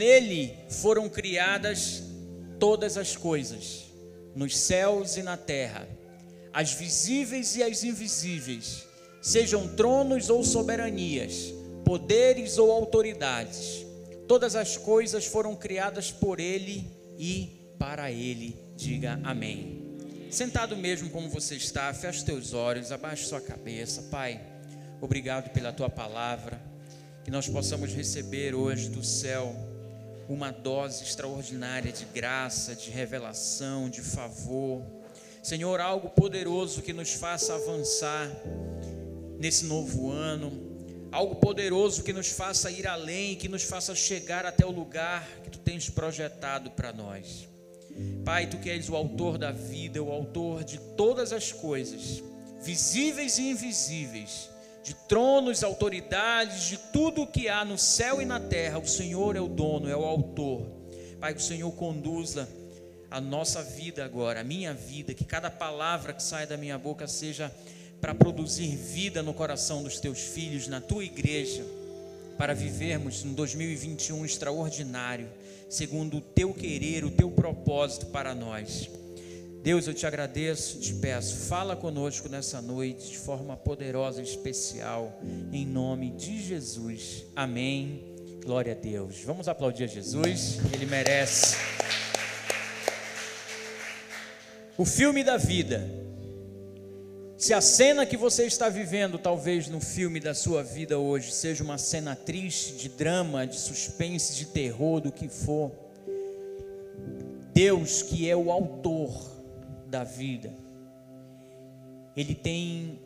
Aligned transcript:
nele 0.00 0.56
foram 0.68 1.08
criadas 1.08 2.02
todas 2.58 2.96
as 2.96 3.16
coisas, 3.16 3.86
nos 4.34 4.56
céus 4.56 5.16
e 5.16 5.22
na 5.22 5.36
terra, 5.36 5.88
as 6.52 6.72
visíveis 6.72 7.56
e 7.56 7.62
as 7.62 7.84
invisíveis, 7.84 8.86
sejam 9.22 9.68
tronos 9.76 10.30
ou 10.30 10.42
soberanias, 10.42 11.52
poderes 11.84 12.58
ou 12.58 12.70
autoridades. 12.70 13.86
Todas 14.26 14.54
as 14.54 14.76
coisas 14.76 15.26
foram 15.26 15.56
criadas 15.56 16.10
por 16.10 16.38
ele 16.38 16.90
e 17.18 17.74
para 17.78 18.10
ele. 18.10 18.56
Diga 18.76 19.20
amém. 19.24 19.96
Sentado 20.30 20.76
mesmo 20.76 21.10
como 21.10 21.28
você 21.28 21.56
está, 21.56 21.92
feche 21.92 22.24
teus 22.24 22.54
olhos, 22.54 22.92
abaixe 22.92 23.26
sua 23.26 23.40
cabeça, 23.40 24.02
Pai. 24.02 24.40
Obrigado 25.00 25.50
pela 25.50 25.72
tua 25.72 25.90
palavra, 25.90 26.60
que 27.24 27.30
nós 27.30 27.48
possamos 27.48 27.92
receber 27.92 28.54
hoje 28.54 28.88
do 28.88 29.02
céu 29.02 29.69
uma 30.32 30.52
dose 30.52 31.02
extraordinária 31.02 31.90
de 31.92 32.04
graça, 32.04 32.74
de 32.74 32.90
revelação, 32.90 33.90
de 33.90 34.00
favor. 34.00 34.82
Senhor, 35.42 35.80
algo 35.80 36.10
poderoso 36.10 36.82
que 36.82 36.92
nos 36.92 37.12
faça 37.14 37.54
avançar 37.54 38.30
nesse 39.38 39.64
novo 39.64 40.10
ano, 40.10 40.52
algo 41.10 41.36
poderoso 41.36 42.02
que 42.02 42.12
nos 42.12 42.28
faça 42.28 42.70
ir 42.70 42.86
além, 42.86 43.34
que 43.34 43.48
nos 43.48 43.64
faça 43.64 43.94
chegar 43.94 44.46
até 44.46 44.64
o 44.64 44.70
lugar 44.70 45.26
que 45.42 45.50
tu 45.50 45.58
tens 45.58 45.90
projetado 45.90 46.70
para 46.70 46.92
nós. 46.92 47.48
Pai, 48.24 48.46
tu 48.46 48.58
que 48.58 48.70
és 48.70 48.88
o 48.88 48.94
autor 48.94 49.36
da 49.36 49.50
vida, 49.50 50.02
o 50.02 50.12
autor 50.12 50.62
de 50.62 50.78
todas 50.96 51.32
as 51.32 51.52
coisas, 51.52 52.22
visíveis 52.62 53.38
e 53.38 53.50
invisíveis, 53.50 54.48
de 54.82 54.94
tronos, 54.94 55.62
autoridades, 55.62 56.68
de 56.68 56.78
tudo 56.78 57.22
o 57.22 57.26
que 57.26 57.48
há 57.48 57.64
no 57.64 57.78
céu 57.78 58.20
e 58.20 58.24
na 58.24 58.40
terra, 58.40 58.78
o 58.78 58.86
Senhor 58.86 59.36
é 59.36 59.40
o 59.40 59.48
dono, 59.48 59.88
é 59.88 59.96
o 59.96 60.04
autor. 60.04 60.66
Pai, 61.20 61.34
que 61.34 61.40
o 61.40 61.44
Senhor 61.44 61.70
conduza 61.72 62.48
a 63.10 63.20
nossa 63.20 63.62
vida 63.62 64.04
agora, 64.04 64.40
a 64.40 64.44
minha 64.44 64.72
vida, 64.72 65.12
que 65.12 65.24
cada 65.24 65.50
palavra 65.50 66.12
que 66.12 66.22
sai 66.22 66.46
da 66.46 66.56
minha 66.56 66.78
boca 66.78 67.06
seja 67.06 67.52
para 68.00 68.14
produzir 68.14 68.74
vida 68.76 69.22
no 69.22 69.34
coração 69.34 69.82
dos 69.82 70.00
teus 70.00 70.20
filhos, 70.20 70.66
na 70.66 70.80
tua 70.80 71.04
igreja, 71.04 71.64
para 72.38 72.54
vivermos 72.54 73.22
um 73.24 73.34
2021 73.34 74.24
extraordinário, 74.24 75.28
segundo 75.68 76.18
o 76.18 76.20
teu 76.20 76.54
querer, 76.54 77.04
o 77.04 77.10
teu 77.10 77.30
propósito 77.30 78.06
para 78.06 78.34
nós. 78.34 78.88
Deus, 79.62 79.86
eu 79.86 79.92
te 79.92 80.06
agradeço, 80.06 80.78
te 80.78 80.94
peço, 80.94 81.36
fala 81.48 81.76
conosco 81.76 82.30
nessa 82.30 82.62
noite 82.62 83.10
de 83.10 83.18
forma 83.18 83.58
poderosa 83.58 84.22
e 84.22 84.24
especial, 84.24 85.20
em 85.52 85.66
nome 85.66 86.12
de 86.12 86.40
Jesus. 86.42 87.26
Amém. 87.36 88.02
Glória 88.42 88.72
a 88.72 88.74
Deus. 88.74 89.22
Vamos 89.22 89.48
aplaudir 89.48 89.84
a 89.84 89.86
Jesus, 89.86 90.58
ele 90.72 90.86
merece. 90.86 91.56
O 94.78 94.86
filme 94.86 95.22
da 95.22 95.36
vida. 95.36 95.86
Se 97.36 97.52
a 97.52 97.60
cena 97.60 98.06
que 98.06 98.16
você 98.16 98.46
está 98.46 98.70
vivendo, 98.70 99.18
talvez 99.18 99.68
no 99.68 99.80
filme 99.80 100.20
da 100.20 100.32
sua 100.32 100.62
vida 100.62 100.98
hoje, 100.98 101.32
seja 101.32 101.62
uma 101.62 101.76
cena 101.76 102.16
triste, 102.16 102.76
de 102.76 102.88
drama, 102.88 103.46
de 103.46 103.60
suspense, 103.60 104.36
de 104.36 104.46
terror, 104.46 105.02
do 105.02 105.12
que 105.12 105.28
for, 105.28 105.70
Deus, 107.52 108.02
que 108.02 108.28
é 108.28 108.34
o 108.34 108.50
autor 108.50 109.39
da 109.90 110.04
vida. 110.04 110.54
Ele 112.16 112.34
tem 112.34 112.98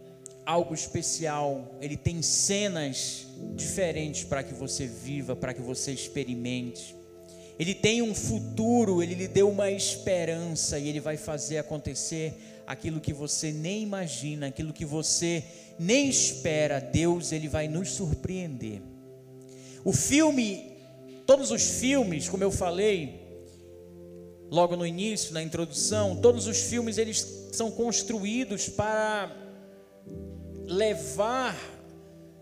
algo 0.44 0.74
especial, 0.74 1.76
ele 1.80 1.96
tem 1.96 2.20
cenas 2.20 3.26
diferentes 3.54 4.24
para 4.24 4.42
que 4.42 4.52
você 4.52 4.86
viva, 4.86 5.34
para 5.34 5.54
que 5.54 5.62
você 5.62 5.92
experimente. 5.92 6.94
Ele 7.58 7.74
tem 7.74 8.02
um 8.02 8.14
futuro, 8.14 9.02
ele 9.02 9.14
lhe 9.14 9.28
deu 9.28 9.48
uma 9.48 9.70
esperança 9.70 10.78
e 10.78 10.88
ele 10.88 11.00
vai 11.00 11.16
fazer 11.16 11.58
acontecer 11.58 12.34
aquilo 12.66 13.00
que 13.00 13.12
você 13.12 13.52
nem 13.52 13.82
imagina, 13.82 14.48
aquilo 14.48 14.72
que 14.72 14.84
você 14.84 15.44
nem 15.78 16.08
espera. 16.08 16.80
Deus, 16.80 17.32
ele 17.32 17.48
vai 17.48 17.68
nos 17.68 17.90
surpreender. 17.90 18.82
O 19.84 19.92
filme, 19.92 20.72
todos 21.26 21.50
os 21.50 21.62
filmes, 21.62 22.28
como 22.28 22.42
eu 22.42 22.50
falei, 22.50 23.23
logo 24.54 24.76
no 24.76 24.86
início, 24.86 25.34
na 25.34 25.42
introdução, 25.42 26.14
todos 26.14 26.46
os 26.46 26.60
filmes 26.62 26.96
eles 26.96 27.48
são 27.52 27.72
construídos 27.72 28.68
para 28.68 29.30
levar 30.66 31.56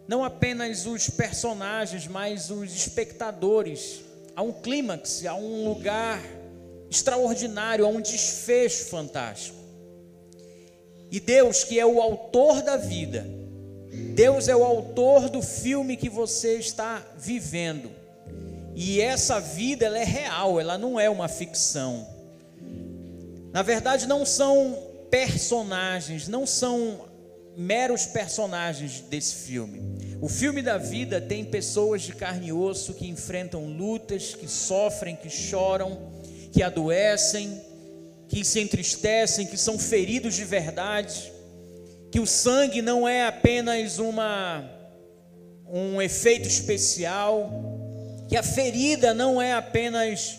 não 0.06 0.22
apenas 0.22 0.84
os 0.84 1.08
personagens, 1.08 2.06
mas 2.06 2.50
os 2.50 2.74
espectadores 2.74 4.02
a 4.36 4.42
um 4.42 4.52
clímax, 4.52 5.24
a 5.24 5.34
um 5.34 5.66
lugar 5.68 6.22
extraordinário, 6.90 7.86
a 7.86 7.88
um 7.88 8.00
desfecho 8.00 8.84
fantástico. 8.86 9.56
E 11.10 11.18
Deus, 11.18 11.64
que 11.64 11.80
é 11.80 11.86
o 11.86 12.00
autor 12.00 12.60
da 12.60 12.76
vida, 12.76 13.26
Deus 14.14 14.48
é 14.48 14.56
o 14.56 14.64
autor 14.64 15.30
do 15.30 15.40
filme 15.40 15.96
que 15.96 16.10
você 16.10 16.56
está 16.56 17.02
vivendo. 17.16 18.01
E 18.74 19.00
essa 19.00 19.40
vida 19.40 19.86
ela 19.86 19.98
é 19.98 20.04
real, 20.04 20.60
ela 20.60 20.78
não 20.78 20.98
é 20.98 21.08
uma 21.10 21.28
ficção. 21.28 22.06
Na 23.52 23.62
verdade, 23.62 24.06
não 24.06 24.24
são 24.24 24.78
personagens, 25.10 26.26
não 26.26 26.46
são 26.46 27.06
meros 27.56 28.06
personagens 28.06 29.00
desse 29.00 29.34
filme. 29.46 29.82
O 30.20 30.28
filme 30.28 30.62
da 30.62 30.78
vida 30.78 31.20
tem 31.20 31.44
pessoas 31.44 32.02
de 32.02 32.14
carne 32.14 32.48
e 32.48 32.52
osso 32.52 32.94
que 32.94 33.06
enfrentam 33.06 33.66
lutas, 33.66 34.34
que 34.34 34.48
sofrem, 34.48 35.16
que 35.16 35.28
choram, 35.28 35.98
que 36.50 36.62
adoecem, 36.62 37.60
que 38.28 38.44
se 38.44 38.60
entristecem, 38.60 39.46
que 39.46 39.58
são 39.58 39.78
feridos 39.78 40.34
de 40.34 40.44
verdade, 40.44 41.30
que 42.10 42.20
o 42.20 42.26
sangue 42.26 42.80
não 42.80 43.06
é 43.06 43.26
apenas 43.26 43.98
uma 43.98 44.64
um 45.74 46.02
efeito 46.02 46.46
especial, 46.46 47.71
que 48.32 48.36
a 48.38 48.42
ferida 48.42 49.12
não 49.12 49.42
é 49.42 49.52
apenas 49.52 50.38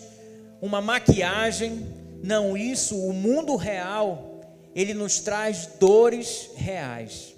uma 0.60 0.80
maquiagem, 0.80 1.86
não, 2.24 2.56
isso, 2.56 2.98
o 2.98 3.12
mundo 3.12 3.54
real, 3.54 4.40
ele 4.74 4.92
nos 4.92 5.20
traz 5.20 5.68
dores 5.78 6.50
reais. 6.56 7.36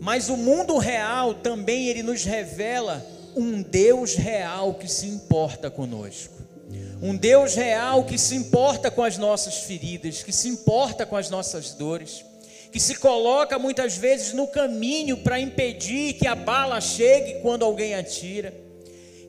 Mas 0.00 0.28
o 0.28 0.36
mundo 0.36 0.76
real 0.76 1.34
também 1.34 1.86
ele 1.86 2.02
nos 2.02 2.24
revela 2.24 3.06
um 3.36 3.62
Deus 3.62 4.16
real 4.16 4.74
que 4.74 4.88
se 4.88 5.06
importa 5.06 5.70
conosco. 5.70 6.34
Um 7.00 7.14
Deus 7.16 7.54
real 7.54 8.02
que 8.02 8.18
se 8.18 8.34
importa 8.34 8.90
com 8.90 9.04
as 9.04 9.16
nossas 9.16 9.58
feridas, 9.58 10.24
que 10.24 10.32
se 10.32 10.48
importa 10.48 11.06
com 11.06 11.16
as 11.16 11.30
nossas 11.30 11.74
dores, 11.74 12.24
que 12.72 12.80
se 12.80 12.96
coloca 12.96 13.56
muitas 13.56 13.96
vezes 13.96 14.32
no 14.32 14.48
caminho 14.48 15.18
para 15.18 15.38
impedir 15.38 16.14
que 16.14 16.26
a 16.26 16.34
bala 16.34 16.80
chegue 16.80 17.40
quando 17.40 17.64
alguém 17.64 17.94
atira 17.94 18.63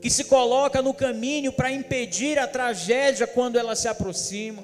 que 0.05 0.09
se 0.11 0.25
coloca 0.25 0.83
no 0.83 0.93
caminho 0.93 1.51
para 1.51 1.71
impedir 1.71 2.37
a 2.37 2.45
tragédia 2.45 3.25
quando 3.25 3.57
ela 3.57 3.75
se 3.75 3.87
aproxima. 3.87 4.63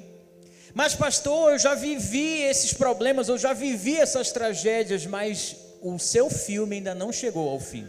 Mas, 0.72 0.94
pastor, 0.94 1.54
eu 1.54 1.58
já 1.58 1.74
vivi 1.74 2.42
esses 2.42 2.72
problemas, 2.72 3.26
eu 3.26 3.36
já 3.36 3.52
vivi 3.52 3.96
essas 3.96 4.30
tragédias, 4.30 5.04
mas 5.04 5.56
o 5.80 5.98
seu 5.98 6.30
filme 6.30 6.76
ainda 6.76 6.94
não 6.94 7.10
chegou 7.10 7.48
ao 7.48 7.58
fim. 7.58 7.88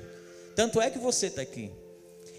Tanto 0.55 0.81
é 0.81 0.89
que 0.89 0.97
você 0.97 1.27
está 1.27 1.43
aqui. 1.43 1.69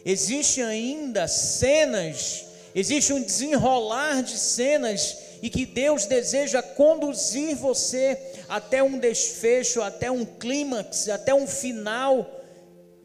Existem 0.05 0.65
ainda 0.65 1.29
cenas, 1.29 2.47
existe 2.75 3.13
um 3.13 3.23
desenrolar 3.23 4.21
de 4.21 4.37
cenas 4.37 5.17
e 5.41 5.49
que 5.49 5.65
Deus 5.65 6.07
deseja 6.07 6.61
conduzir 6.61 7.55
você 7.55 8.19
até 8.49 8.83
um 8.83 8.99
desfecho, 8.99 9.81
até 9.81 10.11
um 10.11 10.25
clímax, 10.25 11.09
até 11.09 11.33
um 11.33 11.47
final 11.47 12.29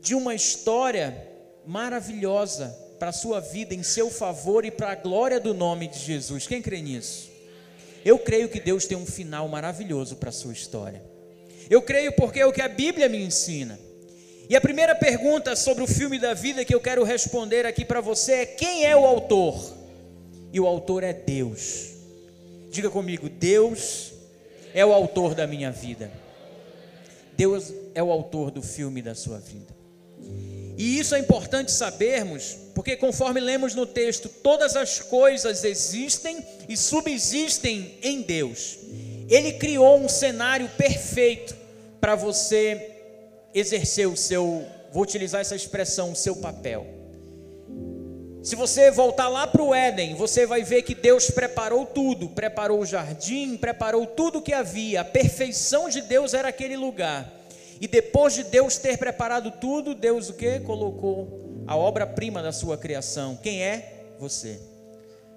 de 0.01 0.15
uma 0.15 0.33
história 0.33 1.28
maravilhosa 1.65 2.75
para 2.99 3.09
a 3.09 3.13
sua 3.13 3.39
vida, 3.39 3.73
em 3.73 3.83
seu 3.83 4.09
favor 4.09 4.65
e 4.65 4.71
para 4.71 4.91
a 4.91 4.95
glória 4.95 5.39
do 5.39 5.53
nome 5.53 5.87
de 5.87 5.99
Jesus. 5.99 6.45
Quem 6.45 6.61
crê 6.61 6.81
nisso? 6.81 7.29
Eu 8.03 8.19
creio 8.19 8.49
que 8.49 8.59
Deus 8.59 8.85
tem 8.85 8.97
um 8.97 9.05
final 9.05 9.47
maravilhoso 9.47 10.17
para 10.17 10.29
a 10.29 10.33
sua 10.33 10.53
história. 10.53 11.01
Eu 11.69 11.81
creio 11.81 12.11
porque 12.13 12.39
é 12.39 12.45
o 12.45 12.51
que 12.51 12.61
a 12.61 12.67
Bíblia 12.67 13.07
me 13.07 13.21
ensina. 13.21 13.79
E 14.49 14.55
a 14.55 14.61
primeira 14.61 14.95
pergunta 14.95 15.55
sobre 15.55 15.83
o 15.83 15.87
filme 15.87 16.17
da 16.17 16.33
vida 16.33 16.65
que 16.65 16.73
eu 16.73 16.81
quero 16.81 17.03
responder 17.03 17.65
aqui 17.65 17.85
para 17.85 18.01
você 18.01 18.31
é: 18.33 18.45
quem 18.45 18.85
é 18.85 18.95
o 18.95 19.05
autor? 19.05 19.77
E 20.51 20.59
o 20.59 20.65
autor 20.65 21.03
é 21.03 21.13
Deus. 21.13 21.91
Diga 22.71 22.89
comigo: 22.89 23.29
Deus 23.29 24.11
é 24.73 24.83
o 24.83 24.91
autor 24.91 25.35
da 25.35 25.45
minha 25.45 25.71
vida. 25.71 26.11
Deus 27.37 27.71
é 27.93 28.01
o 28.01 28.11
autor 28.11 28.49
do 28.49 28.61
filme 28.61 29.01
da 29.01 29.13
sua 29.13 29.37
vida. 29.37 29.73
E 30.79 30.97
isso 30.97 31.13
é 31.13 31.19
importante 31.19 31.73
sabermos, 31.73 32.57
porque 32.73 32.95
conforme 32.95 33.41
lemos 33.41 33.75
no 33.75 33.85
texto, 33.85 34.29
todas 34.29 34.77
as 34.77 34.99
coisas 34.99 35.65
existem 35.65 36.41
e 36.69 36.77
subsistem 36.77 37.95
em 38.01 38.21
Deus. 38.21 38.77
Ele 39.29 39.51
criou 39.51 39.99
um 39.99 40.07
cenário 40.07 40.69
perfeito 40.77 41.53
para 41.99 42.15
você 42.15 42.91
exercer 43.53 44.07
o 44.07 44.15
seu, 44.15 44.65
vou 44.93 45.03
utilizar 45.03 45.41
essa 45.41 45.53
expressão, 45.53 46.13
o 46.13 46.15
seu 46.15 46.37
papel. 46.37 46.87
Se 48.41 48.55
você 48.55 48.89
voltar 48.89 49.27
lá 49.27 49.45
para 49.45 49.61
o 49.61 49.75
Éden, 49.75 50.15
você 50.15 50.45
vai 50.45 50.63
ver 50.63 50.83
que 50.83 50.95
Deus 50.95 51.29
preparou 51.29 51.85
tudo, 51.85 52.29
preparou 52.29 52.79
o 52.79 52.85
jardim, 52.85 53.57
preparou 53.57 54.05
tudo 54.05 54.41
que 54.41 54.53
havia. 54.53 55.01
A 55.01 55.05
perfeição 55.05 55.89
de 55.89 55.99
Deus 55.99 56.33
era 56.33 56.47
aquele 56.47 56.77
lugar. 56.77 57.38
E 57.81 57.87
depois 57.87 58.33
de 58.33 58.43
Deus 58.43 58.77
ter 58.77 58.97
preparado 58.97 59.51
tudo, 59.51 59.95
Deus 59.95 60.29
o 60.29 60.33
que? 60.33 60.59
Colocou 60.59 61.63
a 61.65 61.77
obra-prima 61.77 62.41
da 62.41 62.51
sua 62.51 62.77
criação. 62.77 63.37
Quem 63.41 63.61
é? 63.61 64.15
Você. 64.19 64.59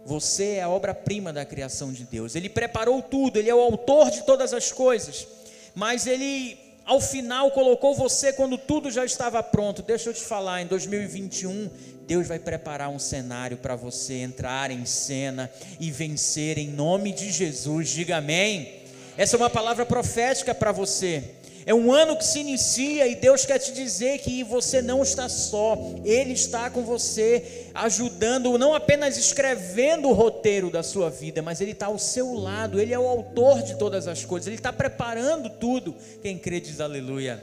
Você 0.05 0.55
é 0.55 0.62
a 0.62 0.69
obra-prima 0.69 1.33
da 1.33 1.44
criação 1.44 1.93
de 1.93 2.05
Deus. 2.05 2.35
Ele 2.35 2.49
preparou 2.49 3.00
tudo, 3.00 3.39
ele 3.39 3.49
é 3.49 3.55
o 3.55 3.61
autor 3.61 4.11
de 4.11 4.23
todas 4.23 4.53
as 4.53 4.73
coisas. 4.73 5.27
Mas 5.75 6.06
ele, 6.06 6.59
ao 6.85 7.00
final, 7.00 7.53
colocou 7.53 7.94
você 7.94 8.33
quando 8.33 8.59
tudo 8.59 8.91
já 8.91 9.05
estava 9.05 9.41
pronto. 9.43 9.83
Deixa 9.83 10.11
eu 10.11 10.15
te 10.15 10.23
falar, 10.23 10.62
em 10.62 10.67
2021, 10.67 11.71
Deus 12.06 12.27
vai 12.27 12.41
preparar 12.41 12.89
um 12.89 12.99
cenário 12.99 13.56
para 13.59 13.77
você 13.77 14.15
entrar 14.15 14.73
em 14.73 14.85
cena 14.85 15.49
e 15.79 15.93
vencer 15.93 16.59
em 16.59 16.69
nome 16.69 17.12
de 17.12 17.31
Jesus. 17.31 17.91
Diga 17.91 18.17
amém. 18.17 18.83
Essa 19.17 19.37
é 19.37 19.39
uma 19.39 19.50
palavra 19.50 19.87
profética 19.87 20.53
para 20.53 20.73
você. 20.73 21.37
É 21.64 21.73
um 21.73 21.93
ano 21.93 22.17
que 22.17 22.25
se 22.25 22.41
inicia 22.41 23.06
e 23.06 23.14
Deus 23.14 23.44
quer 23.44 23.59
te 23.59 23.73
dizer 23.73 24.19
que 24.19 24.43
você 24.43 24.82
não 24.82 25.03
está 25.03 25.29
só, 25.29 25.79
Ele 26.05 26.32
está 26.32 26.69
com 26.69 26.82
você, 26.82 27.69
ajudando, 27.73 28.59
não 28.59 28.75
apenas 28.75 29.17
escrevendo 29.17 30.09
o 30.09 30.12
roteiro 30.12 30.70
da 30.70 30.82
sua 30.82 31.09
vida, 31.09 31.41
mas 31.41 31.61
Ele 31.61 31.70
está 31.70 31.87
ao 31.87 31.99
seu 31.99 32.35
lado, 32.35 32.81
Ele 32.81 32.93
é 32.93 32.99
o 32.99 33.06
autor 33.06 33.62
de 33.62 33.76
todas 33.76 34.09
as 34.09 34.25
coisas, 34.25 34.49
Ele 34.49 34.56
está 34.56 34.73
preparando 34.73 35.49
tudo. 35.49 35.94
Quem 36.20 36.37
crê 36.37 36.59
diz 36.59 36.81
aleluia. 36.81 37.41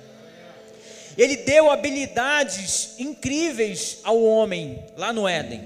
Ele 1.17 1.37
deu 1.37 1.69
habilidades 1.69 2.91
incríveis 2.97 3.99
ao 4.03 4.21
homem 4.21 4.83
lá 4.97 5.13
no 5.13 5.27
Éden. 5.27 5.63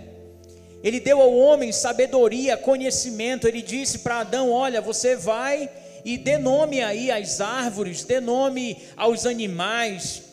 Ele 0.83 0.99
deu 0.99 1.21
ao 1.21 1.33
homem 1.33 1.71
sabedoria, 1.71 2.57
conhecimento. 2.57 3.47
Ele 3.47 3.61
disse 3.61 3.99
para 3.99 4.19
Adão: 4.19 4.51
Olha, 4.51 4.81
você 4.81 5.15
vai 5.15 5.69
e 6.05 6.17
dê 6.17 6.37
nome 6.37 6.81
aí 6.81 7.09
às 7.09 7.39
árvores, 7.39 8.03
dê 8.03 8.19
nome 8.19 8.77
aos 8.95 9.25
animais. 9.25 10.23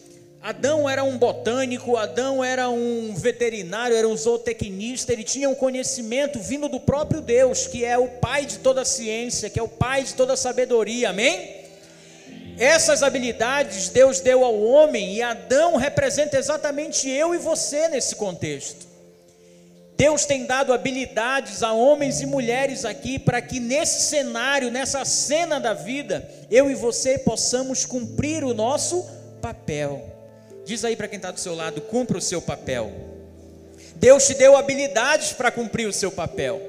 Adão 0.43 0.89
era 0.89 1.05
um 1.05 1.19
botânico, 1.19 1.97
Adão 1.97 2.43
era 2.43 2.71
um 2.71 3.15
veterinário, 3.15 3.95
era 3.95 4.09
um 4.09 4.17
zootecnista, 4.17 5.13
ele 5.13 5.23
tinha 5.23 5.51
um 5.51 5.55
conhecimento 5.55 6.39
vindo 6.39 6.67
do 6.67 6.81
próprio 6.81 7.21
Deus, 7.21 7.67
que 7.67 7.85
é 7.85 7.99
o 7.99 8.09
pai 8.09 8.47
de 8.47 8.59
toda 8.59 8.81
a 8.81 8.87
ciência, 8.87 9.51
que 9.51 9.59
é 9.59 9.63
o 9.63 9.69
pai 9.69 10.03
de 10.03 10.15
toda 10.15 10.33
a 10.33 10.37
sabedoria, 10.37 11.11
amém? 11.11 11.61
Essas 12.59 13.03
habilidades 13.03 13.89
Deus 13.91 14.21
deu 14.21 14.45
ao 14.45 14.59
homem 14.61 15.15
e 15.15 15.23
Adão 15.23 15.77
representa 15.77 16.39
exatamente 16.39 17.09
eu 17.09 17.35
e 17.35 17.39
você 17.39 17.89
nesse 17.89 18.17
contexto. 18.17 18.90
Deus 20.01 20.25
tem 20.25 20.47
dado 20.47 20.73
habilidades 20.73 21.63
a 21.63 21.75
homens 21.75 22.23
e 22.23 22.27
mulheres 22.27 22.87
aqui 22.87 23.19
para 23.19 23.43
que 23.43 23.61
nesse 23.61 24.05
cenário, 24.05 24.71
nessa 24.71 25.05
cena 25.05 25.61
da 25.61 25.75
vida, 25.75 26.27
eu 26.51 26.71
e 26.71 26.75
você 26.75 27.19
possamos 27.19 27.85
cumprir 27.85 28.43
o 28.43 28.55
nosso 28.55 29.07
papel. 29.43 30.03
Diz 30.65 30.87
aí 30.87 30.97
para 30.97 31.07
quem 31.07 31.19
está 31.19 31.31
do 31.31 31.39
seu 31.39 31.55
lado: 31.55 31.83
cumpra 31.83 32.17
o 32.17 32.21
seu 32.21 32.41
papel. 32.41 32.91
Deus 33.97 34.27
te 34.27 34.33
deu 34.33 34.57
habilidades 34.57 35.35
para 35.35 35.51
cumprir 35.51 35.87
o 35.87 35.93
seu 35.93 36.11
papel. 36.11 36.63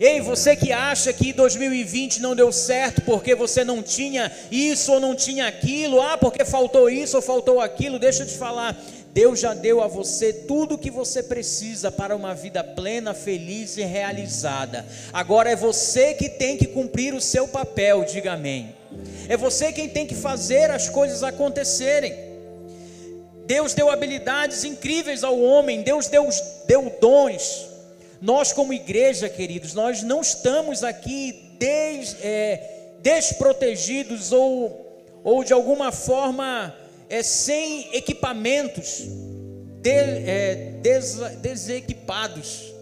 Ei, 0.00 0.20
você 0.20 0.56
que 0.56 0.72
acha 0.72 1.12
que 1.12 1.32
2020 1.32 2.20
não 2.20 2.34
deu 2.34 2.50
certo 2.50 3.02
porque 3.02 3.36
você 3.36 3.62
não 3.62 3.84
tinha 3.84 4.32
isso 4.50 4.92
ou 4.92 4.98
não 4.98 5.14
tinha 5.14 5.46
aquilo, 5.46 6.02
ah, 6.02 6.18
porque 6.18 6.44
faltou 6.44 6.90
isso 6.90 7.14
ou 7.14 7.22
faltou 7.22 7.60
aquilo, 7.60 8.00
deixa 8.00 8.24
eu 8.24 8.26
te 8.26 8.36
falar, 8.36 8.76
Deus 9.14 9.38
já 9.38 9.54
deu 9.54 9.80
a 9.80 9.86
você 9.86 10.32
tudo 10.32 10.74
o 10.74 10.78
que 10.78 10.90
você 10.90 11.22
precisa 11.22 11.92
para 11.92 12.16
uma 12.16 12.34
vida 12.34 12.64
plena, 12.64 13.14
feliz 13.14 13.76
e 13.76 13.82
realizada. 13.82 14.84
Agora 15.12 15.48
é 15.48 15.54
você 15.54 16.14
que 16.14 16.28
tem 16.28 16.56
que 16.56 16.66
cumprir 16.66 17.14
o 17.14 17.20
seu 17.20 17.46
papel, 17.46 18.04
diga 18.04 18.32
amém. 18.32 18.74
É 19.28 19.36
você 19.36 19.72
quem 19.72 19.88
tem 19.88 20.04
que 20.04 20.16
fazer 20.16 20.68
as 20.72 20.88
coisas 20.88 21.22
acontecerem. 21.22 22.12
Deus 23.46 23.72
deu 23.72 23.88
habilidades 23.88 24.64
incríveis 24.64 25.22
ao 25.22 25.40
homem, 25.40 25.82
Deus 25.82 26.08
deu, 26.08 26.28
deu 26.66 26.92
dons. 27.00 27.68
Nós, 28.20 28.52
como 28.52 28.72
igreja, 28.72 29.28
queridos, 29.28 29.74
nós 29.74 30.02
não 30.02 30.22
estamos 30.22 30.82
aqui 30.82 31.54
des, 31.56 32.16
é, 32.20 32.96
desprotegidos 33.00 34.32
ou, 34.32 35.04
ou 35.22 35.44
de 35.44 35.52
alguma 35.52 35.92
forma 35.92 36.74
é, 37.08 37.22
sem 37.22 37.94
equipamentos, 37.94 39.02
de, 39.80 39.90
é, 39.90 40.78
des, 40.80 41.16
desequipados. 41.40 42.72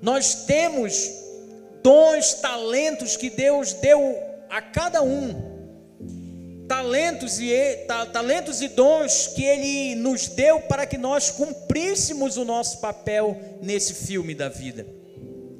Nós 0.00 0.46
temos 0.46 1.10
dons, 1.82 2.34
talentos 2.34 3.16
que 3.16 3.30
Deus 3.30 3.72
deu 3.74 4.16
a 4.48 4.62
cada 4.62 5.02
um. 5.02 5.58
Talentos 6.66 7.40
e, 7.40 7.50
talentos 8.12 8.60
e 8.60 8.68
dons 8.68 9.28
que 9.28 9.42
Ele 9.42 9.94
nos 9.94 10.28
deu 10.28 10.60
para 10.60 10.84
que 10.86 10.98
nós 10.98 11.30
cumpríssemos 11.30 12.36
o 12.36 12.44
nosso 12.44 12.78
papel 12.78 13.36
nesse 13.62 13.94
filme 13.94 14.34
da 14.34 14.48
vida. 14.48 14.86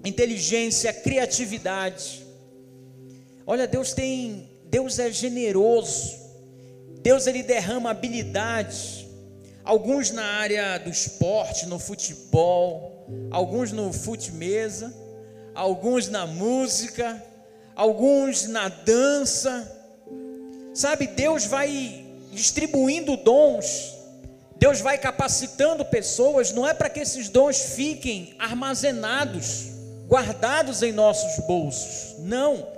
Inteligência, 0.05 0.93
criatividade. 0.93 2.26
Olha, 3.47 3.67
Deus 3.67 3.94
tem, 3.94 4.49
Deus 4.64 4.99
é 4.99 5.11
generoso. 5.11 6.18
Deus 7.03 7.27
ele 7.27 7.43
derrama 7.43 7.91
habilidades, 7.91 9.06
alguns 9.65 10.11
na 10.11 10.25
área 10.25 10.79
do 10.79 10.91
esporte, 10.91 11.67
no 11.67 11.79
futebol, 11.79 13.06
alguns 13.31 13.73
no 13.73 13.93
fute-mesa, 13.93 14.95
alguns 15.55 16.09
na 16.09 16.27
música, 16.27 17.23
alguns 17.75 18.47
na 18.47 18.69
dança. 18.69 19.71
Sabe, 20.75 21.06
Deus 21.06 21.45
vai 21.47 22.05
distribuindo 22.33 23.17
dons, 23.17 23.95
Deus 24.56 24.81
vai 24.81 24.99
capacitando 24.99 25.85
pessoas, 25.85 26.53
não 26.53 26.67
é 26.67 26.75
para 26.75 26.91
que 26.91 27.00
esses 27.00 27.29
dons 27.29 27.61
fiquem 27.75 28.35
armazenados, 28.39 29.67
guardados 30.09 30.83
em 30.83 30.93
nossos 30.93 31.45
bolsos, 31.47 32.17
não 32.19 32.77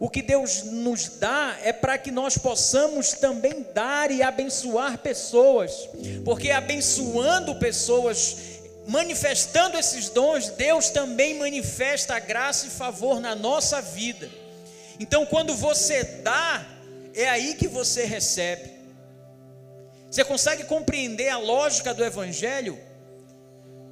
o 0.00 0.08
que 0.08 0.22
Deus 0.22 0.62
nos 0.62 1.08
dá 1.18 1.56
é 1.62 1.72
para 1.72 1.98
que 1.98 2.12
nós 2.12 2.38
possamos 2.38 3.12
também 3.14 3.66
dar 3.74 4.12
e 4.12 4.22
abençoar 4.22 4.98
pessoas, 4.98 5.88
porque 6.24 6.52
abençoando 6.52 7.56
pessoas, 7.56 8.36
manifestando 8.86 9.76
esses 9.76 10.08
dons, 10.08 10.50
Deus 10.50 10.90
também 10.90 11.34
manifesta 11.34 12.14
a 12.14 12.20
graça 12.20 12.68
e 12.68 12.70
favor 12.70 13.18
na 13.20 13.34
nossa 13.34 13.82
vida. 13.82 14.30
Então, 15.00 15.26
quando 15.26 15.54
você 15.54 16.04
dá, 16.04 16.64
é 17.14 17.28
aí 17.28 17.54
que 17.54 17.66
você 17.66 18.04
recebe. 18.04 18.70
Você 20.08 20.24
consegue 20.24 20.62
compreender 20.64 21.28
a 21.28 21.38
lógica 21.38 21.92
do 21.92 22.04
Evangelho? 22.04 22.78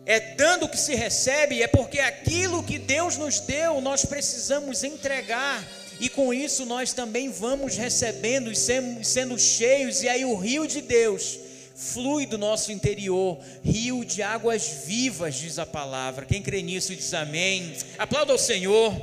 É 0.06 0.20
dando 0.20 0.68
que 0.68 0.78
se 0.78 0.94
recebe, 0.94 1.62
é 1.64 1.66
porque 1.66 1.98
aquilo 1.98 2.62
que 2.62 2.78
Deus 2.78 3.16
nos 3.16 3.40
deu, 3.40 3.80
nós 3.80 4.04
precisamos 4.04 4.84
entregar 4.84 5.64
e 5.98 6.08
com 6.08 6.32
isso 6.32 6.66
nós 6.66 6.92
também 6.92 7.30
vamos 7.30 7.76
recebendo 7.76 8.52
e 8.52 8.56
sendo 8.56 9.38
cheios, 9.38 10.02
e 10.02 10.08
aí 10.08 10.24
o 10.24 10.36
rio 10.36 10.66
de 10.66 10.80
Deus 10.80 11.38
flui 11.74 12.26
do 12.26 12.38
nosso 12.38 12.72
interior, 12.72 13.38
rio 13.62 14.04
de 14.04 14.22
águas 14.22 14.84
vivas, 14.86 15.34
diz 15.34 15.58
a 15.58 15.66
palavra. 15.66 16.24
Quem 16.24 16.42
crê 16.42 16.62
nisso 16.62 16.94
diz 16.94 17.12
amém. 17.12 17.74
Aplauda 17.98 18.32
ao 18.32 18.38
Senhor. 18.38 18.94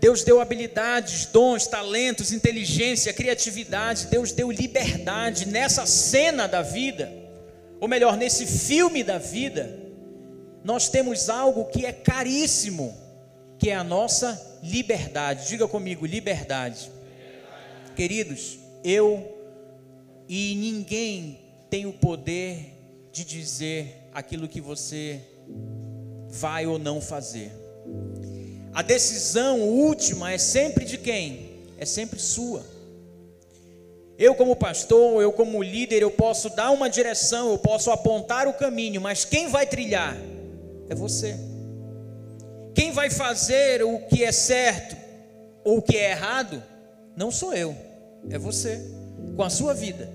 Deus 0.00 0.22
deu 0.22 0.40
habilidades, 0.40 1.26
dons, 1.26 1.66
talentos, 1.66 2.32
inteligência, 2.32 3.12
criatividade. 3.12 4.06
Deus 4.06 4.30
deu 4.30 4.50
liberdade 4.50 5.46
nessa 5.46 5.86
cena 5.86 6.46
da 6.46 6.62
vida, 6.62 7.12
ou 7.80 7.88
melhor, 7.88 8.16
nesse 8.16 8.46
filme 8.46 9.02
da 9.02 9.18
vida 9.18 9.85
nós 10.66 10.88
temos 10.88 11.30
algo 11.30 11.66
que 11.66 11.86
é 11.86 11.92
caríssimo, 11.92 12.92
que 13.56 13.70
é 13.70 13.76
a 13.76 13.84
nossa 13.84 14.58
liberdade. 14.64 15.46
Diga 15.46 15.68
comigo, 15.68 16.04
liberdade. 16.04 16.90
liberdade. 16.90 17.92
Queridos, 17.94 18.58
eu 18.82 19.32
e 20.28 20.56
ninguém 20.56 21.38
tem 21.70 21.86
o 21.86 21.92
poder 21.92 22.74
de 23.12 23.24
dizer 23.24 24.08
aquilo 24.12 24.48
que 24.48 24.60
você 24.60 25.20
vai 26.28 26.66
ou 26.66 26.80
não 26.80 27.00
fazer. 27.00 27.52
A 28.74 28.82
decisão 28.82 29.60
última 29.60 30.32
é 30.32 30.38
sempre 30.38 30.84
de 30.84 30.98
quem? 30.98 31.60
É 31.78 31.86
sempre 31.86 32.18
sua. 32.18 32.66
Eu, 34.18 34.34
como 34.34 34.56
pastor, 34.56 35.22
eu, 35.22 35.32
como 35.32 35.62
líder, 35.62 36.02
eu 36.02 36.10
posso 36.10 36.50
dar 36.50 36.72
uma 36.72 36.90
direção, 36.90 37.52
eu 37.52 37.58
posso 37.58 37.92
apontar 37.92 38.48
o 38.48 38.52
caminho, 38.52 39.00
mas 39.00 39.24
quem 39.24 39.46
vai 39.46 39.64
trilhar? 39.64 40.16
É 40.88 40.94
você. 40.94 41.36
Quem 42.74 42.92
vai 42.92 43.10
fazer 43.10 43.82
o 43.82 43.98
que 44.00 44.22
é 44.22 44.32
certo 44.32 44.96
ou 45.64 45.78
o 45.78 45.82
que 45.82 45.96
é 45.96 46.10
errado, 46.10 46.62
não 47.16 47.30
sou 47.30 47.54
eu, 47.54 47.74
é 48.30 48.38
você, 48.38 48.80
com 49.34 49.42
a 49.42 49.50
sua 49.50 49.74
vida. 49.74 50.08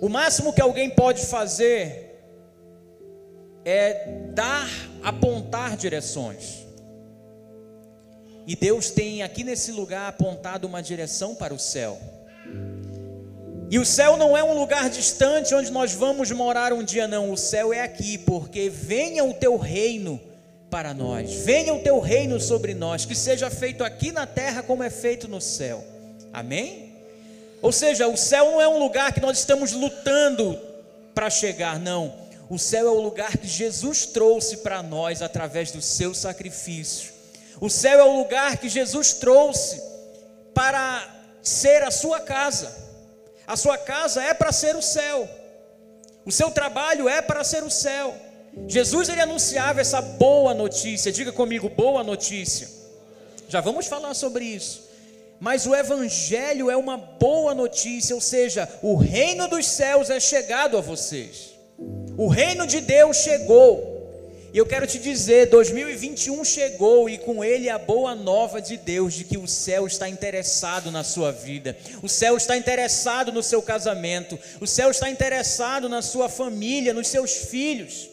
O 0.00 0.08
máximo 0.08 0.52
que 0.52 0.60
alguém 0.60 0.90
pode 0.90 1.24
fazer 1.26 2.10
é 3.64 4.30
dar, 4.32 4.68
apontar 5.02 5.76
direções. 5.76 6.66
E 8.46 8.56
Deus 8.56 8.90
tem 8.90 9.22
aqui 9.22 9.44
nesse 9.44 9.70
lugar 9.70 10.08
apontado 10.08 10.66
uma 10.66 10.82
direção 10.82 11.34
para 11.34 11.54
o 11.54 11.58
céu. 11.58 12.00
E 13.70 13.78
o 13.78 13.86
céu 13.86 14.16
não 14.16 14.36
é 14.36 14.42
um 14.42 14.58
lugar 14.58 14.90
distante 14.90 15.54
onde 15.54 15.70
nós 15.70 15.94
vamos 15.94 16.28
morar 16.32 16.72
um 16.72 16.82
dia, 16.82 17.06
não. 17.06 17.30
O 17.30 17.36
céu 17.36 17.72
é 17.72 17.80
aqui, 17.80 18.18
porque 18.18 18.68
venha 18.68 19.24
o 19.24 19.32
teu 19.32 19.56
reino 19.56 20.20
para 20.68 20.92
nós, 20.92 21.32
venha 21.44 21.72
o 21.72 21.78
teu 21.78 22.00
reino 22.00 22.40
sobre 22.40 22.74
nós, 22.74 23.04
que 23.04 23.14
seja 23.14 23.48
feito 23.48 23.84
aqui 23.84 24.10
na 24.10 24.26
terra 24.26 24.60
como 24.60 24.82
é 24.82 24.90
feito 24.90 25.28
no 25.28 25.40
céu. 25.40 25.84
Amém? 26.32 26.96
Ou 27.62 27.70
seja, 27.70 28.08
o 28.08 28.16
céu 28.16 28.46
não 28.46 28.60
é 28.60 28.66
um 28.66 28.78
lugar 28.80 29.12
que 29.12 29.20
nós 29.20 29.38
estamos 29.38 29.70
lutando 29.70 30.58
para 31.14 31.30
chegar, 31.30 31.78
não. 31.78 32.12
O 32.48 32.58
céu 32.58 32.88
é 32.88 32.90
o 32.90 33.00
lugar 33.00 33.36
que 33.36 33.46
Jesus 33.46 34.04
trouxe 34.04 34.56
para 34.56 34.82
nós 34.82 35.22
através 35.22 35.70
do 35.70 35.80
seu 35.80 36.12
sacrifício. 36.12 37.12
O 37.60 37.70
céu 37.70 38.00
é 38.00 38.04
o 38.04 38.16
lugar 38.16 38.56
que 38.56 38.68
Jesus 38.68 39.12
trouxe 39.12 39.80
para 40.52 41.08
ser 41.40 41.84
a 41.84 41.92
sua 41.92 42.18
casa. 42.18 42.89
A 43.50 43.56
sua 43.56 43.76
casa 43.76 44.22
é 44.22 44.32
para 44.32 44.52
ser 44.52 44.76
o 44.76 44.82
céu. 44.82 45.28
O 46.24 46.30
seu 46.30 46.52
trabalho 46.52 47.08
é 47.08 47.20
para 47.20 47.42
ser 47.42 47.64
o 47.64 47.70
céu. 47.70 48.14
Jesus 48.68 49.08
ele 49.08 49.20
anunciava 49.20 49.80
essa 49.80 50.00
boa 50.00 50.54
notícia. 50.54 51.10
Diga 51.10 51.32
comigo, 51.32 51.68
boa 51.68 52.04
notícia. 52.04 52.68
Já 53.48 53.60
vamos 53.60 53.88
falar 53.88 54.14
sobre 54.14 54.44
isso. 54.44 54.88
Mas 55.40 55.66
o 55.66 55.74
evangelho 55.74 56.70
é 56.70 56.76
uma 56.76 56.96
boa 56.96 57.52
notícia, 57.52 58.14
ou 58.14 58.20
seja, 58.20 58.68
o 58.82 58.94
reino 58.94 59.48
dos 59.48 59.66
céus 59.66 60.10
é 60.10 60.20
chegado 60.20 60.78
a 60.78 60.80
vocês. 60.80 61.50
O 62.16 62.28
reino 62.28 62.68
de 62.68 62.80
Deus 62.80 63.16
chegou. 63.16 63.89
E 64.52 64.58
eu 64.58 64.66
quero 64.66 64.84
te 64.84 64.98
dizer, 64.98 65.46
2021 65.46 66.44
chegou 66.44 67.08
e 67.08 67.16
com 67.18 67.44
ele 67.44 67.70
a 67.70 67.78
boa 67.78 68.16
nova 68.16 68.60
de 68.60 68.76
Deus 68.76 69.14
de 69.14 69.22
que 69.22 69.38
o 69.38 69.46
céu 69.46 69.86
está 69.86 70.08
interessado 70.08 70.90
na 70.90 71.04
sua 71.04 71.30
vida. 71.30 71.76
O 72.02 72.08
céu 72.08 72.36
está 72.36 72.56
interessado 72.56 73.30
no 73.30 73.44
seu 73.44 73.62
casamento. 73.62 74.36
O 74.60 74.66
céu 74.66 74.90
está 74.90 75.08
interessado 75.08 75.88
na 75.88 76.02
sua 76.02 76.28
família, 76.28 76.92
nos 76.92 77.06
seus 77.06 77.32
filhos. 77.32 78.08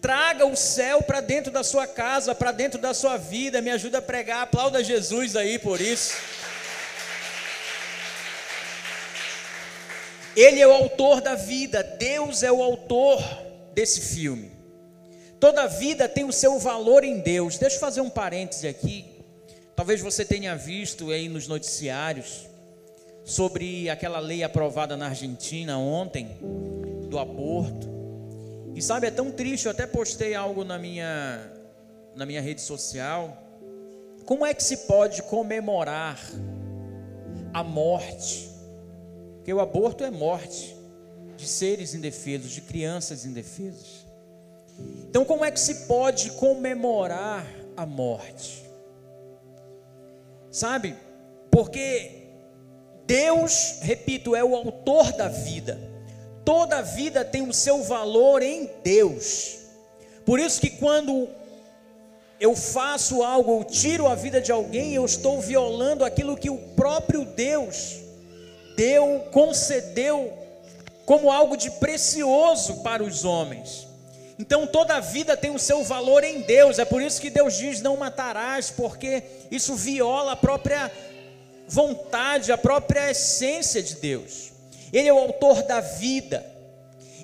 Traga 0.00 0.46
o 0.46 0.56
céu 0.56 1.02
para 1.02 1.20
dentro 1.20 1.50
da 1.50 1.64
sua 1.64 1.88
casa, 1.88 2.36
para 2.36 2.52
dentro 2.52 2.80
da 2.80 2.94
sua 2.94 3.16
vida. 3.16 3.60
Me 3.60 3.70
ajuda 3.70 3.98
a 3.98 4.02
pregar. 4.02 4.42
Aplauda 4.42 4.84
Jesus 4.84 5.34
aí 5.34 5.58
por 5.58 5.80
isso. 5.80 6.14
Ele 10.36 10.60
é 10.60 10.68
o 10.68 10.72
autor 10.72 11.20
da 11.20 11.34
vida. 11.34 11.82
Deus 11.82 12.44
é 12.44 12.52
o 12.52 12.62
autor 12.62 13.20
desse 13.74 14.00
filme. 14.00 14.59
Toda 15.40 15.66
vida 15.66 16.06
tem 16.06 16.24
o 16.24 16.32
seu 16.32 16.58
valor 16.58 17.02
em 17.02 17.18
Deus. 17.18 17.56
Deixa 17.56 17.76
eu 17.76 17.80
fazer 17.80 18.02
um 18.02 18.10
parêntese 18.10 18.68
aqui. 18.68 19.06
Talvez 19.74 20.02
você 20.02 20.22
tenha 20.22 20.54
visto 20.54 21.10
aí 21.10 21.30
nos 21.30 21.48
noticiários 21.48 22.46
sobre 23.24 23.88
aquela 23.88 24.18
lei 24.18 24.42
aprovada 24.42 24.98
na 24.98 25.06
Argentina 25.06 25.78
ontem 25.78 26.36
do 27.08 27.18
aborto. 27.18 27.88
E 28.74 28.82
sabe, 28.82 29.06
é 29.06 29.10
tão 29.10 29.30
triste, 29.30 29.64
eu 29.64 29.72
até 29.72 29.86
postei 29.86 30.34
algo 30.34 30.62
na 30.62 30.78
minha, 30.78 31.50
na 32.14 32.26
minha 32.26 32.42
rede 32.42 32.60
social. 32.60 33.36
Como 34.26 34.44
é 34.44 34.52
que 34.52 34.62
se 34.62 34.76
pode 34.78 35.22
comemorar 35.22 36.20
a 37.54 37.64
morte? 37.64 38.50
Porque 39.36 39.52
o 39.52 39.60
aborto 39.60 40.04
é 40.04 40.10
morte 40.10 40.76
de 41.36 41.48
seres 41.48 41.94
indefesos, 41.94 42.50
de 42.50 42.60
crianças 42.60 43.24
indefesas. 43.24 43.99
Então, 45.08 45.24
como 45.24 45.44
é 45.44 45.50
que 45.50 45.58
se 45.58 45.86
pode 45.86 46.30
comemorar 46.32 47.46
a 47.76 47.84
morte? 47.84 48.64
Sabe? 50.50 50.96
Porque 51.50 52.20
Deus, 53.06 53.78
repito, 53.82 54.36
é 54.36 54.44
o 54.44 54.54
autor 54.54 55.12
da 55.12 55.28
vida. 55.28 55.78
Toda 56.44 56.80
vida 56.80 57.24
tem 57.24 57.42
o 57.42 57.52
seu 57.52 57.82
valor 57.82 58.42
em 58.42 58.70
Deus. 58.84 59.58
Por 60.24 60.38
isso 60.38 60.60
que 60.60 60.70
quando 60.70 61.28
eu 62.38 62.54
faço 62.54 63.22
algo, 63.22 63.60
eu 63.60 63.64
tiro 63.64 64.06
a 64.06 64.14
vida 64.14 64.40
de 64.40 64.52
alguém, 64.52 64.94
eu 64.94 65.04
estou 65.04 65.40
violando 65.40 66.04
aquilo 66.04 66.36
que 66.36 66.48
o 66.48 66.56
próprio 66.56 67.24
Deus 67.24 67.96
deu, 68.76 69.26
concedeu 69.32 70.32
como 71.04 71.30
algo 71.30 71.56
de 71.56 71.70
precioso 71.72 72.76
para 72.82 73.02
os 73.02 73.24
homens. 73.24 73.89
Então 74.40 74.66
toda 74.66 74.98
vida 75.00 75.36
tem 75.36 75.50
o 75.50 75.58
seu 75.58 75.84
valor 75.84 76.24
em 76.24 76.40
Deus. 76.40 76.78
É 76.78 76.84
por 76.86 77.02
isso 77.02 77.20
que 77.20 77.28
Deus 77.28 77.58
diz: 77.58 77.82
não 77.82 77.98
matarás, 77.98 78.70
porque 78.70 79.22
isso 79.50 79.74
viola 79.74 80.32
a 80.32 80.36
própria 80.36 80.90
vontade, 81.68 82.50
a 82.50 82.56
própria 82.56 83.10
essência 83.10 83.82
de 83.82 83.96
Deus. 83.96 84.50
Ele 84.90 85.08
é 85.08 85.12
o 85.12 85.18
autor 85.18 85.62
da 85.64 85.80
vida, 85.80 86.44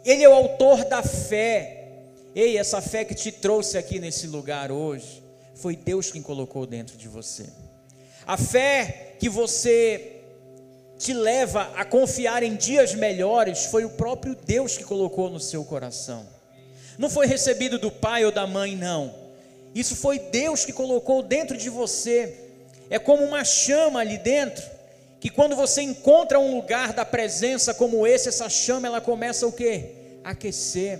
Ele 0.04 0.22
é 0.22 0.28
o 0.28 0.34
autor 0.34 0.84
da 0.84 1.02
fé. 1.02 1.88
Ei, 2.34 2.58
essa 2.58 2.82
fé 2.82 3.02
que 3.02 3.14
te 3.14 3.32
trouxe 3.32 3.78
aqui 3.78 3.98
nesse 3.98 4.26
lugar 4.26 4.70
hoje, 4.70 5.22
foi 5.54 5.74
Deus 5.74 6.10
quem 6.10 6.20
colocou 6.20 6.66
dentro 6.66 6.98
de 6.98 7.08
você. 7.08 7.46
A 8.26 8.36
fé 8.36 9.14
que 9.18 9.30
você 9.30 10.20
te 10.98 11.14
leva 11.14 11.72
a 11.76 11.84
confiar 11.86 12.42
em 12.42 12.56
dias 12.56 12.94
melhores, 12.94 13.64
foi 13.64 13.86
o 13.86 13.90
próprio 13.90 14.34
Deus 14.34 14.76
que 14.76 14.84
colocou 14.84 15.30
no 15.30 15.40
seu 15.40 15.64
coração. 15.64 16.35
Não 16.98 17.10
foi 17.10 17.26
recebido 17.26 17.78
do 17.78 17.90
pai 17.90 18.24
ou 18.24 18.32
da 18.32 18.46
mãe, 18.46 18.74
não. 18.76 19.14
Isso 19.74 19.94
foi 19.94 20.18
Deus 20.18 20.64
que 20.64 20.72
colocou 20.72 21.22
dentro 21.22 21.56
de 21.56 21.68
você. 21.68 22.34
É 22.88 22.98
como 22.98 23.22
uma 23.24 23.44
chama 23.44 24.00
ali 24.00 24.16
dentro 24.18 24.64
que 25.20 25.30
quando 25.30 25.56
você 25.56 25.82
encontra 25.82 26.38
um 26.38 26.54
lugar 26.54 26.92
da 26.92 27.04
presença 27.04 27.74
como 27.74 28.06
esse, 28.06 28.28
essa 28.28 28.48
chama 28.48 28.86
ela 28.86 29.00
começa 29.00 29.46
o 29.46 29.52
que? 29.52 29.90
Aquecer. 30.22 30.98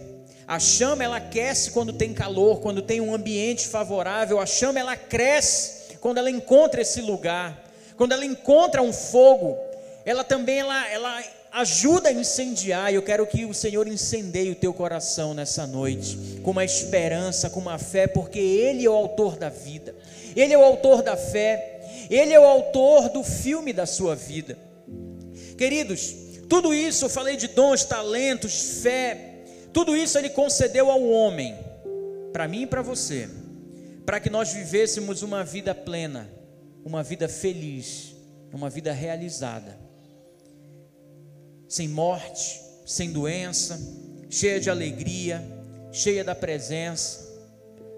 A 0.48 0.58
chama 0.58 1.04
ela 1.04 1.16
aquece 1.16 1.70
quando 1.70 1.92
tem 1.92 2.12
calor, 2.12 2.60
quando 2.60 2.82
tem 2.82 3.00
um 3.00 3.14
ambiente 3.14 3.66
favorável. 3.66 4.38
A 4.38 4.46
chama 4.46 4.78
ela 4.78 4.96
cresce 4.96 5.96
quando 6.00 6.18
ela 6.18 6.30
encontra 6.30 6.80
esse 6.80 7.00
lugar. 7.00 7.64
Quando 7.96 8.12
ela 8.12 8.24
encontra 8.24 8.82
um 8.82 8.92
fogo, 8.92 9.58
ela 10.04 10.22
também 10.22 10.58
ela, 10.58 10.88
ela 10.88 11.22
ajuda 11.60 12.08
a 12.08 12.12
incendiar. 12.12 12.92
Eu 12.92 13.02
quero 13.02 13.26
que 13.26 13.44
o 13.44 13.54
Senhor 13.54 13.86
incendeie 13.88 14.50
o 14.50 14.56
teu 14.56 14.72
coração 14.72 15.34
nessa 15.34 15.66
noite, 15.66 16.40
com 16.42 16.50
uma 16.50 16.64
esperança, 16.64 17.50
com 17.50 17.60
uma 17.60 17.78
fé, 17.78 18.06
porque 18.06 18.38
Ele 18.38 18.84
é 18.84 18.90
o 18.90 18.94
autor 18.94 19.36
da 19.36 19.48
vida, 19.48 19.94
Ele 20.34 20.52
é 20.52 20.58
o 20.58 20.64
autor 20.64 21.02
da 21.02 21.16
fé. 21.16 21.72
Ele 22.10 22.32
é 22.32 22.38
o 22.38 22.44
autor 22.44 23.08
do 23.08 23.24
filme 23.24 23.72
da 23.72 23.86
sua 23.86 24.14
vida. 24.14 24.56
Queridos, 25.58 26.14
tudo 26.48 26.72
isso 26.72 27.06
eu 27.06 27.08
falei 27.08 27.36
de 27.36 27.48
dons, 27.48 27.84
talentos, 27.84 28.80
fé, 28.82 29.42
tudo 29.72 29.96
isso 29.96 30.16
ele 30.18 30.30
concedeu 30.30 30.90
ao 30.90 31.02
homem, 31.02 31.56
para 32.32 32.46
mim 32.46 32.62
e 32.62 32.66
para 32.66 32.82
você, 32.82 33.28
para 34.04 34.20
que 34.20 34.30
nós 34.30 34.52
vivêssemos 34.52 35.22
uma 35.22 35.42
vida 35.42 35.74
plena, 35.74 36.30
uma 36.84 37.02
vida 37.02 37.28
feliz, 37.28 38.14
uma 38.52 38.70
vida 38.70 38.92
realizada, 38.92 39.85
sem 41.68 41.88
morte, 41.88 42.60
sem 42.84 43.10
doença, 43.10 43.80
cheia 44.30 44.60
de 44.60 44.70
alegria, 44.70 45.44
cheia 45.92 46.22
da 46.22 46.34
presença, 46.34 47.26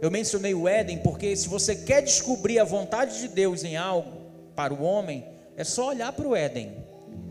eu 0.00 0.10
mencionei 0.10 0.54
o 0.54 0.68
Éden 0.68 0.98
porque 0.98 1.34
se 1.34 1.48
você 1.48 1.74
quer 1.74 2.02
descobrir 2.02 2.58
a 2.58 2.64
vontade 2.64 3.18
de 3.20 3.28
Deus 3.28 3.64
em 3.64 3.76
algo 3.76 4.12
para 4.54 4.72
o 4.72 4.82
homem, 4.82 5.24
é 5.56 5.64
só 5.64 5.88
olhar 5.88 6.12
para 6.12 6.26
o 6.26 6.36
Éden, 6.36 6.72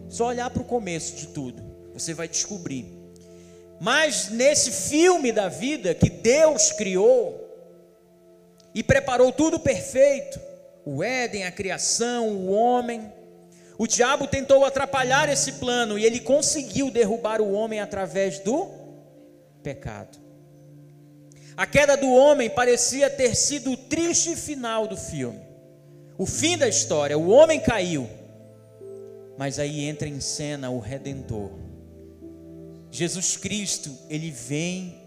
só 0.10 0.28
olhar 0.28 0.50
para 0.50 0.62
o 0.62 0.66
começo 0.66 1.16
de 1.16 1.28
tudo, 1.28 1.64
você 1.94 2.14
vai 2.14 2.28
descobrir. 2.28 2.86
Mas 3.80 4.30
nesse 4.30 4.72
filme 4.72 5.32
da 5.32 5.48
vida 5.48 5.94
que 5.94 6.10
Deus 6.10 6.72
criou 6.72 7.44
e 8.74 8.84
preparou 8.84 9.32
tudo 9.32 9.60
perfeito, 9.60 10.40
o 10.84 11.02
Éden, 11.04 11.46
a 11.46 11.52
criação, 11.52 12.28
o 12.30 12.52
homem, 12.52 13.12
o 13.78 13.86
diabo 13.86 14.28
tentou 14.28 14.66
atrapalhar 14.66 15.30
esse 15.30 15.54
plano 15.54 16.00
e 16.00 16.06
ele 16.06 16.20
conseguiu 16.20 16.90
derrubar 16.90 17.42
o 17.42 17.52
homem 17.52 17.80
através 17.80 18.40
do 18.40 18.68
pecado. 19.62 20.18
A 21.56 21.66
queda 21.66 21.96
do 21.96 22.12
homem 22.12 22.50
parecia 22.50 23.10
ter 23.10 23.36
sido 23.36 23.72
o 23.72 23.78
triste 23.78 24.36
final 24.36 24.88
do 24.88 24.98
filme. 24.98 25.40
O 26.18 26.26
fim 26.26 26.58
da 26.58 26.68
história, 26.68 27.18
o 27.18 27.30
homem 27.30 27.60
caiu. 27.60 28.10
Mas 29.38 29.60
aí 29.60 29.86
entra 29.86 30.08
em 30.08 30.20
cena 30.20 30.70
o 30.72 30.80
redentor. 30.80 31.52
Jesus 32.90 33.38
Cristo, 33.38 33.96
ele 34.10 34.32
vem, 34.32 34.98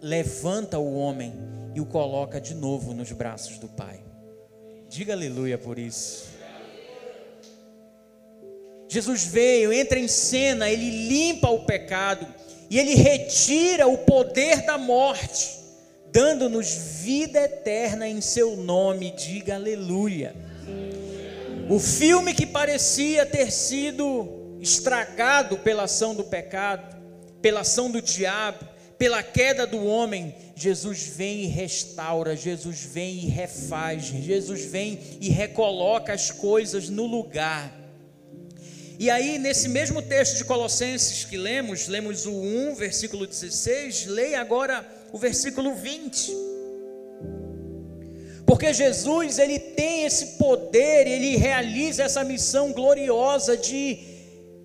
levanta 0.00 0.78
o 0.78 0.94
homem 0.94 1.32
e 1.74 1.80
o 1.80 1.86
coloca 1.86 2.40
de 2.40 2.54
novo 2.54 2.94
nos 2.94 3.10
braços 3.10 3.58
do 3.58 3.66
Pai. 3.68 4.00
Diga 4.88 5.12
aleluia 5.12 5.58
por 5.58 5.78
isso. 5.78 6.29
Jesus 8.90 9.24
veio, 9.24 9.72
entra 9.72 10.00
em 10.00 10.08
cena, 10.08 10.68
ele 10.68 11.06
limpa 11.06 11.48
o 11.48 11.60
pecado 11.60 12.26
e 12.68 12.76
ele 12.76 12.96
retira 12.96 13.86
o 13.86 13.96
poder 13.98 14.62
da 14.62 14.76
morte, 14.76 15.60
dando-nos 16.10 16.72
vida 17.00 17.40
eterna 17.40 18.08
em 18.08 18.20
seu 18.20 18.56
nome. 18.56 19.12
Diga 19.12 19.54
aleluia. 19.54 20.34
O 21.68 21.78
filme 21.78 22.34
que 22.34 22.44
parecia 22.44 23.24
ter 23.24 23.52
sido 23.52 24.58
estragado 24.60 25.58
pela 25.58 25.84
ação 25.84 26.12
do 26.12 26.24
pecado, 26.24 26.96
pela 27.40 27.60
ação 27.60 27.92
do 27.92 28.02
diabo, 28.02 28.66
pela 28.98 29.22
queda 29.22 29.68
do 29.68 29.86
homem, 29.86 30.34
Jesus 30.56 31.04
vem 31.06 31.44
e 31.44 31.46
restaura, 31.46 32.34
Jesus 32.34 32.80
vem 32.80 33.20
e 33.20 33.28
refaz, 33.28 34.02
Jesus 34.02 34.64
vem 34.64 34.98
e 35.20 35.30
recoloca 35.30 36.12
as 36.12 36.32
coisas 36.32 36.88
no 36.88 37.06
lugar. 37.06 37.79
E 39.00 39.08
aí, 39.08 39.38
nesse 39.38 39.66
mesmo 39.66 40.02
texto 40.02 40.36
de 40.36 40.44
Colossenses 40.44 41.24
que 41.24 41.38
lemos, 41.38 41.88
lemos 41.88 42.26
o 42.26 42.34
1, 42.34 42.74
versículo 42.74 43.26
16, 43.26 44.04
leia 44.04 44.38
agora 44.38 44.86
o 45.10 45.16
versículo 45.16 45.74
20. 45.74 46.36
Porque 48.44 48.74
Jesus, 48.74 49.38
ele 49.38 49.58
tem 49.58 50.04
esse 50.04 50.36
poder, 50.36 51.06
ele 51.06 51.38
realiza 51.38 52.02
essa 52.02 52.22
missão 52.22 52.72
gloriosa 52.74 53.56
de 53.56 54.00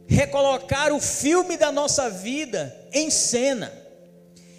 recolocar 0.06 0.92
o 0.92 1.00
filme 1.00 1.56
da 1.56 1.72
nossa 1.72 2.10
vida 2.10 2.76
em 2.92 3.10
cena. 3.10 3.72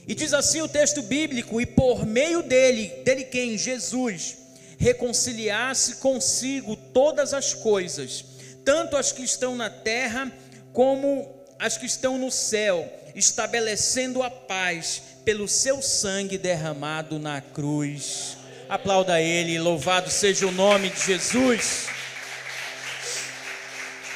E 0.08 0.14
diz 0.14 0.32
assim 0.32 0.62
o 0.62 0.68
texto 0.68 1.02
bíblico: 1.02 1.60
E 1.60 1.66
por 1.66 2.06
meio 2.06 2.42
dele, 2.42 2.94
dele 3.04 3.24
quem? 3.24 3.58
Jesus, 3.58 4.38
reconciliasse 4.78 5.96
consigo 5.96 6.76
todas 6.76 7.34
as 7.34 7.52
coisas, 7.52 8.24
tanto 8.66 8.96
as 8.96 9.12
que 9.12 9.22
estão 9.22 9.54
na 9.54 9.70
terra 9.70 10.30
como 10.72 11.32
as 11.56 11.78
que 11.78 11.86
estão 11.86 12.18
no 12.18 12.32
céu, 12.32 12.92
estabelecendo 13.14 14.24
a 14.24 14.28
paz 14.28 15.00
pelo 15.24 15.46
seu 15.46 15.80
sangue 15.80 16.36
derramado 16.36 17.16
na 17.16 17.40
cruz. 17.40 18.36
Aplauda 18.68 19.22
ele, 19.22 19.56
louvado 19.60 20.10
seja 20.10 20.48
o 20.48 20.50
nome 20.50 20.90
de 20.90 21.00
Jesus. 21.00 21.86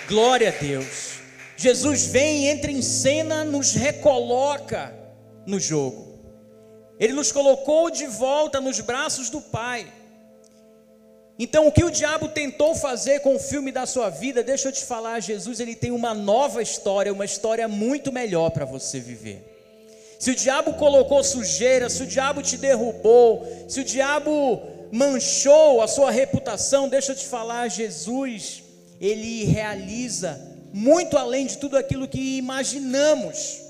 Glória 0.08 0.48
a 0.48 0.52
Deus. 0.52 1.20
Jesus 1.56 2.06
vem, 2.06 2.48
entra 2.48 2.72
em 2.72 2.82
cena, 2.82 3.44
nos 3.44 3.74
recoloca 3.74 4.92
no 5.46 5.60
jogo. 5.60 6.20
Ele 6.98 7.12
nos 7.12 7.30
colocou 7.30 7.88
de 7.88 8.06
volta 8.06 8.60
nos 8.60 8.80
braços 8.80 9.30
do 9.30 9.40
Pai. 9.40 9.86
Então, 11.42 11.66
o 11.66 11.72
que 11.72 11.82
o 11.82 11.90
diabo 11.90 12.28
tentou 12.28 12.74
fazer 12.74 13.20
com 13.20 13.34
o 13.34 13.38
filme 13.38 13.72
da 13.72 13.86
sua 13.86 14.10
vida, 14.10 14.42
deixa 14.42 14.68
eu 14.68 14.72
te 14.72 14.84
falar, 14.84 15.20
Jesus 15.20 15.58
ele 15.58 15.74
tem 15.74 15.90
uma 15.90 16.12
nova 16.12 16.60
história, 16.60 17.10
uma 17.10 17.24
história 17.24 17.66
muito 17.66 18.12
melhor 18.12 18.50
para 18.50 18.66
você 18.66 19.00
viver. 19.00 19.42
Se 20.18 20.32
o 20.32 20.34
diabo 20.34 20.74
colocou 20.74 21.24
sujeira, 21.24 21.88
se 21.88 22.02
o 22.02 22.06
diabo 22.06 22.42
te 22.42 22.58
derrubou, 22.58 23.46
se 23.66 23.80
o 23.80 23.84
diabo 23.84 24.60
manchou 24.92 25.80
a 25.80 25.88
sua 25.88 26.10
reputação, 26.10 26.90
deixa 26.90 27.12
eu 27.12 27.16
te 27.16 27.24
falar, 27.24 27.68
Jesus, 27.68 28.62
ele 29.00 29.44
realiza 29.44 30.38
muito 30.74 31.16
além 31.16 31.46
de 31.46 31.56
tudo 31.56 31.78
aquilo 31.78 32.06
que 32.06 32.36
imaginamos. 32.36 33.62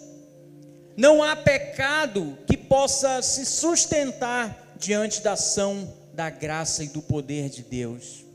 Não 0.97 1.23
há 1.23 1.37
pecado 1.37 2.37
que 2.49 2.57
possa 2.57 3.23
se 3.23 3.47
sustentar 3.47 4.75
diante 4.77 5.23
da 5.23 5.35
ação 5.35 6.00
da 6.21 6.29
graça 6.29 6.85
e 6.85 6.89
do 6.89 7.01
poder 7.01 7.49
de 7.49 7.63
Deus. 7.63 8.27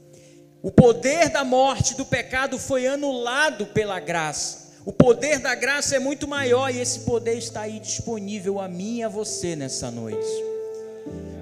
O 0.64 0.72
poder 0.72 1.30
da 1.30 1.44
morte 1.44 1.94
do 1.94 2.04
pecado 2.04 2.58
foi 2.58 2.88
anulado 2.88 3.68
pela 3.68 4.00
graça. 4.00 4.74
O 4.84 4.92
poder 4.92 5.38
da 5.38 5.54
graça 5.54 5.96
é 5.96 6.00
muito 6.00 6.28
maior 6.28 6.74
e 6.74 6.80
esse 6.80 7.02
poder 7.02 7.38
está 7.38 7.62
aí 7.62 7.80
disponível 7.80 8.60
a 8.60 8.68
mim 8.68 8.98
e 8.98 9.04
a 9.04 9.08
você 9.08 9.56
nessa 9.56 9.92
noite. 9.92 10.26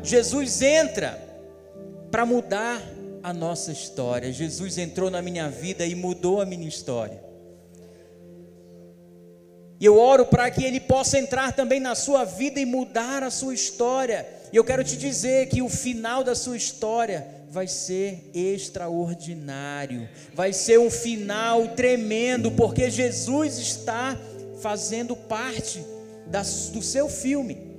Jesus 0.04 0.62
entra 0.62 1.18
para 2.12 2.26
mudar 2.26 2.82
a 3.24 3.32
nossa 3.32 3.72
história. 3.72 4.30
Jesus 4.34 4.78
entrou 4.78 5.10
na 5.10 5.22
minha 5.22 5.50
vida 5.50 5.86
e 5.86 5.96
mudou 5.96 6.41
a 6.41 6.46
minha 6.46 6.68
história. 6.68 7.24
E 9.80 9.86
eu 9.86 9.98
oro 9.98 10.26
para 10.26 10.52
que 10.52 10.65
Ele 10.65 10.82
possa 10.82 11.18
entrar 11.18 11.54
também 11.54 11.80
na 11.80 11.96
sua 11.96 12.26
vida 12.26 12.60
e 12.60 12.65
mudar 12.65 13.24
a 13.24 13.32
sua 13.32 13.54
história. 13.54 14.43
E 14.54 14.56
eu 14.56 14.63
quero 14.63 14.84
te 14.84 14.96
dizer 14.96 15.50
que 15.50 15.63
o 15.63 15.68
final 15.68 16.24
da 16.24 16.36
sua 16.36 16.56
história 16.56 17.26
vai 17.50 17.68
ser 17.68 18.30
extraordinário, 18.36 20.08
vai 20.32 20.54
ser 20.54 20.80
um 20.80 20.92
final 20.92 21.70
tremendo, 21.70 22.52
porque 22.52 22.88
Jesus 22.88 23.58
está 23.58 24.16
fazendo 24.62 25.16
parte 25.16 25.84
da, 26.28 26.44
do 26.72 26.84
seu 26.84 27.10
filme. 27.10 27.74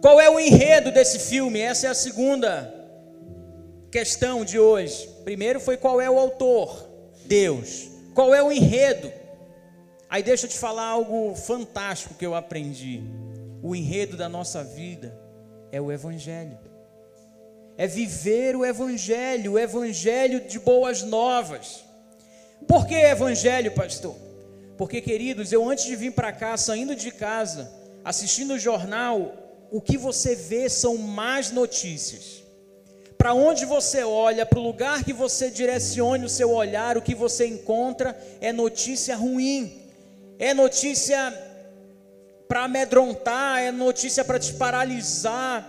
Qual 0.00 0.20
é 0.20 0.28
o 0.28 0.40
enredo 0.40 0.90
desse 0.90 1.20
filme? 1.20 1.60
Essa 1.60 1.86
é 1.86 1.90
a 1.90 1.94
segunda 1.94 2.74
questão 3.92 4.44
de 4.44 4.58
hoje. 4.58 5.08
Primeiro 5.22 5.60
foi 5.60 5.76
qual 5.76 6.00
é 6.00 6.10
o 6.10 6.18
autor? 6.18 6.84
Deus. 7.26 7.88
Qual 8.12 8.34
é 8.34 8.42
o 8.42 8.50
enredo? 8.50 9.12
Aí 10.10 10.20
deixa 10.20 10.46
eu 10.46 10.50
te 10.50 10.58
falar 10.58 10.88
algo 10.88 11.32
fantástico 11.36 12.14
que 12.14 12.26
eu 12.26 12.34
aprendi. 12.34 13.04
O 13.62 13.72
enredo 13.72 14.16
da 14.16 14.28
nossa 14.28 14.64
vida 14.64 15.22
é 15.76 15.80
o 15.80 15.90
Evangelho. 15.90 16.56
É 17.76 17.84
viver 17.88 18.54
o 18.54 18.64
Evangelho, 18.64 19.54
o 19.54 19.58
Evangelho 19.58 20.40
de 20.42 20.60
boas 20.60 21.02
novas. 21.02 21.84
Por 22.68 22.86
que 22.86 22.94
Evangelho, 22.94 23.72
pastor? 23.72 24.14
Porque, 24.78 25.00
queridos, 25.00 25.50
eu 25.50 25.68
antes 25.68 25.84
de 25.84 25.96
vir 25.96 26.12
para 26.12 26.30
cá, 26.30 26.56
saindo 26.56 26.94
de 26.94 27.10
casa, 27.10 27.72
assistindo 28.04 28.54
o 28.54 28.58
jornal, 28.58 29.34
o 29.68 29.80
que 29.80 29.98
você 29.98 30.36
vê 30.36 30.68
são 30.68 30.96
más 30.96 31.50
notícias. 31.50 32.44
Para 33.18 33.34
onde 33.34 33.64
você 33.64 34.04
olha, 34.04 34.46
para 34.46 34.60
o 34.60 34.62
lugar 34.62 35.02
que 35.02 35.12
você 35.12 35.50
direcione 35.50 36.24
o 36.24 36.28
seu 36.28 36.52
olhar, 36.52 36.96
o 36.96 37.02
que 37.02 37.16
você 37.16 37.48
encontra 37.48 38.16
é 38.40 38.52
notícia 38.52 39.16
ruim 39.16 39.84
é 40.38 40.52
notícia 40.52 41.32
para 42.54 42.66
amedrontar, 42.66 43.62
é 43.62 43.72
notícia 43.72 44.24
para 44.24 44.38
te 44.38 44.52
paralisar, 44.52 45.68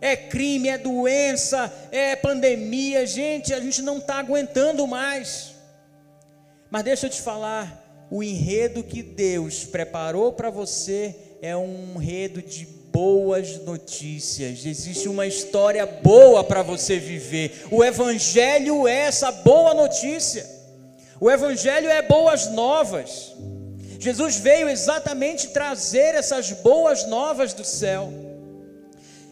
é 0.00 0.16
crime, 0.16 0.70
é 0.70 0.78
doença, 0.78 1.70
é 1.92 2.16
pandemia. 2.16 3.06
Gente, 3.06 3.52
a 3.52 3.60
gente 3.60 3.82
não 3.82 3.98
está 3.98 4.20
aguentando 4.20 4.86
mais. 4.86 5.52
Mas 6.70 6.82
deixa 6.82 7.04
eu 7.04 7.10
te 7.10 7.20
falar, 7.20 8.06
o 8.10 8.22
enredo 8.22 8.82
que 8.82 9.02
Deus 9.02 9.64
preparou 9.64 10.32
para 10.32 10.48
você 10.48 11.14
é 11.42 11.54
um 11.54 12.00
enredo 12.00 12.40
de 12.40 12.64
boas 12.90 13.62
notícias. 13.62 14.64
Existe 14.64 15.10
uma 15.10 15.26
história 15.26 15.84
boa 15.84 16.42
para 16.42 16.62
você 16.62 16.98
viver. 16.98 17.66
O 17.70 17.84
Evangelho 17.84 18.88
é 18.88 19.00
essa 19.00 19.30
boa 19.30 19.74
notícia. 19.74 20.48
O 21.20 21.30
Evangelho 21.30 21.90
é 21.90 22.00
boas 22.00 22.50
novas. 22.50 23.34
Jesus 24.04 24.36
veio 24.36 24.68
exatamente 24.68 25.48
trazer 25.48 26.14
essas 26.14 26.52
boas 26.52 27.06
novas 27.06 27.54
do 27.54 27.64
céu. 27.64 28.12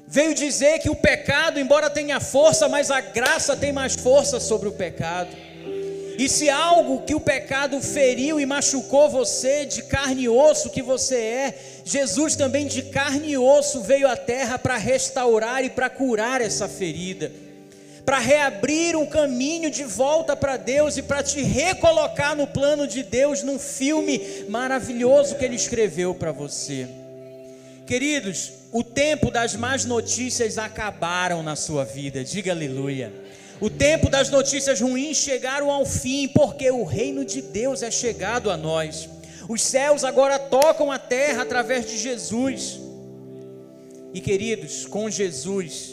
Veio 0.09 0.35
dizer 0.35 0.79
que 0.79 0.89
o 0.89 0.97
pecado, 0.97 1.61
embora 1.61 1.91
tenha 1.91 2.19
força, 2.21 2.71
mas 2.71 2.91
a 2.91 2.99
graça 3.03 3.55
tem 3.55 3.71
mais 3.71 3.95
força 3.95 4.41
sobre 4.41 4.71
o 4.71 4.73
pecado. 4.73 5.29
E 6.17 6.27
se 6.27 6.49
algo 6.49 7.03
que 7.03 7.15
o 7.15 7.21
pecado 7.21 7.83
feriu 7.83 8.41
e 8.41 8.47
machucou 8.47 9.11
você, 9.11 9.67
de 9.67 9.83
carne 9.83 10.23
e 10.23 10.29
osso 10.31 10.71
que 10.71 10.81
você 10.81 11.17
é, 11.17 11.55
Jesus 11.85 12.35
também 12.35 12.67
de 12.67 12.81
carne 12.81 13.33
e 13.33 13.37
osso 13.37 13.83
veio 13.83 14.09
à 14.09 14.17
terra 14.17 14.59
para 14.59 14.79
restaurar 14.79 15.63
e 15.63 15.69
para 15.69 15.91
curar 15.91 16.41
essa 16.41 16.67
ferida 16.67 17.31
para 18.05 18.19
reabrir 18.19 18.97
um 18.97 19.07
caminho 19.07 19.71
de 19.71 19.85
volta 19.85 20.35
para 20.35 20.57
Deus 20.57 20.97
e 20.97 21.03
para 21.03 21.23
te 21.23 21.43
recolocar 21.43 22.37
no 22.37 22.47
plano 22.47 22.87
de 22.87 23.03
Deus, 23.03 23.43
num 23.43 23.59
filme 23.59 24.45
maravilhoso 24.49 25.37
que 25.37 25.45
Ele 25.45 25.57
escreveu 25.57 26.15
para 26.15 26.33
você. 26.33 26.89
Queridos, 27.87 28.53
o 28.73 28.83
tempo 28.83 29.31
das 29.31 29.55
más 29.55 29.85
notícias 29.85 30.59
acabaram 30.59 31.43
na 31.43 31.55
sua 31.55 31.85
vida, 31.85 32.25
diga 32.25 32.53
aleluia. 32.53 33.13
O 33.61 33.71
tempo 33.71 34.09
das 34.09 34.29
notícias 34.29 34.81
ruins 34.81 35.19
chegaram 35.19 35.71
ao 35.71 35.87
fim, 35.87 36.27
porque 36.27 36.69
o 36.71 36.83
reino 36.83 37.25
de 37.25 37.41
Deus 37.41 37.83
é 37.83 37.91
chegado 37.93 38.51
a 38.51 38.57
nós. 38.57 39.09
Os 39.49 39.63
céus 39.63 40.03
agora 40.03 40.39
tocam 40.39 40.91
a 40.91 40.99
terra 40.99 41.43
através 41.43 41.87
de 41.87 41.97
Jesus. 41.97 42.81
E 44.13 44.21
queridos, 44.21 44.85
com 44.87 45.09
Jesus, 45.09 45.92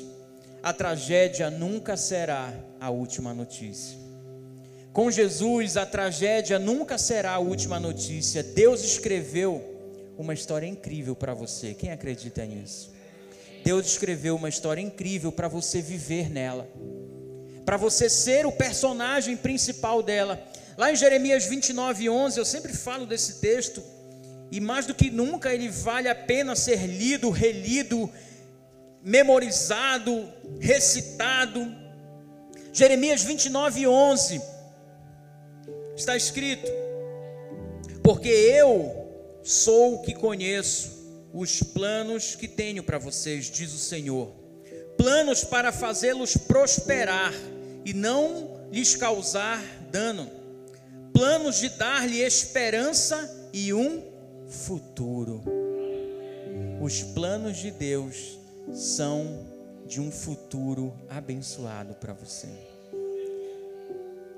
a 0.62 0.74
tragédia 0.74 1.50
nunca 1.50 1.96
será 1.96 2.54
a 2.80 2.90
última 2.90 3.34
notícia. 3.34 3.98
Com 4.92 5.10
Jesus, 5.10 5.78
a 5.78 5.86
tragédia 5.86 6.60
nunca 6.60 6.98
será 6.98 7.32
a 7.32 7.40
última 7.40 7.80
notícia. 7.80 8.44
Deus 8.44 8.84
escreveu 8.84 9.64
uma 10.18 10.34
história 10.34 10.68
incrível 10.68 11.16
para 11.16 11.34
você. 11.34 11.74
Quem 11.74 11.92
acredita 11.92 12.46
nisso? 12.46 12.92
Deus 13.64 13.88
escreveu 13.88 14.36
uma 14.36 14.50
história 14.50 14.82
incrível 14.82 15.32
para 15.32 15.48
você 15.48 15.82
viver 15.82 16.30
nela, 16.30 16.68
para 17.66 17.78
você 17.78 18.10
ser 18.10 18.46
o 18.46 18.52
personagem 18.52 19.38
principal 19.38 20.02
dela. 20.02 20.42
Lá 20.78 20.92
em 20.92 20.96
Jeremias 20.96 21.46
29, 21.46 22.10
11, 22.10 22.40
eu 22.40 22.46
sempre 22.46 22.74
falo 22.74 23.06
desse 23.06 23.36
texto, 23.36 23.84
e 24.52 24.60
mais 24.60 24.86
do 24.86 24.96
que 24.96 25.12
nunca 25.12 25.54
ele 25.54 25.70
vale 25.70 26.08
a 26.08 26.16
pena 26.16 26.56
ser 26.56 26.88
lido, 26.88 27.30
relido, 27.30 28.10
memorizado, 29.04 30.28
recitado. 30.60 31.76
Jeremias 32.74 33.24
29, 33.24 33.88
11 33.88 34.42
está 35.96 36.16
escrito: 36.16 36.70
Porque 38.04 38.30
eu 38.30 39.40
sou 39.44 39.96
o 39.96 40.02
que 40.02 40.14
conheço 40.14 41.00
os 41.34 41.62
planos 41.62 42.36
que 42.36 42.48
tenho 42.48 42.84
para 42.84 42.98
vocês, 42.98 43.50
diz 43.50 43.74
o 43.74 43.78
Senhor, 43.78 44.32
planos 44.98 45.44
para 45.44 45.72
fazê-los 45.72 46.36
prosperar 46.36 47.34
e 47.86 47.94
não 47.94 48.68
lhes 48.72 48.96
causar 48.96 49.62
dano, 49.92 50.30
planos 51.14 51.60
de 51.60 51.70
dar-lhe 51.70 52.22
esperança 52.22 53.50
e 53.54 53.74
um 53.74 54.04
futuro. 54.48 55.44
Os 56.82 57.04
planos 57.04 57.58
de 57.58 57.72
Deus 57.72 58.40
são 58.74 59.46
de 59.86 60.00
um 60.00 60.12
futuro 60.12 60.94
abençoado 61.10 61.96
para 61.96 62.14
você. 62.14 62.48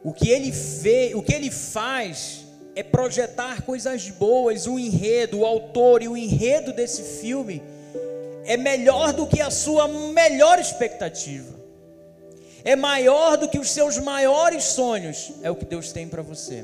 O 0.04 0.14
que 0.14 0.30
ele 0.30 0.50
vê, 0.52 1.12
o 1.14 1.22
que 1.22 1.34
ele 1.34 1.52
faz 1.52 2.46
é 2.76 2.82
projetar 2.82 3.64
coisas 3.64 4.10
boas, 4.10 4.66
o 4.66 4.80
enredo, 4.80 5.40
o 5.40 5.46
autor 5.46 6.02
e 6.02 6.08
o 6.08 6.18
enredo 6.18 6.74
desse 6.74 7.20
filme 7.22 7.62
é 8.46 8.58
melhor 8.58 9.14
do 9.14 9.28
que 9.28 9.42
a 9.42 9.52
sua 9.52 9.88
melhor 9.88 10.58
expectativa. 10.58 11.60
É 12.64 12.76
maior 12.76 13.38
do 13.38 13.50
que 13.50 13.60
os 13.60 13.70
seus 13.70 13.98
maiores 13.98 14.64
sonhos, 14.64 15.32
é 15.42 15.52
o 15.52 15.56
que 15.56 15.66
Deus 15.66 15.92
tem 15.92 16.08
para 16.08 16.22
você. 16.22 16.64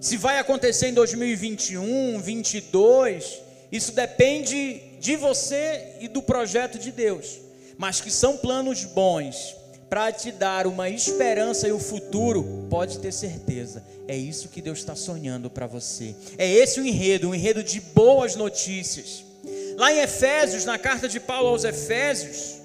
Se 0.00 0.16
vai 0.16 0.38
acontecer 0.38 0.88
em 0.88 0.94
2021, 0.94 2.20
22, 2.20 3.42
isso 3.72 3.92
depende 3.92 4.80
de 5.00 5.16
você 5.16 5.96
e 6.00 6.08
do 6.08 6.22
projeto 6.22 6.78
de 6.78 6.90
Deus, 6.90 7.38
mas 7.76 8.00
que 8.00 8.10
são 8.10 8.36
planos 8.36 8.84
bons 8.84 9.56
para 9.88 10.10
te 10.10 10.32
dar 10.32 10.66
uma 10.66 10.88
esperança 10.88 11.68
e 11.68 11.72
o 11.72 11.76
um 11.76 11.80
futuro, 11.80 12.66
pode 12.68 12.98
ter 12.98 13.12
certeza, 13.12 13.84
é 14.08 14.16
isso 14.16 14.48
que 14.48 14.60
Deus 14.60 14.78
está 14.78 14.96
sonhando 14.96 15.48
para 15.48 15.66
você. 15.66 16.14
É 16.36 16.48
esse 16.48 16.80
o 16.80 16.86
enredo, 16.86 17.28
um 17.28 17.34
enredo 17.34 17.62
de 17.62 17.80
boas 17.80 18.34
notícias. 18.34 19.24
Lá 19.76 19.92
em 19.92 20.00
Efésios, 20.00 20.64
na 20.64 20.78
carta 20.78 21.08
de 21.08 21.20
Paulo 21.20 21.48
aos 21.48 21.64
Efésios, 21.64 22.60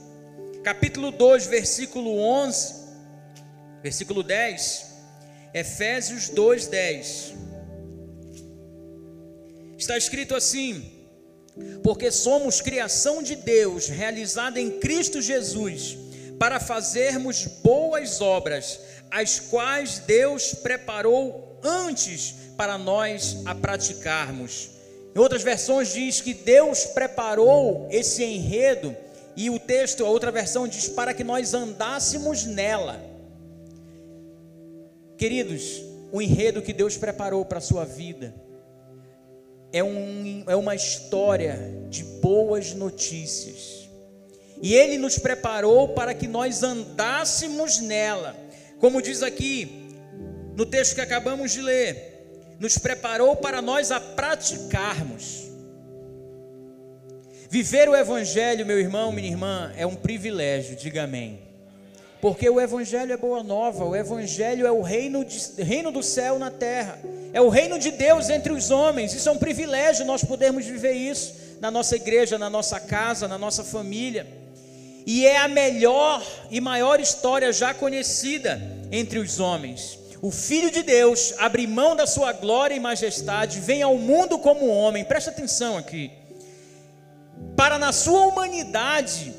capítulo 0.63 1.11
2, 1.11 1.45
versículo 1.47 2.17
11, 2.17 2.75
versículo 3.83 4.23
10, 4.23 4.85
Efésios 5.53 6.29
2, 6.29 6.67
10. 6.67 7.33
Está 9.77 9.97
escrito 9.97 10.35
assim: 10.35 11.00
Porque 11.83 12.11
somos 12.11 12.61
criação 12.61 13.23
de 13.23 13.35
Deus, 13.35 13.87
realizada 13.87 14.59
em 14.59 14.79
Cristo 14.79 15.21
Jesus 15.21 15.97
para 16.37 16.59
fazermos 16.59 17.45
boas 17.45 18.19
obras, 18.19 18.79
as 19.11 19.39
quais 19.39 19.99
Deus 19.99 20.55
preparou 20.55 21.59
antes 21.63 22.33
para 22.57 22.77
nós 22.77 23.43
a 23.45 23.53
praticarmos. 23.53 24.71
Em 25.15 25.19
outras 25.19 25.43
versões 25.43 25.93
diz 25.93 26.19
que 26.19 26.33
Deus 26.33 26.85
preparou 26.85 27.87
esse 27.91 28.23
enredo 28.23 28.95
e 29.35 29.49
o 29.49 29.59
texto, 29.59 30.05
a 30.05 30.09
outra 30.09 30.31
versão 30.31 30.67
diz 30.67 30.87
para 30.87 31.13
que 31.13 31.23
nós 31.23 31.53
andássemos 31.53 32.45
nela. 32.45 32.99
Queridos, 35.17 35.83
o 36.11 36.21
enredo 36.21 36.61
que 36.61 36.73
Deus 36.73 36.97
preparou 36.97 37.45
para 37.45 37.59
a 37.59 37.61
sua 37.61 37.85
vida 37.85 38.33
é, 39.73 39.83
um, 39.83 40.43
é 40.47 40.55
uma 40.55 40.75
história 40.75 41.59
de 41.89 42.03
boas 42.03 42.73
notícias 42.73 43.81
e 44.61 44.75
Ele 44.75 44.97
nos 44.97 45.17
preparou 45.17 45.89
para 45.89 46.13
que 46.13 46.27
nós 46.27 46.61
andássemos 46.61 47.79
nela. 47.79 48.35
Como 48.79 49.01
diz 49.01 49.23
aqui 49.23 49.97
no 50.55 50.65
texto 50.65 50.95
que 50.95 51.01
acabamos 51.01 51.51
de 51.51 51.61
ler, 51.61 52.55
nos 52.59 52.77
preparou 52.77 53.35
para 53.35 53.59
nós 53.61 53.91
a 53.91 53.99
praticarmos. 53.99 55.49
Viver 57.49 57.89
o 57.89 57.95
Evangelho, 57.95 58.65
meu 58.65 58.79
irmão, 58.79 59.11
minha 59.11 59.27
irmã, 59.27 59.73
é 59.75 59.85
um 59.85 59.95
privilégio, 59.95 60.75
diga 60.75 61.03
amém. 61.03 61.50
Porque 62.21 62.47
o 62.49 62.61
Evangelho 62.61 63.11
é 63.11 63.17
boa 63.17 63.41
nova, 63.41 63.83
o 63.83 63.95
Evangelho 63.95 64.67
é 64.67 64.71
o 64.71 64.81
reino, 64.81 65.25
de, 65.25 65.63
reino 65.63 65.91
do 65.91 66.03
céu 66.03 66.37
na 66.37 66.51
terra, 66.51 66.99
é 67.33 67.41
o 67.41 67.49
reino 67.49 67.79
de 67.79 67.89
Deus 67.89 68.29
entre 68.29 68.53
os 68.53 68.69
homens. 68.69 69.13
Isso 69.13 69.27
é 69.27 69.31
um 69.31 69.37
privilégio 69.37 70.05
nós 70.05 70.23
podermos 70.23 70.65
viver 70.65 70.93
isso 70.93 71.33
na 71.59 71.71
nossa 71.71 71.95
igreja, 71.95 72.37
na 72.37 72.49
nossa 72.49 72.79
casa, 72.79 73.27
na 73.27 73.37
nossa 73.37 73.63
família 73.63 74.41
e 75.05 75.25
é 75.25 75.37
a 75.37 75.47
melhor 75.47 76.25
e 76.49 76.61
maior 76.61 76.99
história 76.99 77.51
já 77.51 77.73
conhecida 77.73 78.61
entre 78.91 79.19
os 79.19 79.39
homens. 79.39 79.99
O 80.21 80.29
Filho 80.29 80.69
de 80.69 80.83
Deus 80.83 81.33
abre 81.39 81.65
mão 81.65 81.95
da 81.95 82.05
sua 82.05 82.31
glória 82.31 82.75
e 82.75 82.79
majestade, 82.79 83.59
vem 83.59 83.81
ao 83.81 83.97
mundo 83.97 84.37
como 84.37 84.67
homem, 84.67 85.03
presta 85.03 85.31
atenção 85.31 85.77
aqui, 85.77 86.11
para 87.55 87.79
na 87.79 87.91
sua 87.91 88.27
humanidade 88.27 89.33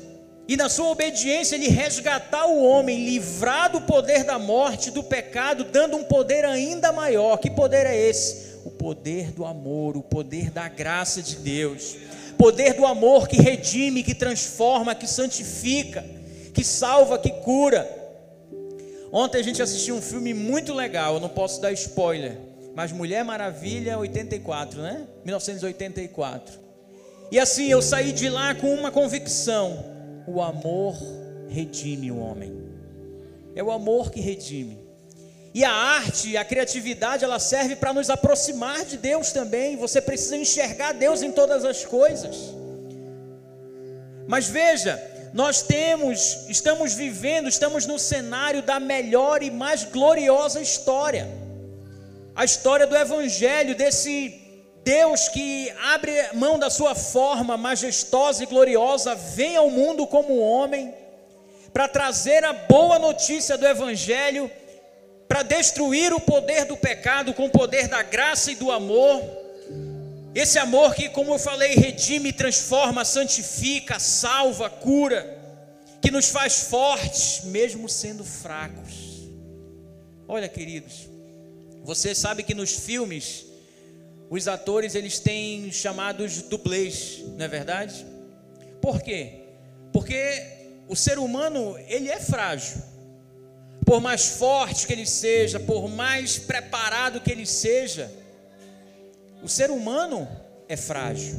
e 0.47 0.57
na 0.57 0.67
sua 0.69 0.89
obediência 0.89 1.55
ele 1.55 1.69
resgatar 1.69 2.45
o 2.45 2.63
homem, 2.63 3.05
livrar 3.05 3.71
do 3.71 3.81
poder 3.81 4.23
da 4.23 4.37
morte, 4.37 4.91
do 4.91 5.03
pecado, 5.03 5.63
dando 5.63 5.95
um 5.95 6.03
poder 6.03 6.43
ainda 6.43 6.91
maior. 6.91 7.37
Que 7.37 7.49
poder 7.49 7.85
é 7.85 7.95
esse? 7.95 8.53
O 8.65 8.71
poder 8.71 9.31
do 9.31 9.45
amor, 9.45 9.95
o 9.95 10.03
poder 10.03 10.51
da 10.51 10.67
graça 10.67 11.21
de 11.21 11.37
Deus 11.37 11.95
poder 12.43 12.73
do 12.73 12.85
amor 12.85 13.25
que 13.25 13.41
redime, 13.41 14.03
que 14.03 14.13
transforma, 14.13 14.93
que 14.93 15.07
santifica, 15.07 16.03
que 16.53 16.61
salva, 16.61 17.17
que 17.17 17.29
cura. 17.29 17.89
Ontem 19.13 19.37
a 19.37 19.41
gente 19.41 19.61
assistiu 19.61 19.95
um 19.95 20.01
filme 20.01 20.33
muito 20.33 20.73
legal, 20.73 21.13
eu 21.13 21.19
não 21.21 21.29
posso 21.29 21.61
dar 21.61 21.71
spoiler, 21.71 22.37
mas 22.75 22.91
Mulher 22.91 23.23
Maravilha 23.23 23.97
84, 23.97 24.81
né? 24.81 25.07
1984. 25.23 26.59
E 27.31 27.39
assim 27.39 27.69
eu 27.69 27.81
saí 27.81 28.11
de 28.11 28.27
lá 28.27 28.53
com 28.53 28.73
uma 28.73 28.91
convicção: 28.91 29.92
o 30.27 30.41
amor 30.41 30.95
redime 31.47 32.11
o 32.11 32.17
homem. 32.17 32.53
É 33.55 33.63
o 33.63 33.71
amor 33.71 34.11
que 34.11 34.19
redime. 34.19 34.83
E 35.53 35.63
a 35.63 35.71
arte, 35.71 36.35
a 36.35 36.43
criatividade, 36.43 37.23
ela 37.23 37.37
serve 37.37 37.75
para 37.75 37.93
nos 37.93 38.09
aproximar 38.09 38.83
de 38.85 38.97
Deus 38.97 39.31
também. 39.31 39.77
Você 39.77 40.01
precisa 40.01 40.35
enxergar 40.35 40.93
Deus 40.93 41.21
em 41.21 41.31
todas 41.31 41.63
as 41.63 41.85
coisas. 41.85 42.35
Mas 44.27 44.47
veja, 44.47 44.99
nós 45.31 45.61
temos, 45.61 46.45
estamos 46.49 46.95
vivendo, 46.95 47.47
estamos 47.47 47.85
no 47.85 47.99
cenário 47.99 48.63
da 48.63 48.79
melhor 48.79 49.43
e 49.43 49.51
mais 49.51 49.83
gloriosa 49.83 50.59
história. 50.59 51.27
A 52.35 52.43
história 52.43 52.87
do 52.87 52.95
evangelho 52.95 53.75
desse 53.75 54.42
Deus 54.83 55.29
que 55.29 55.71
abre 55.93 56.11
mão 56.33 56.59
da 56.59 56.69
sua 56.69 56.93
forma 56.93 57.55
majestosa 57.55 58.43
e 58.43 58.45
gloriosa, 58.45 59.15
vem 59.15 59.55
ao 59.55 59.69
mundo 59.69 60.05
como 60.05 60.39
homem 60.39 60.93
para 61.71 61.87
trazer 61.87 62.43
a 62.43 62.53
boa 62.53 62.99
notícia 62.99 63.57
do 63.57 63.65
evangelho 63.65 64.51
para 65.27 65.41
destruir 65.41 66.13
o 66.13 66.19
poder 66.19 66.65
do 66.65 66.77
pecado 66.77 67.33
com 67.33 67.45
o 67.45 67.49
poder 67.49 67.87
da 67.87 68.03
graça 68.03 68.51
e 68.51 68.55
do 68.55 68.71
amor. 68.71 69.23
Esse 70.35 70.59
amor 70.59 70.93
que, 70.93 71.09
como 71.09 71.33
eu 71.33 71.39
falei, 71.39 71.75
redime, 71.75 72.33
transforma, 72.33 73.05
santifica, 73.05 73.99
salva, 73.99 74.69
cura, 74.69 75.41
que 76.01 76.11
nos 76.11 76.29
faz 76.29 76.63
fortes, 76.65 77.45
mesmo 77.45 77.87
sendo 77.87 78.23
fracos. 78.23 79.23
Olha, 80.27 80.49
queridos, 80.49 81.07
você 81.83 82.13
sabe 82.13 82.43
que 82.43 82.53
nos 82.53 82.71
filmes 82.71 83.45
os 84.35 84.47
atores 84.47 84.95
eles 84.95 85.19
têm 85.19 85.71
chamados 85.71 86.41
dublês, 86.41 87.23
não 87.37 87.45
é 87.45 87.47
verdade? 87.47 88.03
Por 88.81 88.99
quê? 88.99 89.43
Porque 89.91 90.41
o 90.87 90.95
ser 90.95 91.19
humano 91.19 91.77
ele 91.87 92.09
é 92.09 92.19
frágil 92.19 92.81
por 93.85 94.01
mais 94.01 94.25
forte 94.25 94.87
que 94.87 94.93
ele 94.93 95.05
seja, 95.05 95.59
por 95.59 95.87
mais 95.87 96.39
preparado 96.39 97.21
que 97.21 97.31
ele 97.31 97.45
seja, 97.45 98.11
o 99.43 99.47
ser 99.47 99.69
humano 99.69 100.27
é 100.67 100.75
frágil. 100.75 101.35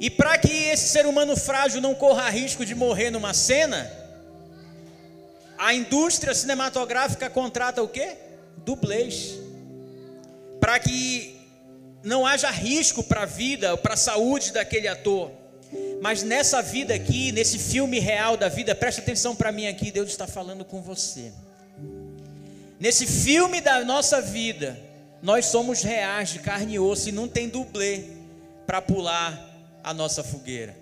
E 0.00 0.10
para 0.10 0.38
que 0.38 0.48
esse 0.48 0.88
ser 0.88 1.06
humano 1.06 1.36
frágil 1.36 1.80
não 1.80 1.94
corra 1.94 2.28
risco 2.30 2.64
de 2.66 2.74
morrer 2.74 3.10
numa 3.10 3.32
cena, 3.32 3.88
a 5.56 5.72
indústria 5.72 6.34
cinematográfica 6.34 7.30
contrata 7.30 7.80
o 7.80 7.86
quê? 7.86 8.16
Dublês. 8.64 9.38
Para 10.58 10.80
que 10.80 11.39
não 12.02 12.26
haja 12.26 12.50
risco 12.50 13.02
para 13.02 13.22
a 13.22 13.26
vida, 13.26 13.76
para 13.76 13.94
a 13.94 13.96
saúde 13.96 14.52
daquele 14.52 14.88
ator. 14.88 15.30
Mas 16.00 16.22
nessa 16.22 16.62
vida 16.62 16.94
aqui, 16.94 17.30
nesse 17.30 17.58
filme 17.58 17.98
real 17.98 18.36
da 18.36 18.48
vida, 18.48 18.74
presta 18.74 19.00
atenção 19.00 19.36
para 19.36 19.52
mim 19.52 19.66
aqui, 19.66 19.90
Deus 19.90 20.08
está 20.08 20.26
falando 20.26 20.64
com 20.64 20.80
você. 20.80 21.32
Nesse 22.78 23.06
filme 23.06 23.60
da 23.60 23.84
nossa 23.84 24.20
vida, 24.20 24.78
nós 25.22 25.46
somos 25.46 25.82
reais 25.82 26.30
de 26.30 26.38
carne 26.38 26.74
e 26.74 26.78
osso 26.78 27.10
e 27.10 27.12
não 27.12 27.28
tem 27.28 27.48
dublê 27.48 28.04
para 28.66 28.80
pular 28.80 29.38
a 29.84 29.92
nossa 29.92 30.24
fogueira. 30.24 30.74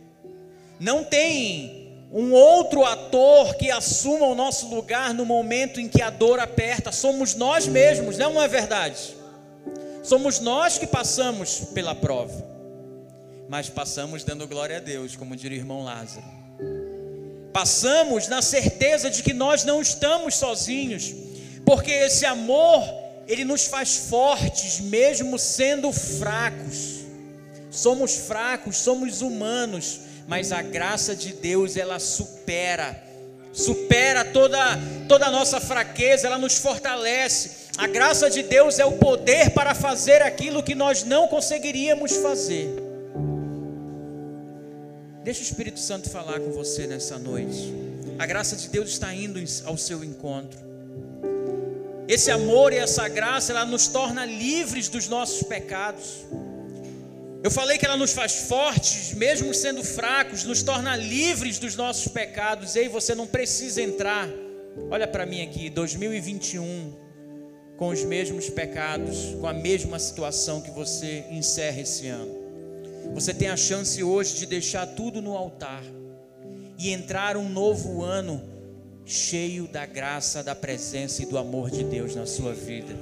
Não 0.79 1.03
tem 1.03 1.89
um 2.13 2.33
outro 2.33 2.85
ator 2.85 3.57
que 3.57 3.71
assuma 3.71 4.27
o 4.27 4.35
nosso 4.35 4.69
lugar 4.69 5.13
no 5.13 5.27
momento 5.27 5.81
em 5.81 5.89
que 5.89 6.01
a 6.01 6.09
dor 6.09 6.39
aperta. 6.39 6.93
Somos 6.93 7.35
nós 7.35 7.67
mesmos, 7.67 8.17
não 8.17 8.41
é 8.41 8.47
verdade? 8.47 9.18
Somos 10.09 10.41
nós 10.41 10.79
que 10.79 10.87
passamos 10.87 11.61
pela 11.75 11.95
prova. 11.95 12.45
Mas 13.49 13.69
passamos 13.69 14.25
dando 14.25 14.49
glória 14.49 14.79
a 14.79 14.81
Deus, 14.81 15.15
como 15.15 15.37
diria 15.37 15.59
o 15.59 15.61
irmão 15.61 15.85
Lázaro. 15.85 16.27
Passamos 17.53 18.27
na 18.29 18.43
certeza 18.43 19.11
de 19.11 19.23
que 19.23 19.33
nós 19.33 19.65
não 19.65 19.81
estamos 19.81 20.35
sozinhos 20.35 21.15
porque 21.69 21.91
esse 21.91 22.25
amor, 22.25 22.83
ele 23.27 23.45
nos 23.45 23.67
faz 23.67 23.97
fortes, 24.09 24.81
mesmo 24.81 25.39
sendo 25.39 25.93
fracos. 25.93 27.05
Somos 27.71 28.15
fracos, 28.15 28.79
somos 28.79 29.21
humanos, 29.21 30.01
mas 30.27 30.51
a 30.51 30.63
graça 30.63 31.15
de 31.15 31.35
Deus, 31.35 31.77
ela 31.77 31.99
supera, 31.99 33.05
supera 33.53 34.25
toda, 34.25 34.79
toda 35.07 35.27
a 35.27 35.31
nossa 35.31 35.61
fraqueza, 35.61 36.27
ela 36.27 36.39
nos 36.39 36.57
fortalece. 36.57 37.68
A 37.79 37.87
graça 37.87 38.29
de 38.29 38.43
Deus 38.43 38.81
é 38.81 38.85
o 38.85 38.99
poder 38.99 39.51
para 39.51 39.73
fazer 39.73 40.21
aquilo 40.21 40.65
que 40.65 40.75
nós 40.75 41.05
não 41.05 41.29
conseguiríamos 41.29 42.17
fazer. 42.17 42.69
Deixa 45.23 45.39
o 45.39 45.45
Espírito 45.45 45.79
Santo 45.79 46.11
falar 46.11 46.41
com 46.41 46.51
você 46.51 46.89
nessa 46.89 47.21
noite. 47.21 47.73
A 48.19 48.27
graça 48.27 48.57
de 48.57 48.69
Deus 48.69 48.89
está 48.89 49.15
indo 49.15 49.39
ao 49.65 49.77
seu 49.77 50.03
encontro. 50.03 50.59
Esse 52.09 52.33
amor 52.33 52.73
e 52.73 52.79
essa 52.79 53.07
graça, 53.07 53.53
ela 53.53 53.65
nos 53.65 53.87
torna 53.87 54.27
livres 54.27 54.89
dos 54.89 55.07
nossos 55.07 55.45
pecados. 55.45 56.27
Eu 57.45 57.51
falei 57.53 57.79
que 57.79 57.87
ela 57.87 57.97
nos 57.97 58.13
faz 58.13 58.41
fortes, 58.49 59.15
mesmo 59.15 59.55
sendo 59.55 59.85
fracos, 59.85 60.43
nos 60.43 60.65
torna 60.65 60.97
livres 60.97 61.61
dos 61.61 61.77
nossos 61.77 62.09
pecados. 62.09 62.75
Ei, 62.75 62.89
você 62.89 63.15
não 63.15 63.29
precisa 63.29 63.81
entrar. 63.81 64.29
Olha 64.91 65.07
para 65.07 65.25
mim 65.25 65.43
aqui, 65.43 65.71
2021, 65.71 67.08
com 67.79 67.89
os 67.89 68.05
mesmos 68.05 68.51
pecados, 68.51 69.37
com 69.41 69.47
a 69.47 69.53
mesma 69.53 69.99
situação 70.01 70.61
que 70.61 70.71
você 70.71 71.25
encerra 71.31 71.81
esse 71.81 72.09
ano. 72.09 72.37
Você 73.15 73.33
tem 73.33 73.49
a 73.49 73.57
chance 73.57 74.03
hoje 74.03 74.35
de 74.35 74.47
deixar 74.47 74.85
tudo 74.85 75.23
no 75.23 75.37
altar 75.37 75.83
e 76.77 76.91
entrar 76.91 77.37
um 77.37 77.49
novo 77.49 78.03
ano 78.03 78.43
cheio 79.07 79.69
da 79.69 79.87
graça, 79.87 80.43
da 80.43 80.55
presença 80.55 81.23
e 81.23 81.27
do 81.27 81.39
amor 81.39 81.71
de 81.71 81.85
Deus 81.85 82.15
na 82.17 82.27
sua 82.27 82.53
vida. 82.53 82.95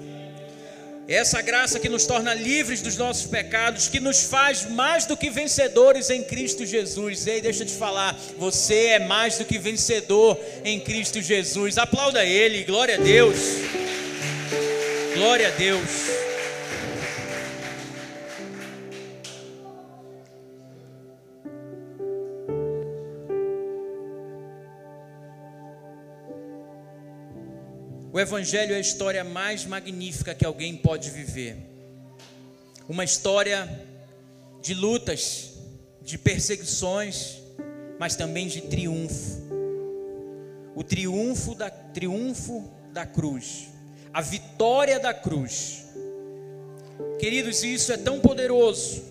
Essa 1.08 1.40
graça 1.40 1.78
que 1.80 1.88
nos 1.88 2.04
torna 2.04 2.34
livres 2.34 2.82
dos 2.82 2.96
nossos 2.96 3.26
pecados, 3.26 3.88
que 3.88 4.00
nos 4.00 4.24
faz 4.24 4.68
mais 4.68 5.06
do 5.06 5.16
que 5.16 5.30
vencedores 5.30 6.10
em 6.10 6.22
Cristo 6.22 6.66
Jesus. 6.66 7.26
Ei, 7.26 7.40
deixa 7.40 7.62
eu 7.62 7.66
te 7.66 7.74
falar, 7.74 8.18
você 8.36 8.86
é 8.86 8.98
mais 8.98 9.38
do 9.38 9.44
que 9.44 9.56
vencedor 9.56 10.38
em 10.64 10.80
Cristo 10.80 11.22
Jesus. 11.22 11.78
Aplauda 11.78 12.24
Ele, 12.24 12.64
glória 12.64 12.96
a 12.96 12.98
Deus. 12.98 13.38
Glória 15.16 15.48
a 15.48 15.50
Deus. 15.52 16.10
O 28.12 28.20
Evangelho 28.20 28.74
é 28.74 28.76
a 28.76 28.78
história 28.78 29.24
mais 29.24 29.64
magnífica 29.64 30.34
que 30.34 30.44
alguém 30.44 30.76
pode 30.76 31.08
viver. 31.08 31.56
Uma 32.86 33.02
história 33.02 33.86
de 34.60 34.74
lutas, 34.74 35.54
de 36.02 36.18
perseguições, 36.18 37.38
mas 37.98 38.16
também 38.16 38.48
de 38.48 38.60
triunfo. 38.60 39.40
O 40.74 40.84
triunfo 40.84 41.54
da, 41.54 41.70
triunfo 41.70 42.70
da 42.92 43.06
cruz, 43.06 43.68
a 44.16 44.22
vitória 44.22 44.98
da 44.98 45.12
cruz. 45.12 45.84
Queridos, 47.20 47.62
isso 47.62 47.92
é 47.92 47.98
tão 47.98 48.18
poderoso, 48.18 49.04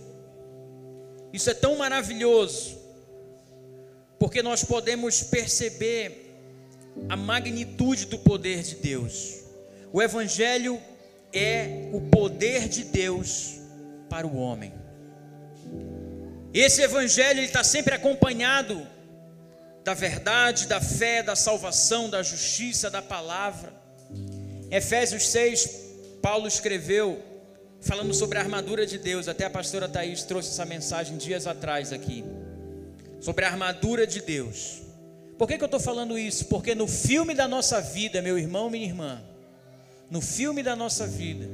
isso 1.32 1.48
é 1.48 1.54
tão 1.54 1.76
maravilhoso, 1.76 2.76
porque 4.18 4.42
nós 4.42 4.64
podemos 4.64 5.22
perceber 5.22 6.34
a 7.08 7.16
magnitude 7.16 8.08
do 8.08 8.18
poder 8.18 8.64
de 8.64 8.78
Deus. 8.78 9.44
O 9.94 10.02
Evangelho 10.02 10.82
é 11.32 11.88
o 11.94 12.02
poder 12.02 12.68
de 12.68 12.86
Deus 12.86 13.60
para 14.10 14.26
o 14.26 14.36
homem. 14.36 14.74
Esse 16.52 16.82
Evangelho 16.82 17.44
está 17.44 17.64
sempre 17.64 17.94
acompanhado 17.94 18.88
da 19.84 19.94
verdade, 19.94 20.66
da 20.66 20.82
fé, 20.82 21.22
da 21.22 21.36
salvação, 21.36 22.10
da 22.10 22.24
justiça, 22.24 22.90
da 22.90 23.04
palavra. 23.04 23.85
Efésios 24.76 25.30
6, 25.30 25.70
Paulo 26.22 26.50
escreveu, 26.50 27.24
falando 27.80 28.14
sobre 28.14 28.38
a 28.38 28.42
armadura 28.42 28.86
de 28.86 28.98
Deus. 28.98 29.30
Até 29.30 29.46
a 29.46 29.50
pastora 29.50 29.88
Thaís 29.88 30.24
trouxe 30.24 30.50
essa 30.50 30.66
mensagem 30.66 31.16
dias 31.16 31.48
atrás 31.48 31.94
aqui. 31.94 32.26
Sobre 33.22 33.46
a 33.46 33.48
armadura 33.48 34.06
de 34.06 34.20
Deus. 34.20 34.82
Por 35.38 35.48
que, 35.48 35.58
que 35.58 35.64
eu 35.64 35.68
estou 35.68 35.80
falando 35.80 36.20
isso? 36.20 36.48
Porque 36.48 36.76
no 36.76 36.90
filme 36.90 37.34
da 37.34 37.48
nossa 37.48 37.80
vida, 37.80 38.22
meu 38.22 38.38
irmão, 38.38 38.70
minha 38.70 38.86
irmã, 38.86 39.22
no 40.12 40.20
filme 40.20 40.62
da 40.62 40.76
nossa 40.76 41.08
vida, 41.08 41.48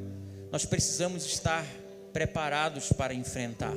nós 0.51 0.65
precisamos 0.65 1.23
estar 1.23 1.63
preparados 2.11 2.91
para 2.91 3.13
enfrentar 3.13 3.75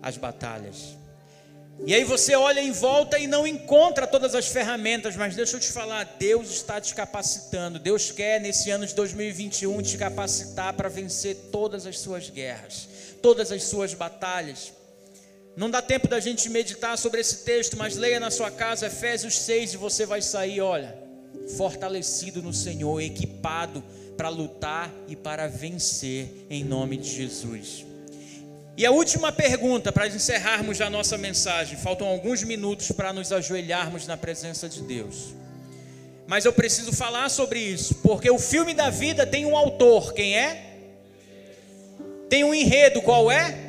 as 0.00 0.16
batalhas. 0.16 0.97
E 1.86 1.94
aí 1.94 2.02
você 2.04 2.34
olha 2.34 2.60
em 2.60 2.72
volta 2.72 3.18
e 3.18 3.26
não 3.26 3.46
encontra 3.46 4.06
todas 4.06 4.34
as 4.34 4.48
ferramentas, 4.48 5.16
mas 5.16 5.36
deixa 5.36 5.56
eu 5.56 5.60
te 5.60 5.70
falar, 5.70 6.16
Deus 6.18 6.50
está 6.50 6.80
te 6.80 6.94
capacitando. 6.94 7.78
Deus 7.78 8.10
quer 8.10 8.40
nesse 8.40 8.70
ano 8.70 8.86
de 8.86 8.94
2021 8.94 9.80
te 9.82 9.96
capacitar 9.96 10.74
para 10.74 10.88
vencer 10.88 11.36
todas 11.52 11.86
as 11.86 11.98
suas 11.98 12.28
guerras, 12.28 12.88
todas 13.22 13.52
as 13.52 13.62
suas 13.64 13.94
batalhas. 13.94 14.72
Não 15.56 15.70
dá 15.70 15.80
tempo 15.80 16.08
da 16.08 16.20
gente 16.20 16.48
meditar 16.50 16.98
sobre 16.98 17.20
esse 17.20 17.44
texto, 17.44 17.76
mas 17.76 17.96
leia 17.96 18.20
na 18.20 18.30
sua 18.30 18.50
casa 18.50 18.86
Efésios 18.86 19.34
6 19.38 19.74
e 19.74 19.76
você 19.76 20.04
vai 20.04 20.20
sair, 20.20 20.60
olha, 20.60 20.96
fortalecido 21.56 22.42
no 22.42 22.52
Senhor, 22.52 23.00
equipado 23.00 23.82
para 24.16 24.28
lutar 24.28 24.92
e 25.06 25.16
para 25.16 25.46
vencer 25.46 26.46
em 26.50 26.64
nome 26.64 26.96
de 26.96 27.08
Jesus. 27.08 27.87
E 28.78 28.86
a 28.86 28.90
última 28.90 29.30
pergunta 29.30 29.92
para 29.92 30.06
encerrarmos 30.06 30.80
a 30.80 30.88
nossa 30.88 31.18
mensagem, 31.18 31.76
faltam 31.76 32.06
alguns 32.06 32.42
minutos 32.44 32.90
para 32.92 33.12
nos 33.12 33.32
ajoelharmos 33.32 34.06
na 34.06 34.16
presença 34.16 34.68
de 34.68 34.80
Deus. 34.80 35.34
Mas 36.26 36.44
eu 36.44 36.52
preciso 36.52 36.92
falar 36.92 37.28
sobre 37.28 37.58
isso, 37.58 37.96
porque 37.96 38.30
o 38.30 38.38
filme 38.38 38.72
da 38.72 38.88
vida 38.88 39.26
tem 39.26 39.44
um 39.44 39.56
autor, 39.56 40.14
quem 40.14 40.38
é? 40.38 40.76
Tem 42.28 42.44
um 42.44 42.54
enredo, 42.54 43.02
qual 43.02 43.30
é? 43.30 43.68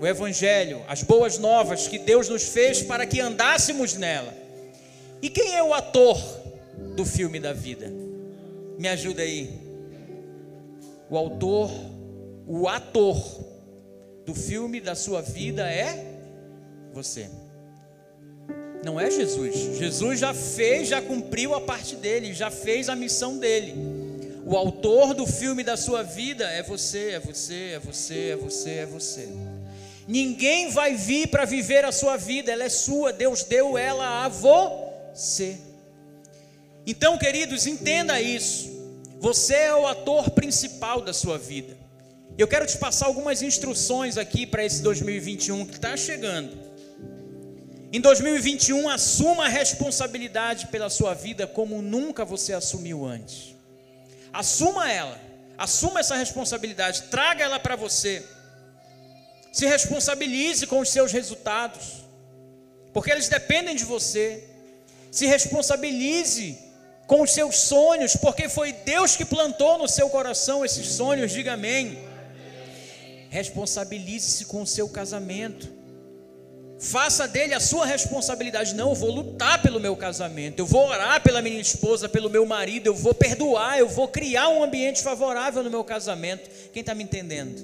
o 0.00 0.06
Evangelho, 0.06 0.82
as 0.88 1.02
boas 1.02 1.38
novas 1.38 1.86
que 1.86 1.98
Deus 1.98 2.28
nos 2.28 2.42
fez 2.42 2.82
para 2.82 3.06
que 3.06 3.20
andássemos 3.20 3.94
nela. 3.94 4.34
E 5.22 5.30
quem 5.30 5.54
é 5.54 5.62
o 5.62 5.72
ator 5.72 6.18
do 6.94 7.04
filme 7.04 7.40
da 7.40 7.52
vida? 7.52 7.90
Me 8.78 8.88
ajuda 8.88 9.22
aí. 9.22 9.50
O 11.08 11.16
autor, 11.16 11.70
o 12.46 12.68
ator 12.68 13.16
do 14.24 14.34
filme 14.34 14.80
da 14.80 14.94
sua 14.94 15.20
vida 15.20 15.70
é 15.70 16.04
você. 16.92 17.28
Não 18.84 19.00
é 19.00 19.10
Jesus. 19.10 19.54
Jesus 19.78 20.20
já 20.20 20.34
fez, 20.34 20.88
já 20.88 21.00
cumpriu 21.00 21.54
a 21.54 21.60
parte 21.60 21.96
dele, 21.96 22.34
já 22.34 22.50
fez 22.50 22.88
a 22.88 22.96
missão 22.96 23.38
dele. 23.38 23.74
O 24.46 24.56
autor 24.56 25.14
do 25.14 25.26
filme 25.26 25.64
da 25.64 25.76
sua 25.76 26.02
vida 26.02 26.44
é 26.44 26.62
você, 26.62 27.12
é 27.12 27.20
você, 27.20 27.72
é 27.72 27.78
você, 27.78 28.28
é 28.30 28.36
você, 28.36 28.70
é 28.70 28.86
você. 28.86 29.28
Ninguém 30.06 30.70
vai 30.70 30.94
vir 30.94 31.28
para 31.28 31.46
viver 31.46 31.84
a 31.84 31.92
sua 31.92 32.18
vida, 32.18 32.52
ela 32.52 32.64
é 32.64 32.68
sua, 32.68 33.10
Deus 33.10 33.42
deu 33.42 33.78
ela 33.78 34.26
a 34.26 34.28
você. 34.28 35.56
Então, 36.86 37.16
queridos, 37.16 37.66
entenda 37.66 38.20
isso. 38.20 38.70
Você 39.18 39.54
é 39.54 39.74
o 39.74 39.86
ator 39.86 40.28
principal 40.30 41.00
da 41.00 41.14
sua 41.14 41.38
vida. 41.38 41.83
Eu 42.36 42.48
quero 42.48 42.66
te 42.66 42.76
passar 42.78 43.06
algumas 43.06 43.42
instruções 43.42 44.18
aqui 44.18 44.44
para 44.44 44.64
esse 44.64 44.82
2021 44.82 45.66
que 45.66 45.76
está 45.76 45.96
chegando. 45.96 46.50
Em 47.92 48.00
2021, 48.00 48.88
assuma 48.88 49.44
a 49.44 49.48
responsabilidade 49.48 50.66
pela 50.66 50.90
sua 50.90 51.14
vida 51.14 51.46
como 51.46 51.80
nunca 51.80 52.24
você 52.24 52.52
assumiu 52.52 53.04
antes. 53.06 53.54
Assuma 54.32 54.90
ela, 54.90 55.16
assuma 55.56 56.00
essa 56.00 56.16
responsabilidade, 56.16 57.02
traga 57.02 57.44
ela 57.44 57.60
para 57.60 57.76
você. 57.76 58.24
Se 59.52 59.64
responsabilize 59.66 60.66
com 60.66 60.80
os 60.80 60.88
seus 60.88 61.12
resultados, 61.12 62.04
porque 62.92 63.12
eles 63.12 63.28
dependem 63.28 63.76
de 63.76 63.84
você. 63.84 64.42
Se 65.12 65.26
responsabilize 65.26 66.58
com 67.06 67.22
os 67.22 67.30
seus 67.30 67.58
sonhos, 67.58 68.16
porque 68.16 68.48
foi 68.48 68.72
Deus 68.72 69.14
que 69.14 69.24
plantou 69.24 69.78
no 69.78 69.86
seu 69.86 70.10
coração 70.10 70.64
esses 70.64 70.88
sonhos, 70.88 71.30
diga 71.30 71.52
amém. 71.52 72.12
Responsabilize-se 73.34 74.44
com 74.44 74.62
o 74.62 74.66
seu 74.66 74.88
casamento. 74.88 75.68
Faça 76.78 77.26
dele 77.26 77.52
a 77.52 77.58
sua 77.58 77.84
responsabilidade. 77.84 78.76
Não, 78.76 78.90
eu 78.90 78.94
vou 78.94 79.10
lutar 79.10 79.60
pelo 79.60 79.80
meu 79.80 79.96
casamento, 79.96 80.60
eu 80.60 80.66
vou 80.66 80.86
orar 80.86 81.20
pela 81.20 81.42
minha 81.42 81.60
esposa, 81.60 82.08
pelo 82.08 82.30
meu 82.30 82.46
marido, 82.46 82.86
eu 82.86 82.94
vou 82.94 83.12
perdoar, 83.12 83.76
eu 83.76 83.88
vou 83.88 84.06
criar 84.06 84.50
um 84.50 84.62
ambiente 84.62 85.02
favorável 85.02 85.64
no 85.64 85.70
meu 85.70 85.82
casamento. 85.82 86.48
Quem 86.72 86.78
está 86.78 86.94
me 86.94 87.02
entendendo? 87.02 87.60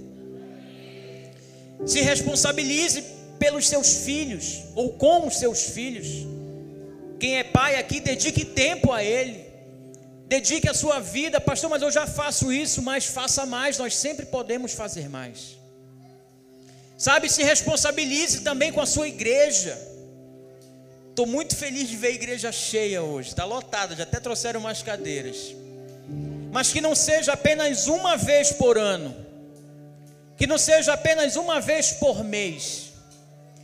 Se 1.86 2.00
responsabilize 2.00 3.04
pelos 3.38 3.68
seus 3.68 4.04
filhos 4.04 4.64
ou 4.74 4.94
com 4.94 5.28
os 5.28 5.36
seus 5.36 5.62
filhos. 5.62 6.26
Quem 7.20 7.38
é 7.38 7.44
pai 7.44 7.76
aqui, 7.76 8.00
dedique 8.00 8.44
tempo 8.44 8.90
a 8.90 9.04
ele. 9.04 9.44
Dedique 10.26 10.68
a 10.68 10.74
sua 10.74 10.98
vida, 10.98 11.40
pastor, 11.40 11.70
mas 11.70 11.80
eu 11.80 11.92
já 11.92 12.08
faço 12.08 12.52
isso, 12.52 12.82
mas 12.82 13.04
faça 13.04 13.46
mais, 13.46 13.78
nós 13.78 13.94
sempre 13.94 14.26
podemos 14.26 14.72
fazer 14.72 15.08
mais. 15.08 15.59
Sabe, 17.00 17.30
se 17.30 17.42
responsabilize 17.42 18.42
também 18.42 18.70
com 18.70 18.78
a 18.82 18.84
sua 18.84 19.08
igreja. 19.08 19.74
Estou 21.08 21.26
muito 21.26 21.56
feliz 21.56 21.88
de 21.88 21.96
ver 21.96 22.08
a 22.08 22.10
igreja 22.10 22.52
cheia 22.52 23.02
hoje, 23.02 23.30
está 23.30 23.46
lotada, 23.46 23.96
já 23.96 24.02
até 24.02 24.20
trouxeram 24.20 24.60
umas 24.60 24.82
cadeiras. 24.82 25.56
Mas 26.52 26.70
que 26.70 26.78
não 26.78 26.94
seja 26.94 27.32
apenas 27.32 27.86
uma 27.86 28.18
vez 28.18 28.52
por 28.52 28.76
ano, 28.76 29.16
que 30.36 30.46
não 30.46 30.58
seja 30.58 30.92
apenas 30.92 31.36
uma 31.36 31.58
vez 31.58 31.90
por 31.90 32.22
mês, 32.22 32.92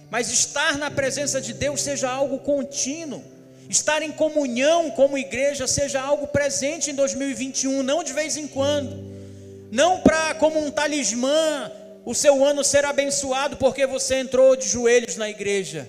mas 0.08 0.30
estar 0.30 0.78
na 0.78 0.90
presença 0.90 1.38
de 1.38 1.52
Deus 1.52 1.82
seja 1.82 2.08
algo 2.08 2.38
contínuo, 2.38 3.22
estar 3.68 4.00
em 4.00 4.12
comunhão 4.12 4.90
como 4.92 5.18
igreja 5.18 5.66
seja 5.66 6.00
algo 6.00 6.26
presente 6.26 6.90
em 6.90 6.94
2021, 6.94 7.82
não 7.82 8.02
de 8.02 8.14
vez 8.14 8.34
em 8.38 8.48
quando, 8.48 8.96
não 9.70 10.00
para 10.00 10.34
como 10.36 10.58
um 10.58 10.70
talismã 10.70 11.70
o 12.06 12.14
seu 12.14 12.42
ano 12.42 12.64
ser 12.64 12.86
abençoado 12.86 13.58
porque 13.58 13.86
você 13.86 14.14
entrou 14.14 14.56
de 14.56 14.66
joelhos 14.66 15.16
na 15.16 15.28
igreja. 15.28 15.86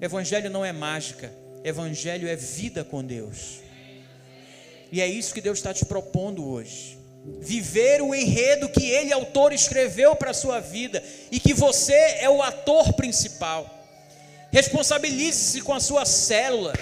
Evangelho 0.00 0.50
não 0.50 0.62
é 0.62 0.72
mágica, 0.72 1.32
evangelho 1.64 2.28
é 2.28 2.36
vida 2.36 2.84
com 2.84 3.02
Deus. 3.02 3.60
E 4.92 5.00
é 5.00 5.06
isso 5.06 5.32
que 5.32 5.40
Deus 5.40 5.58
está 5.58 5.72
te 5.72 5.86
propondo 5.86 6.46
hoje 6.46 6.96
viver 7.40 8.00
o 8.02 8.14
enredo 8.14 8.68
que 8.68 8.88
ele, 8.88 9.12
autor, 9.12 9.52
escreveu 9.52 10.14
para 10.14 10.30
a 10.30 10.34
sua 10.34 10.60
vida 10.60 11.02
e 11.30 11.40
que 11.40 11.52
você 11.52 12.18
é 12.20 12.30
o 12.30 12.42
ator 12.42 12.92
principal. 12.92 13.72
Responsabilize-se 14.52 15.60
com 15.62 15.74
a 15.74 15.80
sua 15.80 16.04
célula. 16.04 16.72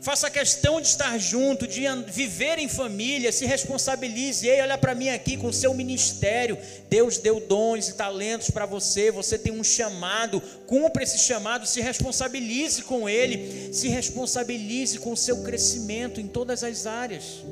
Faça 0.00 0.30
questão 0.30 0.80
de 0.80 0.86
estar 0.86 1.18
junto, 1.18 1.66
de 1.66 1.82
viver 2.06 2.58
em 2.58 2.68
família, 2.68 3.32
se 3.32 3.44
responsabilize. 3.44 4.46
Ei, 4.46 4.60
olha 4.60 4.78
para 4.78 4.94
mim 4.94 5.08
aqui 5.08 5.36
com 5.36 5.48
o 5.48 5.52
seu 5.52 5.74
ministério. 5.74 6.56
Deus 6.88 7.18
deu 7.18 7.40
dons 7.40 7.88
e 7.88 7.94
talentos 7.94 8.50
para 8.50 8.64
você. 8.64 9.10
Você 9.10 9.36
tem 9.38 9.52
um 9.52 9.64
chamado. 9.64 10.40
Cumpra 10.66 11.02
esse 11.02 11.18
chamado, 11.18 11.66
se 11.66 11.80
responsabilize 11.80 12.82
com 12.82 13.08
ele. 13.08 13.72
Se 13.72 13.88
responsabilize 13.88 14.98
com 14.98 15.12
o 15.12 15.16
seu 15.16 15.42
crescimento 15.42 16.20
em 16.20 16.28
todas 16.28 16.62
as 16.62 16.86
áreas. 16.86 17.42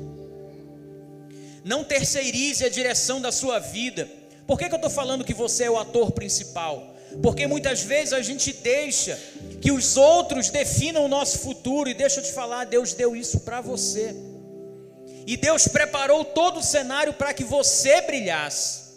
Não 1.65 1.83
terceirize 1.83 2.63
a 2.63 2.69
direção 2.69 3.19
da 3.19 3.31
sua 3.31 3.59
vida. 3.59 4.07
Por 4.47 4.57
que, 4.57 4.69
que 4.69 4.73
eu 4.73 4.77
estou 4.77 4.89
falando 4.89 5.25
que 5.25 5.33
você 5.33 5.65
é 5.65 5.69
o 5.69 5.77
ator 5.77 6.11
principal? 6.11 6.96
Porque 7.21 7.47
muitas 7.47 7.81
vezes 7.81 8.13
a 8.13 8.21
gente 8.21 8.53
deixa 8.53 9.17
que 9.61 9.71
os 9.71 9.97
outros 9.97 10.49
definam 10.49 11.05
o 11.05 11.07
nosso 11.07 11.39
futuro, 11.39 11.89
e 11.89 11.93
deixa 11.93 12.19
eu 12.19 12.23
te 12.23 12.31
falar, 12.31 12.65
Deus 12.65 12.93
deu 12.93 13.15
isso 13.15 13.39
para 13.41 13.61
você. 13.61 14.15
E 15.25 15.35
Deus 15.35 15.67
preparou 15.67 16.23
todo 16.23 16.59
o 16.59 16.63
cenário 16.63 17.13
para 17.13 17.33
que 17.33 17.43
você 17.43 18.01
brilhasse. 18.01 18.87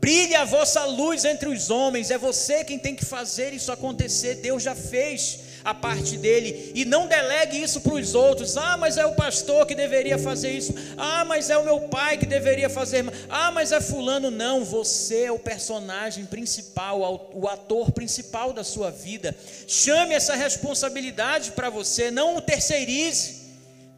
Brilhe 0.00 0.36
a 0.36 0.44
vossa 0.44 0.84
luz 0.84 1.24
entre 1.24 1.48
os 1.48 1.70
homens, 1.70 2.10
é 2.10 2.18
você 2.18 2.62
quem 2.62 2.78
tem 2.78 2.94
que 2.94 3.04
fazer 3.04 3.52
isso 3.52 3.72
acontecer. 3.72 4.36
Deus 4.36 4.62
já 4.62 4.74
fez 4.74 5.40
a 5.66 5.74
parte 5.74 6.16
dele 6.16 6.70
e 6.76 6.84
não 6.84 7.08
delegue 7.08 7.60
isso 7.60 7.80
para 7.80 7.94
os 7.94 8.14
outros. 8.14 8.56
Ah, 8.56 8.76
mas 8.76 8.96
é 8.96 9.04
o 9.04 9.16
pastor 9.16 9.66
que 9.66 9.74
deveria 9.74 10.16
fazer 10.16 10.52
isso. 10.52 10.72
Ah, 10.96 11.24
mas 11.24 11.50
é 11.50 11.58
o 11.58 11.64
meu 11.64 11.80
pai 11.88 12.16
que 12.16 12.24
deveria 12.24 12.70
fazer. 12.70 13.04
Ah, 13.28 13.50
mas 13.50 13.72
é 13.72 13.80
fulano. 13.80 14.30
Não, 14.30 14.64
você 14.64 15.24
é 15.24 15.32
o 15.32 15.40
personagem 15.40 16.24
principal, 16.24 17.00
o 17.34 17.48
ator 17.48 17.90
principal 17.90 18.52
da 18.52 18.62
sua 18.62 18.92
vida. 18.92 19.34
Chame 19.66 20.14
essa 20.14 20.36
responsabilidade 20.36 21.50
para 21.50 21.68
você, 21.68 22.12
não 22.12 22.36
o 22.36 22.40
terceirize, 22.40 23.46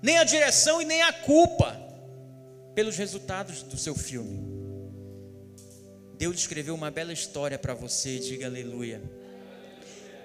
nem 0.01 0.17
a 0.17 0.25
direção 0.25 0.81
e 0.81 0.87
nem 0.87 1.03
a 1.03 1.13
culpa 1.13 1.79
pelos 2.75 2.97
resultados 2.97 3.63
do 3.63 3.77
seu 3.77 3.95
filme. 3.95 4.41
Deus 6.17 6.39
escreveu 6.39 6.75
uma 6.75 6.91
bela 6.91 7.13
história 7.13 7.59
para 7.59 7.75
você, 7.75 8.19
diga 8.19 8.47
aleluia 8.47 9.03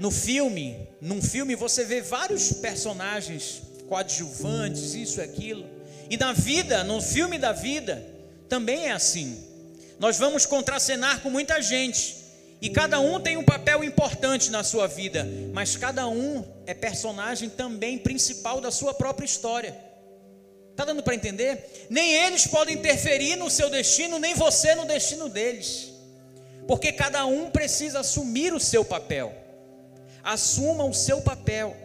no 0.03 0.11
filme, 0.11 0.85
num 0.99 1.21
filme 1.21 1.55
você 1.55 1.85
vê 1.85 2.01
vários 2.01 2.51
personagens 2.51 3.61
coadjuvantes, 3.87 4.93
isso 4.95 5.21
e 5.21 5.23
aquilo. 5.23 5.65
E 6.09 6.17
na 6.17 6.33
vida, 6.33 6.83
no 6.83 7.01
filme 7.01 7.37
da 7.37 7.53
vida, 7.53 8.05
também 8.49 8.87
é 8.87 8.91
assim. 8.91 9.41
Nós 9.97 10.17
vamos 10.17 10.45
contracenar 10.45 11.21
com 11.21 11.29
muita 11.29 11.61
gente. 11.61 12.17
E 12.61 12.69
cada 12.69 12.99
um 12.99 13.17
tem 13.17 13.37
um 13.37 13.45
papel 13.45 13.81
importante 13.81 14.51
na 14.51 14.61
sua 14.61 14.87
vida, 14.87 15.25
mas 15.53 15.77
cada 15.77 16.05
um 16.09 16.43
é 16.65 16.73
personagem 16.73 17.47
também 17.47 17.97
principal 17.97 18.59
da 18.59 18.71
sua 18.71 18.93
própria 18.93 19.25
história. 19.25 19.73
Está 20.71 20.83
dando 20.83 21.01
para 21.01 21.15
entender? 21.15 21.87
Nem 21.89 22.13
eles 22.13 22.45
podem 22.45 22.75
interferir 22.75 23.37
no 23.37 23.49
seu 23.49 23.69
destino, 23.69 24.19
nem 24.19 24.35
você 24.35 24.75
no 24.75 24.83
destino 24.83 25.29
deles. 25.29 25.93
Porque 26.67 26.91
cada 26.91 27.25
um 27.25 27.49
precisa 27.49 28.01
assumir 28.01 28.53
o 28.53 28.59
seu 28.59 28.83
papel 28.83 29.42
assuma 30.23 30.85
o 30.85 30.93
seu 30.93 31.21
papel. 31.21 31.75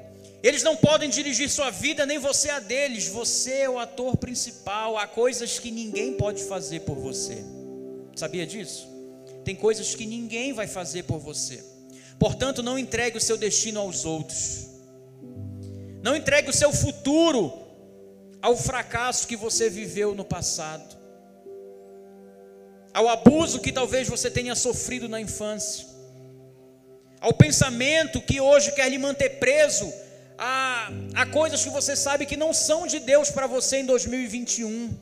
Eles 0.42 0.62
não 0.62 0.77
podem 0.77 1.11
dirigir 1.11 1.51
sua 1.51 1.70
vida, 1.70 2.07
nem 2.07 2.18
você 2.18 2.48
a 2.48 2.61
deles. 2.61 3.09
Você 3.09 3.53
é 3.53 3.70
o 3.70 3.79
ator 3.79 4.16
principal. 4.16 4.96
Há 4.96 5.07
coisas 5.07 5.59
que 5.59 5.70
ninguém 5.70 6.14
pode 6.14 6.44
fazer 6.44 6.81
por 6.81 6.96
você. 6.96 7.44
Sabia 8.14 8.46
disso? 8.46 8.88
Tem 9.44 9.57
coisas 9.57 9.94
que 9.94 10.07
ninguém 10.07 10.53
vai 10.53 10.68
fazer 10.68 11.03
por 11.05 11.18
você. 11.18 11.64
Portanto, 12.18 12.62
não 12.62 12.79
entregue 12.79 13.18
o 13.18 13.20
seu 13.20 13.37
destino 13.37 13.81
aos 13.81 14.05
outros. 14.05 14.66
Não 16.03 16.14
entregue 16.14 16.51
o 16.51 16.53
seu 16.53 16.72
futuro 16.72 17.53
ao 18.40 18.57
fracasso 18.57 19.27
que 19.27 19.37
você 19.37 19.68
viveu 19.68 20.14
no 20.14 20.24
passado. 20.24 20.96
Ao 22.94 23.09
abuso 23.09 23.61
que 23.61 23.72
talvez 23.72 24.09
você 24.09 24.31
tenha 24.31 24.55
sofrido 24.55 25.09
na 25.09 25.20
infância 25.20 25.88
ao 27.20 27.33
pensamento 27.33 28.20
que 28.20 28.40
hoje 28.40 28.72
quer 28.72 28.88
lhe 28.88 28.98
manter 28.98 29.38
preso 29.38 29.92
a, 30.38 30.90
a 31.14 31.26
coisas 31.26 31.62
que 31.64 31.70
você 31.70 31.96
sabe 31.96 32.26
que 32.26 32.37
não 32.37 32.52
são 32.52 32.87
de 32.87 33.00
Deus 33.00 33.31
para 33.31 33.46
você 33.46 33.78
em 33.78 33.87
2021. 33.87 34.96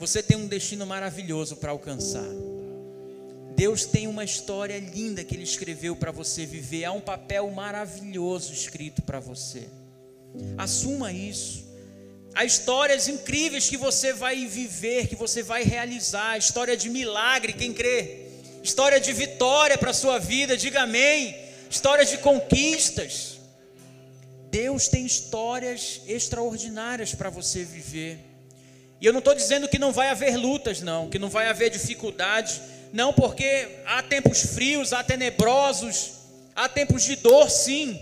Você 0.00 0.22
tem 0.22 0.36
um 0.36 0.46
destino 0.46 0.86
maravilhoso 0.86 1.56
para 1.56 1.70
alcançar. 1.70 2.26
Deus 3.54 3.84
tem 3.84 4.06
uma 4.06 4.24
história 4.24 4.78
linda 4.78 5.22
que 5.22 5.34
Ele 5.34 5.44
escreveu 5.44 5.94
para 5.94 6.10
você 6.10 6.46
viver. 6.46 6.86
Há 6.86 6.92
um 6.92 7.00
papel 7.00 7.50
maravilhoso 7.50 8.52
escrito 8.52 9.02
para 9.02 9.20
você. 9.20 9.68
Assuma 10.56 11.12
isso. 11.12 11.70
Há 12.34 12.46
histórias 12.46 13.08
incríveis 13.08 13.68
que 13.68 13.76
você 13.76 14.12
vai 14.12 14.46
viver, 14.46 15.06
que 15.06 15.14
você 15.14 15.42
vai 15.42 15.62
realizar. 15.62 16.38
História 16.38 16.76
de 16.76 16.88
milagre, 16.88 17.52
quem 17.52 17.74
crê? 17.74 18.21
História 18.62 19.00
de 19.00 19.12
vitória 19.12 19.76
para 19.76 19.90
a 19.90 19.94
sua 19.94 20.18
vida, 20.18 20.56
diga 20.56 20.82
amém. 20.82 21.36
Histórias 21.68 22.10
de 22.10 22.18
conquistas. 22.18 23.40
Deus 24.50 24.88
tem 24.88 25.06
histórias 25.06 26.02
extraordinárias 26.06 27.14
para 27.14 27.30
você 27.30 27.64
viver. 27.64 28.18
E 29.00 29.06
eu 29.06 29.12
não 29.12 29.18
estou 29.18 29.34
dizendo 29.34 29.66
que 29.66 29.78
não 29.78 29.92
vai 29.92 30.10
haver 30.10 30.36
lutas, 30.36 30.80
não, 30.80 31.08
que 31.08 31.18
não 31.18 31.28
vai 31.28 31.48
haver 31.48 31.70
dificuldades, 31.70 32.60
não, 32.92 33.12
porque 33.12 33.80
há 33.84 34.02
tempos 34.02 34.42
frios, 34.42 34.92
há 34.92 35.02
tenebrosos, 35.02 36.12
há 36.54 36.68
tempos 36.68 37.02
de 37.02 37.16
dor, 37.16 37.50
sim, 37.50 37.98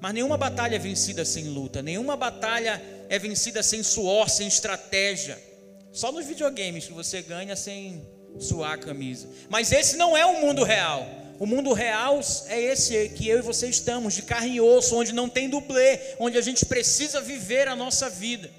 mas 0.00 0.14
nenhuma 0.14 0.36
batalha 0.36 0.76
é 0.76 0.78
vencida 0.78 1.24
sem 1.24 1.44
luta, 1.44 1.80
nenhuma 1.82 2.16
batalha 2.16 2.82
é 3.08 3.18
vencida 3.18 3.62
sem 3.62 3.82
suor, 3.82 4.28
sem 4.28 4.48
estratégia. 4.48 5.38
Só 5.92 6.10
nos 6.10 6.26
videogames 6.26 6.86
que 6.86 6.92
você 6.92 7.22
ganha 7.22 7.54
sem 7.54 8.04
suar 8.38 8.72
a 8.72 8.78
camisa. 8.78 9.28
Mas 9.48 9.72
esse 9.72 9.96
não 9.96 10.16
é 10.16 10.24
o 10.24 10.40
mundo 10.40 10.62
real. 10.62 11.06
O 11.38 11.46
mundo 11.46 11.72
real 11.72 12.20
é 12.46 12.60
esse 12.60 13.10
que 13.10 13.28
eu 13.28 13.38
e 13.38 13.42
você 13.42 13.68
estamos, 13.68 14.14
de 14.14 14.22
carne 14.22 14.56
e 14.56 14.60
osso, 14.60 14.96
onde 14.96 15.12
não 15.12 15.28
tem 15.28 15.50
dublê, 15.50 16.00
onde 16.18 16.38
a 16.38 16.40
gente 16.40 16.64
precisa 16.64 17.20
viver 17.20 17.68
a 17.68 17.76
nossa 17.76 18.08
vida. 18.08 18.50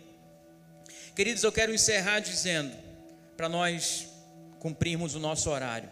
Queridos, 1.16 1.44
eu 1.44 1.52
quero 1.52 1.74
encerrar 1.74 2.20
dizendo, 2.20 2.72
para 3.36 3.50
nós 3.50 4.08
cumprirmos 4.60 5.16
o 5.16 5.20
nosso 5.20 5.50
horário: 5.50 5.90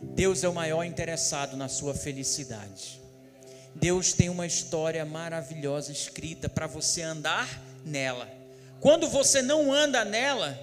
Deus 0.00 0.42
é 0.42 0.48
o 0.48 0.54
maior 0.54 0.84
interessado 0.84 1.56
na 1.56 1.68
sua 1.68 1.94
felicidade. 1.94 2.98
Deus 3.74 4.12
tem 4.12 4.28
uma 4.28 4.46
história 4.46 5.04
maravilhosa 5.04 5.92
escrita 5.92 6.48
para 6.48 6.66
você 6.66 7.02
andar 7.02 7.62
nela. 7.84 8.28
Quando 8.80 9.08
você 9.08 9.42
não 9.42 9.72
anda 9.72 10.04
nela, 10.04 10.58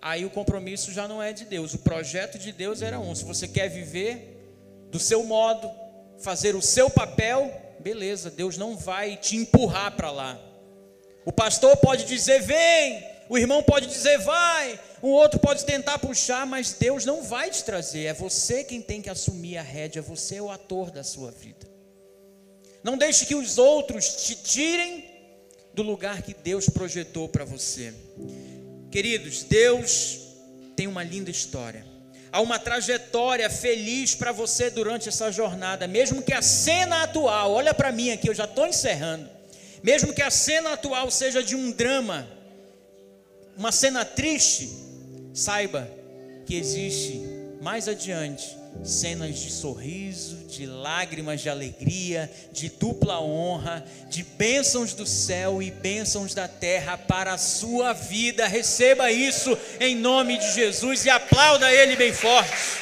aí 0.00 0.24
o 0.24 0.30
compromisso 0.30 0.92
já 0.92 1.06
não 1.08 1.22
é 1.22 1.32
de 1.32 1.44
Deus. 1.44 1.74
O 1.74 1.78
projeto 1.78 2.38
de 2.38 2.52
Deus 2.52 2.82
era 2.82 2.98
um. 2.98 3.14
Se 3.14 3.24
você 3.24 3.46
quer 3.48 3.68
viver 3.68 4.36
do 4.90 4.98
seu 4.98 5.24
modo, 5.24 5.70
fazer 6.18 6.54
o 6.54 6.62
seu 6.62 6.88
papel, 6.88 7.52
beleza, 7.80 8.30
Deus 8.30 8.56
não 8.56 8.76
vai 8.76 9.16
te 9.16 9.36
empurrar 9.36 9.94
para 9.96 10.10
lá. 10.10 10.40
O 11.24 11.32
pastor 11.32 11.76
pode 11.76 12.04
dizer 12.04 12.40
vem, 12.40 13.04
o 13.28 13.36
irmão 13.36 13.62
pode 13.62 13.86
dizer 13.86 14.18
vai, 14.18 14.80
o 15.02 15.08
outro 15.08 15.38
pode 15.38 15.64
tentar 15.64 15.98
puxar, 15.98 16.46
mas 16.46 16.72
Deus 16.72 17.04
não 17.04 17.22
vai 17.22 17.50
te 17.50 17.62
trazer. 17.62 18.04
É 18.04 18.14
você 18.14 18.64
quem 18.64 18.80
tem 18.80 19.02
que 19.02 19.10
assumir 19.10 19.58
a 19.58 19.62
rédea, 19.62 20.00
você 20.00 20.36
é 20.36 20.42
o 20.42 20.50
ator 20.50 20.90
da 20.90 21.04
sua 21.04 21.30
vida. 21.30 21.68
Não 22.82 22.96
deixe 22.96 23.26
que 23.26 23.34
os 23.34 23.58
outros 23.58 24.24
te 24.24 24.34
tirem 24.36 25.04
do 25.74 25.82
lugar 25.82 26.22
que 26.22 26.32
Deus 26.32 26.68
projetou 26.68 27.28
para 27.28 27.44
você. 27.44 27.92
Queridos, 28.90 29.42
Deus 29.42 30.18
tem 30.74 30.86
uma 30.86 31.02
linda 31.02 31.30
história. 31.30 31.84
Há 32.30 32.40
uma 32.40 32.58
trajetória 32.58 33.48
feliz 33.48 34.14
para 34.14 34.32
você 34.32 34.70
durante 34.70 35.08
essa 35.08 35.30
jornada, 35.32 35.86
mesmo 35.86 36.22
que 36.22 36.32
a 36.32 36.42
cena 36.42 37.04
atual, 37.04 37.52
olha 37.52 37.72
para 37.72 37.90
mim 37.90 38.10
aqui, 38.10 38.28
eu 38.28 38.34
já 38.34 38.44
estou 38.44 38.66
encerrando. 38.66 39.28
Mesmo 39.82 40.12
que 40.12 40.22
a 40.22 40.30
cena 40.30 40.72
atual 40.72 41.10
seja 41.10 41.42
de 41.42 41.56
um 41.56 41.70
drama, 41.70 42.28
uma 43.56 43.72
cena 43.72 44.04
triste, 44.04 44.68
saiba 45.32 45.88
que 46.44 46.56
existe 46.56 47.22
mais 47.62 47.88
adiante 47.88 48.57
cenas 48.82 49.38
de 49.38 49.50
sorriso, 49.50 50.36
de 50.48 50.66
lágrimas 50.66 51.40
de 51.40 51.48
alegria, 51.48 52.30
de 52.52 52.68
dupla 52.68 53.20
honra, 53.20 53.84
de 54.08 54.22
bênçãos 54.22 54.94
do 54.94 55.06
céu 55.06 55.62
e 55.62 55.70
bênçãos 55.70 56.34
da 56.34 56.48
terra 56.48 56.96
para 56.96 57.32
a 57.32 57.38
sua 57.38 57.92
vida. 57.92 58.46
Receba 58.46 59.10
isso 59.10 59.56
em 59.80 59.96
nome 59.96 60.38
de 60.38 60.52
Jesus 60.52 61.04
e 61.04 61.10
aplauda 61.10 61.72
Ele 61.72 61.96
bem 61.96 62.12
forte. 62.12 62.78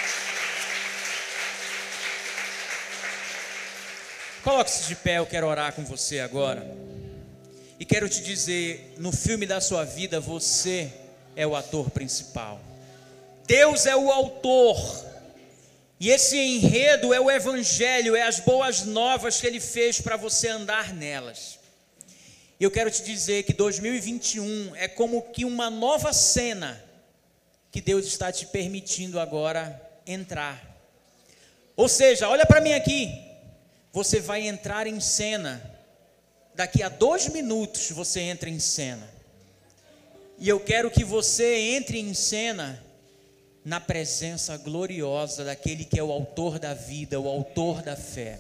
Coloque-se 4.43 4.87
de 4.87 4.95
pé, 4.95 5.18
eu 5.18 5.26
quero 5.26 5.49
orar 5.49 5.72
com 5.72 5.84
você 5.84 6.20
agora. 6.20 6.64
E 7.80 7.84
quero 7.84 8.09
te 8.09 8.22
dizer: 8.22 8.95
no 8.97 9.11
filme 9.11 9.45
da 9.45 9.61
sua 9.61 9.84
vida, 9.84 10.20
você 10.20 10.91
é 11.34 11.47
o 11.47 11.57
ator 11.57 11.91
principal. 11.91 12.61
Deus 13.47 13.87
é 13.87 13.97
o 13.97 14.11
autor 14.11 14.76
e 15.99 16.11
esse 16.11 16.37
enredo 16.37 17.15
é 17.15 17.21
o 17.21 17.31
Evangelho, 17.31 18.15
é 18.15 18.23
as 18.23 18.41
boas 18.41 18.85
novas 18.85 19.41
que 19.41 19.47
ele 19.47 19.61
fez 19.61 20.01
para 20.01 20.17
você 20.17 20.49
andar 20.49 20.93
nelas. 20.93 21.59
Eu 22.61 22.71
quero 22.71 22.91
te 22.91 23.03
dizer 23.03 23.45
que 23.45 23.53
2021 23.55 24.77
é 24.77 24.89
como 24.89 25.23
que 25.23 25.45
uma 25.45 25.71
nova 25.71 26.13
cena 26.13 26.83
que 27.71 27.81
Deus 27.81 28.07
está 28.07 28.31
te 28.31 28.47
permitindo 28.47 29.19
agora 29.19 29.81
entrar. 30.07 30.63
Ou 31.75 31.89
seja, 31.89 32.29
olha 32.29 32.47
para 32.47 32.61
mim 32.61 32.73
aqui, 32.73 33.11
você 33.93 34.21
vai 34.21 34.47
entrar 34.47 34.87
em 34.87 35.01
cena. 35.01 35.63
Daqui 36.55 36.83
a 36.83 36.89
dois 36.89 37.29
minutos 37.29 37.91
você 37.91 38.21
entra 38.21 38.49
em 38.49 38.59
cena. 38.59 39.09
E 40.39 40.49
eu 40.49 40.61
quero 40.61 40.91
que 40.91 41.05
você 41.05 41.55
entre 41.77 41.99
em 41.99 42.13
cena 42.13 42.83
na 43.67 43.81
presença 43.81 44.57
gloriosa 44.57 45.43
daquele 45.45 45.85
que 45.85 45.99
é 45.99 46.03
o 46.03 46.12
autor 46.12 46.57
da 46.57 46.73
vida, 46.73 47.19
o 47.19 47.27
autor 47.29 47.83
da 47.83 47.97
fé. 47.97 48.39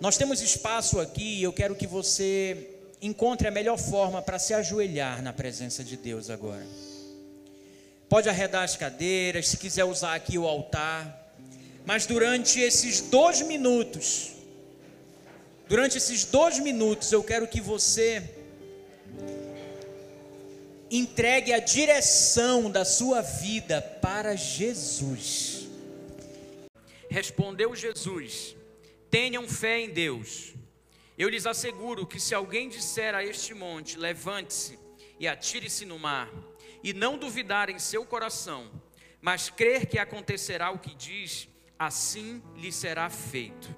Nós 0.00 0.16
temos 0.16 0.40
espaço 0.40 1.00
aqui 1.00 1.40
e 1.40 1.42
eu 1.42 1.52
quero 1.52 1.74
que 1.74 1.84
você 1.84 2.70
encontre 3.02 3.48
a 3.48 3.50
melhor 3.50 3.76
forma 3.76 4.22
para 4.22 4.38
se 4.38 4.54
ajoelhar 4.54 5.20
na 5.20 5.32
presença 5.32 5.82
de 5.82 5.96
Deus 5.96 6.30
agora. 6.30 6.64
Pode 8.08 8.28
arredar 8.28 8.62
as 8.62 8.76
cadeiras, 8.76 9.48
se 9.48 9.56
quiser 9.56 9.82
usar 9.82 10.14
aqui 10.14 10.38
o 10.38 10.46
altar, 10.46 11.34
mas 11.84 12.06
durante 12.06 12.60
esses 12.60 13.00
dois 13.00 13.42
minutos, 13.42 14.30
durante 15.68 15.98
esses 15.98 16.24
dois 16.24 16.60
minutos, 16.60 17.10
eu 17.10 17.24
quero 17.24 17.48
que 17.48 17.60
você 17.60 18.22
entregue 20.98 21.52
a 21.52 21.58
direção 21.58 22.70
da 22.70 22.84
sua 22.84 23.20
vida 23.20 23.82
para 23.82 24.36
Jesus. 24.36 25.68
Respondeu 27.08 27.74
Jesus: 27.74 28.56
Tenham 29.10 29.48
fé 29.48 29.80
em 29.80 29.90
Deus. 29.90 30.54
Eu 31.16 31.28
lhes 31.28 31.46
asseguro 31.46 32.06
que 32.06 32.18
se 32.18 32.34
alguém 32.34 32.68
disser 32.68 33.14
a 33.14 33.24
este 33.24 33.54
monte: 33.54 33.98
Levante-se 33.98 34.78
e 35.18 35.26
atire-se 35.26 35.84
no 35.84 35.98
mar, 35.98 36.30
e 36.82 36.92
não 36.92 37.18
duvidar 37.18 37.70
em 37.70 37.78
seu 37.78 38.04
coração, 38.04 38.70
mas 39.20 39.50
crer 39.50 39.86
que 39.86 39.98
acontecerá 39.98 40.70
o 40.70 40.78
que 40.78 40.94
diz, 40.94 41.48
assim 41.78 42.42
lhe 42.56 42.70
será 42.70 43.08
feito. 43.10 43.74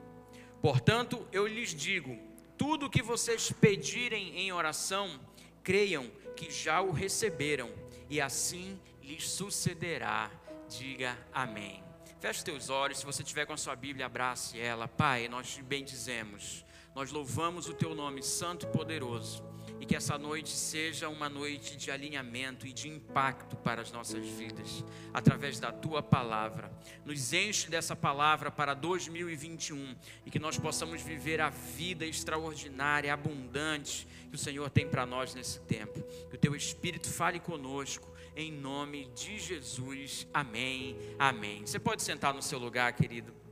Portanto, 0.60 1.26
eu 1.32 1.46
lhes 1.46 1.74
digo: 1.74 2.18
tudo 2.58 2.86
o 2.86 2.90
que 2.90 3.02
vocês 3.02 3.52
pedirem 3.52 4.38
em 4.38 4.52
oração, 4.52 5.20
creiam 5.62 6.10
que 6.36 6.50
já 6.50 6.80
o 6.80 6.92
receberam, 6.92 7.72
e 8.08 8.20
assim 8.20 8.78
lhes 9.02 9.28
sucederá. 9.28 10.30
Diga 10.68 11.18
amém. 11.32 11.82
Feche 12.20 12.44
teus 12.44 12.70
olhos, 12.70 12.98
se 12.98 13.04
você 13.04 13.24
tiver 13.24 13.46
com 13.46 13.52
a 13.52 13.56
sua 13.56 13.74
Bíblia, 13.74 14.06
abrace 14.06 14.60
ela. 14.60 14.86
Pai, 14.86 15.26
nós 15.28 15.54
te 15.54 15.62
bendizemos, 15.62 16.64
nós 16.94 17.10
louvamos 17.10 17.68
o 17.68 17.74
teu 17.74 17.94
nome 17.94 18.22
santo 18.22 18.66
e 18.66 18.70
poderoso 18.70 19.55
e 19.80 19.86
que 19.86 19.96
essa 19.96 20.16
noite 20.18 20.50
seja 20.50 21.08
uma 21.08 21.28
noite 21.28 21.76
de 21.76 21.90
alinhamento 21.90 22.66
e 22.66 22.72
de 22.72 22.88
impacto 22.88 23.56
para 23.56 23.82
as 23.82 23.92
nossas 23.92 24.26
vidas, 24.26 24.84
através 25.12 25.58
da 25.58 25.72
tua 25.72 26.02
palavra. 26.02 26.70
Nos 27.04 27.32
enche 27.32 27.68
dessa 27.70 27.94
palavra 27.94 28.50
para 28.50 28.74
2021 28.74 29.96
e 30.24 30.30
que 30.30 30.38
nós 30.38 30.58
possamos 30.58 31.02
viver 31.02 31.40
a 31.40 31.50
vida 31.50 32.04
extraordinária, 32.04 33.12
abundante 33.12 34.06
que 34.28 34.34
o 34.34 34.38
Senhor 34.38 34.68
tem 34.70 34.88
para 34.88 35.06
nós 35.06 35.34
nesse 35.34 35.60
tempo. 35.60 36.02
Que 36.28 36.36
o 36.36 36.38
teu 36.38 36.54
Espírito 36.54 37.08
fale 37.08 37.38
conosco. 37.38 38.14
Em 38.34 38.52
nome 38.52 39.10
de 39.14 39.38
Jesus, 39.38 40.26
amém, 40.32 40.96
amém. 41.18 41.64
Você 41.64 41.78
pode 41.78 42.02
sentar 42.02 42.34
no 42.34 42.42
seu 42.42 42.58
lugar, 42.58 42.92
querido. 42.92 43.45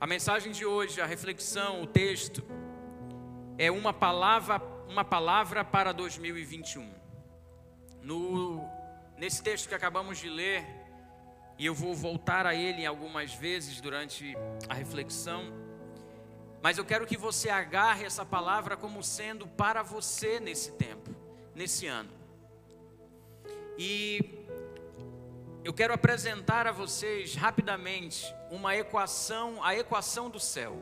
A 0.00 0.06
mensagem 0.06 0.50
de 0.50 0.64
hoje, 0.64 0.98
a 0.98 1.04
reflexão, 1.04 1.82
o 1.82 1.86
texto, 1.86 2.42
é 3.58 3.70
uma 3.70 3.92
palavra, 3.92 4.58
uma 4.88 5.04
palavra 5.04 5.62
para 5.62 5.92
2021. 5.92 6.90
No, 8.00 8.66
nesse 9.18 9.42
texto 9.42 9.68
que 9.68 9.74
acabamos 9.74 10.16
de 10.16 10.30
ler, 10.30 10.64
e 11.58 11.66
eu 11.66 11.74
vou 11.74 11.94
voltar 11.94 12.46
a 12.46 12.54
ele 12.54 12.86
algumas 12.86 13.34
vezes 13.34 13.78
durante 13.78 14.34
a 14.70 14.72
reflexão, 14.72 15.52
mas 16.62 16.78
eu 16.78 16.84
quero 16.86 17.06
que 17.06 17.18
você 17.18 17.50
agarre 17.50 18.06
essa 18.06 18.24
palavra 18.24 18.78
como 18.78 19.02
sendo 19.02 19.46
para 19.46 19.82
você 19.82 20.40
nesse 20.40 20.72
tempo, 20.72 21.14
nesse 21.54 21.86
ano. 21.86 22.10
E 23.76 24.39
eu 25.62 25.74
quero 25.74 25.92
apresentar 25.92 26.66
a 26.66 26.72
vocês 26.72 27.34
rapidamente 27.34 28.34
uma 28.50 28.74
equação, 28.74 29.62
a 29.62 29.74
equação 29.76 30.30
do 30.30 30.40
céu. 30.40 30.76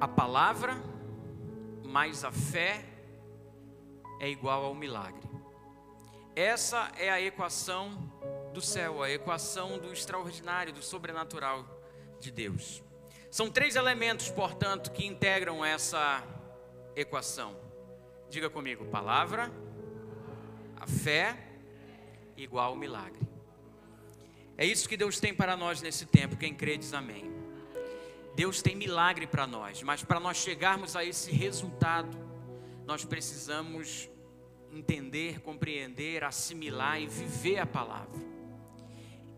A 0.00 0.08
palavra 0.08 0.82
mais 1.84 2.24
a 2.24 2.32
fé 2.32 2.84
é 4.18 4.28
igual 4.28 4.64
ao 4.64 4.74
milagre. 4.74 5.28
Essa 6.34 6.90
é 6.98 7.10
a 7.10 7.20
equação 7.20 8.10
do 8.52 8.62
céu, 8.62 9.02
a 9.02 9.10
equação 9.10 9.78
do 9.78 9.92
extraordinário, 9.92 10.72
do 10.72 10.82
sobrenatural 10.82 11.64
de 12.18 12.30
Deus. 12.30 12.82
São 13.30 13.50
três 13.50 13.76
elementos, 13.76 14.30
portanto, 14.30 14.90
que 14.90 15.04
integram 15.04 15.64
essa 15.64 16.24
equação. 16.96 17.56
Diga 18.30 18.48
comigo: 18.48 18.86
palavra, 18.86 19.52
a 20.76 20.86
fé, 20.86 21.36
igual 22.36 22.70
ao 22.70 22.76
milagre. 22.76 23.33
É 24.56 24.64
isso 24.64 24.88
que 24.88 24.96
Deus 24.96 25.18
tem 25.18 25.34
para 25.34 25.56
nós 25.56 25.82
nesse 25.82 26.06
tempo. 26.06 26.36
Quem 26.36 26.54
crê 26.54 26.76
diz 26.76 26.92
amém. 26.92 27.32
Deus 28.34 28.62
tem 28.62 28.74
milagre 28.74 29.26
para 29.26 29.46
nós, 29.46 29.82
mas 29.82 30.02
para 30.02 30.18
nós 30.18 30.36
chegarmos 30.36 30.96
a 30.96 31.04
esse 31.04 31.30
resultado, 31.30 32.18
nós 32.84 33.04
precisamos 33.04 34.08
entender, 34.72 35.40
compreender, 35.40 36.24
assimilar 36.24 37.00
e 37.00 37.06
viver 37.06 37.58
a 37.58 37.66
palavra. 37.66 38.20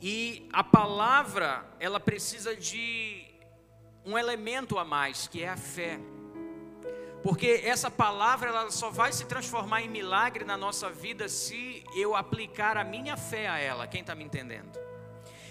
E 0.01 0.49
a 0.53 0.64
palavra, 0.64 1.67
ela 1.79 2.01
precisa 2.01 2.57
de 2.57 3.25
um 4.05 4.17
elemento 4.17 4.79
a 4.79 4.85
mais, 4.85 5.27
que 5.27 5.43
é 5.43 5.49
a 5.49 5.57
fé. 5.57 5.99
Porque 7.23 7.62
essa 7.64 7.91
palavra 7.91 8.49
ela 8.49 8.71
só 8.71 8.89
vai 8.89 9.12
se 9.12 9.27
transformar 9.27 9.83
em 9.83 9.89
milagre 9.89 10.45
na 10.45 10.57
nossa 10.57 10.89
vida 10.91 11.29
se 11.29 11.83
eu 11.95 12.14
aplicar 12.14 12.77
a 12.77 12.85
minha 12.85 13.17
fé 13.17 13.49
a 13.49 13.59
ela. 13.59 13.87
Quem 13.87 14.03
está 14.03 14.14
me 14.14 14.25
entendendo? 14.25 14.86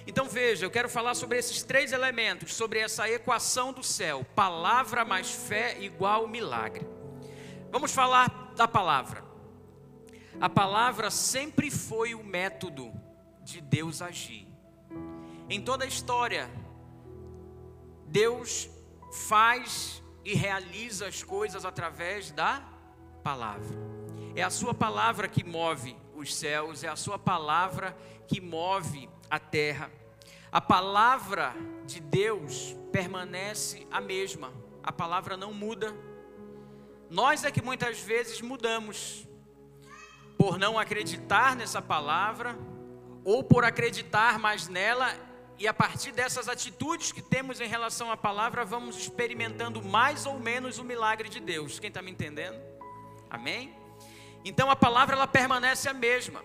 Então 0.08 0.30
veja, 0.30 0.66
eu 0.66 0.72
quero 0.72 0.88
falar 0.88 1.16
sobre 1.16 1.38
esses 1.38 1.64
três 1.64 1.92
elementos, 1.92 2.54
sobre 2.54 2.80
essa 2.80 3.10
equação 3.10 3.74
do 3.74 3.84
céu: 3.84 4.26
palavra 4.36 5.04
mais 5.04 5.32
fé 5.32 5.78
igual 5.80 6.28
milagre. 6.28 6.88
Vamos 7.72 7.92
falar 7.92 8.54
da 8.56 8.68
palavra. 8.68 9.24
A 10.40 10.50
palavra 10.50 11.10
sempre 11.10 11.72
foi 11.72 12.14
o 12.14 12.24
método 12.24 12.92
de 13.42 13.62
Deus 13.62 14.02
agir. 14.02 14.48
Em 15.50 15.62
toda 15.62 15.86
a 15.86 15.88
história, 15.88 16.50
Deus 18.06 18.70
faz 19.28 20.04
e 20.24 20.34
realiza 20.34 21.08
as 21.08 21.24
coisas 21.24 21.66
através 21.66 22.32
da 22.32 22.64
palavra. 23.24 23.76
É 24.36 24.44
a 24.44 24.50
sua 24.50 24.74
palavra 24.74 25.28
que 25.28 25.44
move 25.44 25.96
os 26.14 26.36
céus, 26.36 26.84
é 26.84 26.88
a 26.88 26.96
sua 26.96 27.18
palavra 27.18 27.96
que 28.28 28.42
move 28.42 29.10
a 29.36 29.40
terra. 29.40 29.92
A 30.52 30.62
palavra 30.62 31.54
de 31.86 32.00
Deus 32.00 32.76
permanece 32.92 33.86
a 33.92 34.00
mesma, 34.00 34.54
a 34.82 34.92
palavra 34.92 35.36
não 35.36 35.54
muda. 35.54 35.94
Nós 37.10 37.44
é 37.44 37.52
que 37.52 37.62
muitas 37.62 38.00
vezes 38.00 38.40
mudamos, 38.40 39.28
por 40.38 40.58
não 40.58 40.80
acreditar 40.80 41.56
nessa 41.56 41.82
palavra, 41.82 42.58
ou 43.26 43.44
por 43.44 43.66
acreditar 43.66 44.40
mais 44.40 44.70
nela, 44.70 45.14
e 45.58 45.68
a 45.68 45.74
partir 45.74 46.12
dessas 46.12 46.48
atitudes 46.48 47.12
que 47.12 47.22
temos 47.22 47.60
em 47.60 47.68
relação 47.68 48.10
à 48.12 48.16
palavra, 48.16 48.64
vamos 48.64 48.98
experimentando 48.98 49.84
mais 49.84 50.26
ou 50.26 50.40
menos 50.40 50.78
o 50.80 50.84
milagre 50.84 51.28
de 51.28 51.40
Deus. 51.40 51.80
Quem 51.80 51.90
está 51.90 52.02
me 52.02 52.12
entendendo? 52.12 52.58
Amém? 53.30 53.76
Então 54.44 54.70
a 54.70 54.76
palavra 54.76 55.16
ela 55.16 55.28
permanece 55.28 55.90
a 55.90 55.94
mesma. 55.94 56.44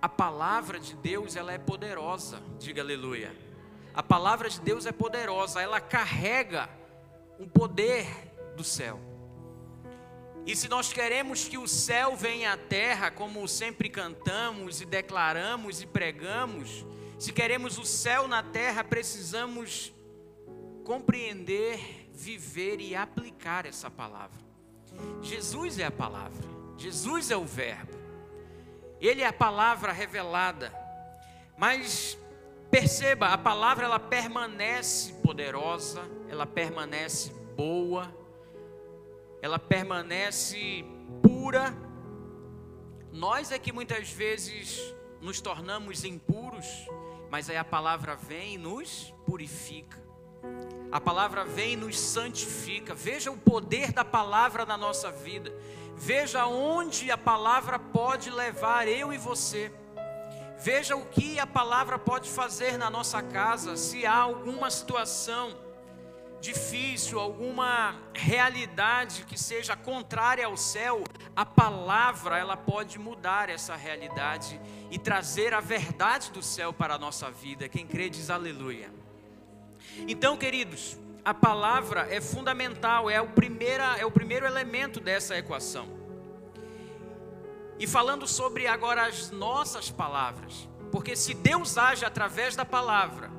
A 0.00 0.08
palavra 0.08 0.78
de 0.78 0.94
Deus 0.94 1.36
ela 1.36 1.52
é 1.52 1.58
poderosa, 1.58 2.40
diga 2.58 2.82
aleluia. 2.82 3.34
A 3.94 4.02
palavra 4.02 4.50
de 4.50 4.60
Deus 4.60 4.84
é 4.84 4.92
poderosa, 4.92 5.62
ela 5.62 5.80
carrega 5.80 6.68
um 7.38 7.48
poder 7.48 8.06
do 8.54 8.62
céu. 8.62 9.00
E 10.46 10.54
se 10.54 10.68
nós 10.68 10.92
queremos 10.92 11.48
que 11.48 11.58
o 11.58 11.66
céu 11.66 12.14
venha 12.14 12.52
à 12.52 12.56
terra, 12.56 13.10
como 13.10 13.48
sempre 13.48 13.88
cantamos 13.88 14.80
e 14.80 14.84
declaramos 14.84 15.82
e 15.82 15.86
pregamos, 15.86 16.84
se 17.18 17.32
queremos 17.32 17.78
o 17.78 17.84
céu 17.84 18.28
na 18.28 18.42
terra, 18.42 18.84
precisamos 18.84 19.92
compreender, 20.84 22.08
viver 22.12 22.80
e 22.80 22.94
aplicar 22.94 23.66
essa 23.66 23.90
palavra. 23.90 24.38
Jesus 25.20 25.78
é 25.78 25.84
a 25.84 25.90
palavra, 25.90 26.46
Jesus 26.76 27.30
é 27.30 27.36
o 27.36 27.44
Verbo, 27.44 27.95
Ele 29.00 29.22
é 29.22 29.26
a 29.26 29.32
palavra 29.32 29.92
revelada. 29.92 30.72
Mas 31.56 32.18
perceba, 32.70 33.28
a 33.28 33.38
palavra 33.38 33.84
ela 33.84 33.98
permanece 33.98 35.12
poderosa, 35.14 36.02
ela 36.28 36.46
permanece 36.46 37.32
boa, 37.56 38.14
ela 39.40 39.58
permanece 39.58 40.84
pura. 41.22 41.74
Nós 43.12 43.50
é 43.50 43.58
que 43.58 43.72
muitas 43.72 44.10
vezes 44.10 44.94
nos 45.20 45.40
tornamos 45.40 46.04
impuros, 46.04 46.66
mas 47.30 47.48
aí 47.48 47.56
a 47.56 47.64
palavra 47.64 48.14
vem 48.14 48.54
e 48.54 48.58
nos 48.58 49.14
purifica. 49.24 50.05
A 50.90 51.00
palavra 51.00 51.44
vem 51.44 51.72
e 51.72 51.76
nos 51.76 51.98
santifica. 51.98 52.94
Veja 52.94 53.30
o 53.30 53.36
poder 53.36 53.92
da 53.92 54.04
palavra 54.04 54.64
na 54.64 54.76
nossa 54.76 55.10
vida. 55.10 55.52
Veja 55.96 56.46
onde 56.46 57.10
a 57.10 57.18
palavra 57.18 57.78
pode 57.78 58.30
levar 58.30 58.86
eu 58.86 59.12
e 59.12 59.18
você. 59.18 59.72
Veja 60.58 60.96
o 60.96 61.06
que 61.06 61.38
a 61.38 61.46
palavra 61.46 61.98
pode 61.98 62.30
fazer 62.30 62.78
na 62.78 62.88
nossa 62.88 63.22
casa, 63.22 63.76
se 63.76 64.06
há 64.06 64.16
alguma 64.16 64.70
situação 64.70 65.54
difícil, 66.40 67.18
alguma 67.18 67.96
realidade 68.14 69.24
que 69.24 69.38
seja 69.38 69.76
contrária 69.76 70.46
ao 70.46 70.56
céu, 70.56 71.02
a 71.34 71.44
palavra 71.44 72.38
ela 72.38 72.56
pode 72.56 72.98
mudar 72.98 73.50
essa 73.50 73.74
realidade 73.74 74.60
e 74.90 74.98
trazer 74.98 75.52
a 75.52 75.60
verdade 75.60 76.30
do 76.30 76.42
céu 76.42 76.72
para 76.72 76.94
a 76.94 76.98
nossa 76.98 77.30
vida. 77.30 77.68
Quem 77.68 77.86
crê 77.86 78.08
diz 78.08 78.30
aleluia. 78.30 79.05
Então, 80.08 80.36
queridos, 80.36 80.98
a 81.24 81.34
palavra 81.34 82.06
é 82.08 82.20
fundamental, 82.20 83.10
é 83.10 83.20
o, 83.20 83.28
primeira, 83.28 83.96
é 83.98 84.06
o 84.06 84.10
primeiro 84.10 84.46
elemento 84.46 85.00
dessa 85.00 85.36
equação. 85.36 85.88
E 87.78 87.86
falando 87.86 88.26
sobre 88.26 88.66
agora 88.66 89.06
as 89.06 89.30
nossas 89.30 89.90
palavras, 89.90 90.68
porque 90.90 91.16
se 91.16 91.34
Deus 91.34 91.76
age 91.76 92.04
através 92.04 92.56
da 92.56 92.64
palavra, 92.64 93.30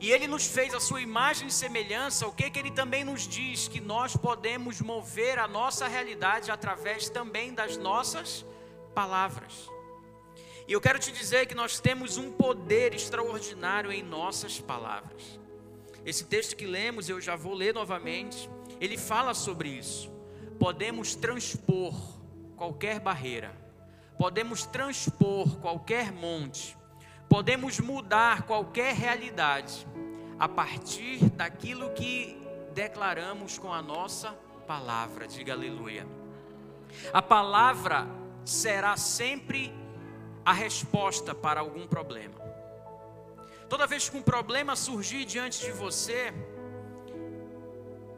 e 0.00 0.10
Ele 0.10 0.26
nos 0.26 0.46
fez 0.46 0.74
a 0.74 0.80
sua 0.80 1.00
imagem 1.00 1.48
e 1.48 1.52
semelhança, 1.52 2.26
o 2.26 2.32
que, 2.32 2.50
que 2.50 2.58
Ele 2.58 2.70
também 2.70 3.04
nos 3.04 3.26
diz? 3.26 3.68
Que 3.68 3.80
nós 3.80 4.16
podemos 4.16 4.80
mover 4.80 5.38
a 5.38 5.46
nossa 5.46 5.86
realidade 5.86 6.50
através 6.50 7.08
também 7.08 7.54
das 7.54 7.76
nossas 7.76 8.44
palavras. 8.94 9.70
E 10.68 10.72
eu 10.72 10.80
quero 10.80 10.98
te 10.98 11.12
dizer 11.12 11.46
que 11.46 11.54
nós 11.54 11.78
temos 11.78 12.16
um 12.16 12.32
poder 12.32 12.92
extraordinário 12.92 13.92
em 13.92 14.02
nossas 14.02 14.60
palavras. 14.60 15.38
Esse 16.06 16.24
texto 16.24 16.54
que 16.54 16.64
lemos, 16.64 17.08
eu 17.08 17.20
já 17.20 17.34
vou 17.34 17.52
ler 17.52 17.74
novamente, 17.74 18.48
ele 18.80 18.96
fala 18.96 19.34
sobre 19.34 19.70
isso. 19.70 20.08
Podemos 20.56 21.16
transpor 21.16 21.92
qualquer 22.54 23.00
barreira, 23.00 23.52
podemos 24.16 24.64
transpor 24.64 25.56
qualquer 25.56 26.12
monte, 26.12 26.78
podemos 27.28 27.80
mudar 27.80 28.42
qualquer 28.42 28.94
realidade 28.94 29.84
a 30.38 30.48
partir 30.48 31.28
daquilo 31.30 31.90
que 31.90 32.40
declaramos 32.72 33.58
com 33.58 33.72
a 33.72 33.82
nossa 33.82 34.30
palavra. 34.64 35.26
Diga 35.26 35.54
aleluia. 35.54 36.06
A 37.12 37.20
palavra 37.20 38.06
será 38.44 38.96
sempre 38.96 39.74
a 40.44 40.52
resposta 40.52 41.34
para 41.34 41.58
algum 41.58 41.84
problema. 41.84 42.46
Toda 43.68 43.86
vez 43.86 44.08
que 44.08 44.16
um 44.16 44.22
problema 44.22 44.76
surgir 44.76 45.24
diante 45.24 45.64
de 45.64 45.72
você, 45.72 46.32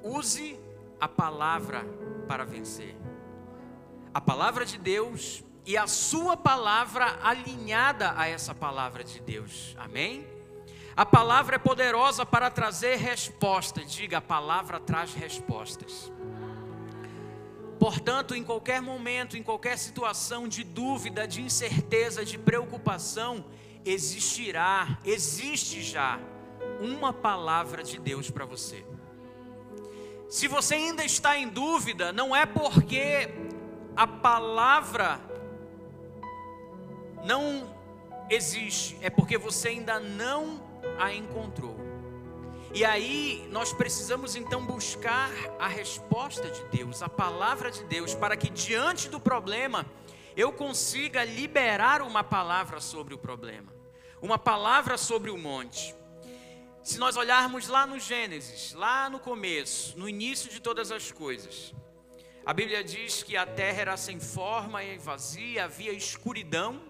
use 0.02 0.58
a 1.00 1.08
palavra 1.08 1.84
para 2.26 2.44
vencer. 2.44 2.94
A 4.12 4.20
palavra 4.20 4.66
de 4.66 4.76
Deus 4.76 5.42
e 5.64 5.76
a 5.76 5.86
sua 5.86 6.36
palavra 6.36 7.18
alinhada 7.22 8.12
a 8.16 8.28
essa 8.28 8.54
palavra 8.54 9.02
de 9.02 9.20
Deus. 9.20 9.74
Amém? 9.78 10.26
A 10.96 11.06
palavra 11.06 11.56
é 11.56 11.58
poderosa 11.58 12.26
para 12.26 12.50
trazer 12.50 12.96
resposta. 12.96 13.84
Diga, 13.84 14.18
a 14.18 14.20
palavra 14.20 14.80
traz 14.80 15.14
respostas. 15.14 16.12
Portanto, 17.78 18.34
em 18.34 18.42
qualquer 18.42 18.82
momento, 18.82 19.36
em 19.36 19.42
qualquer 19.42 19.78
situação 19.78 20.48
de 20.48 20.64
dúvida, 20.64 21.28
de 21.28 21.40
incerteza, 21.40 22.24
de 22.24 22.36
preocupação, 22.36 23.44
existirá, 23.84 24.98
existe 25.04 25.82
já 25.82 26.18
uma 26.80 27.12
palavra 27.12 27.82
de 27.82 27.98
Deus 27.98 28.30
para 28.30 28.44
você. 28.44 28.84
Se 30.28 30.46
você 30.46 30.74
ainda 30.74 31.04
está 31.04 31.38
em 31.38 31.48
dúvida, 31.48 32.12
não 32.12 32.36
é 32.36 32.44
porque 32.44 33.30
a 33.96 34.06
palavra 34.06 35.20
não 37.24 37.74
existe, 38.28 38.96
é 39.00 39.10
porque 39.10 39.38
você 39.38 39.68
ainda 39.68 39.98
não 39.98 40.62
a 40.98 41.12
encontrou. 41.12 41.76
E 42.74 42.84
aí 42.84 43.48
nós 43.50 43.72
precisamos 43.72 44.36
então 44.36 44.64
buscar 44.64 45.30
a 45.58 45.66
resposta 45.66 46.50
de 46.50 46.62
Deus, 46.64 47.02
a 47.02 47.08
palavra 47.08 47.70
de 47.70 47.82
Deus, 47.84 48.14
para 48.14 48.36
que 48.36 48.50
diante 48.50 49.08
do 49.08 49.18
problema 49.18 49.86
eu 50.38 50.52
consiga 50.52 51.24
liberar 51.24 52.00
uma 52.00 52.24
palavra 52.24 52.80
sobre 52.80 53.12
o 53.12 53.18
problema, 53.18 53.72
uma 54.22 54.38
palavra 54.38 54.96
sobre 54.96 55.30
o 55.30 55.36
monte. 55.36 55.94
Se 56.82 56.98
nós 56.98 57.16
olharmos 57.16 57.68
lá 57.68 57.86
no 57.86 57.98
Gênesis, 57.98 58.72
lá 58.72 59.10
no 59.10 59.18
começo, 59.18 59.98
no 59.98 60.08
início 60.08 60.48
de 60.50 60.60
todas 60.60 60.90
as 60.90 61.12
coisas, 61.12 61.74
a 62.46 62.54
Bíblia 62.54 62.82
diz 62.82 63.22
que 63.22 63.36
a 63.36 63.44
terra 63.44 63.80
era 63.82 63.96
sem 63.96 64.18
forma 64.18 64.82
e 64.82 64.96
vazia, 64.96 65.64
havia 65.64 65.92
escuridão 65.92 66.88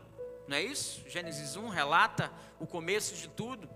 não 0.48 0.56
é 0.56 0.62
isso? 0.62 1.04
Gênesis 1.06 1.56
1 1.56 1.68
relata 1.68 2.32
o 2.58 2.66
começo 2.66 3.14
de 3.14 3.28
tudo. 3.28 3.68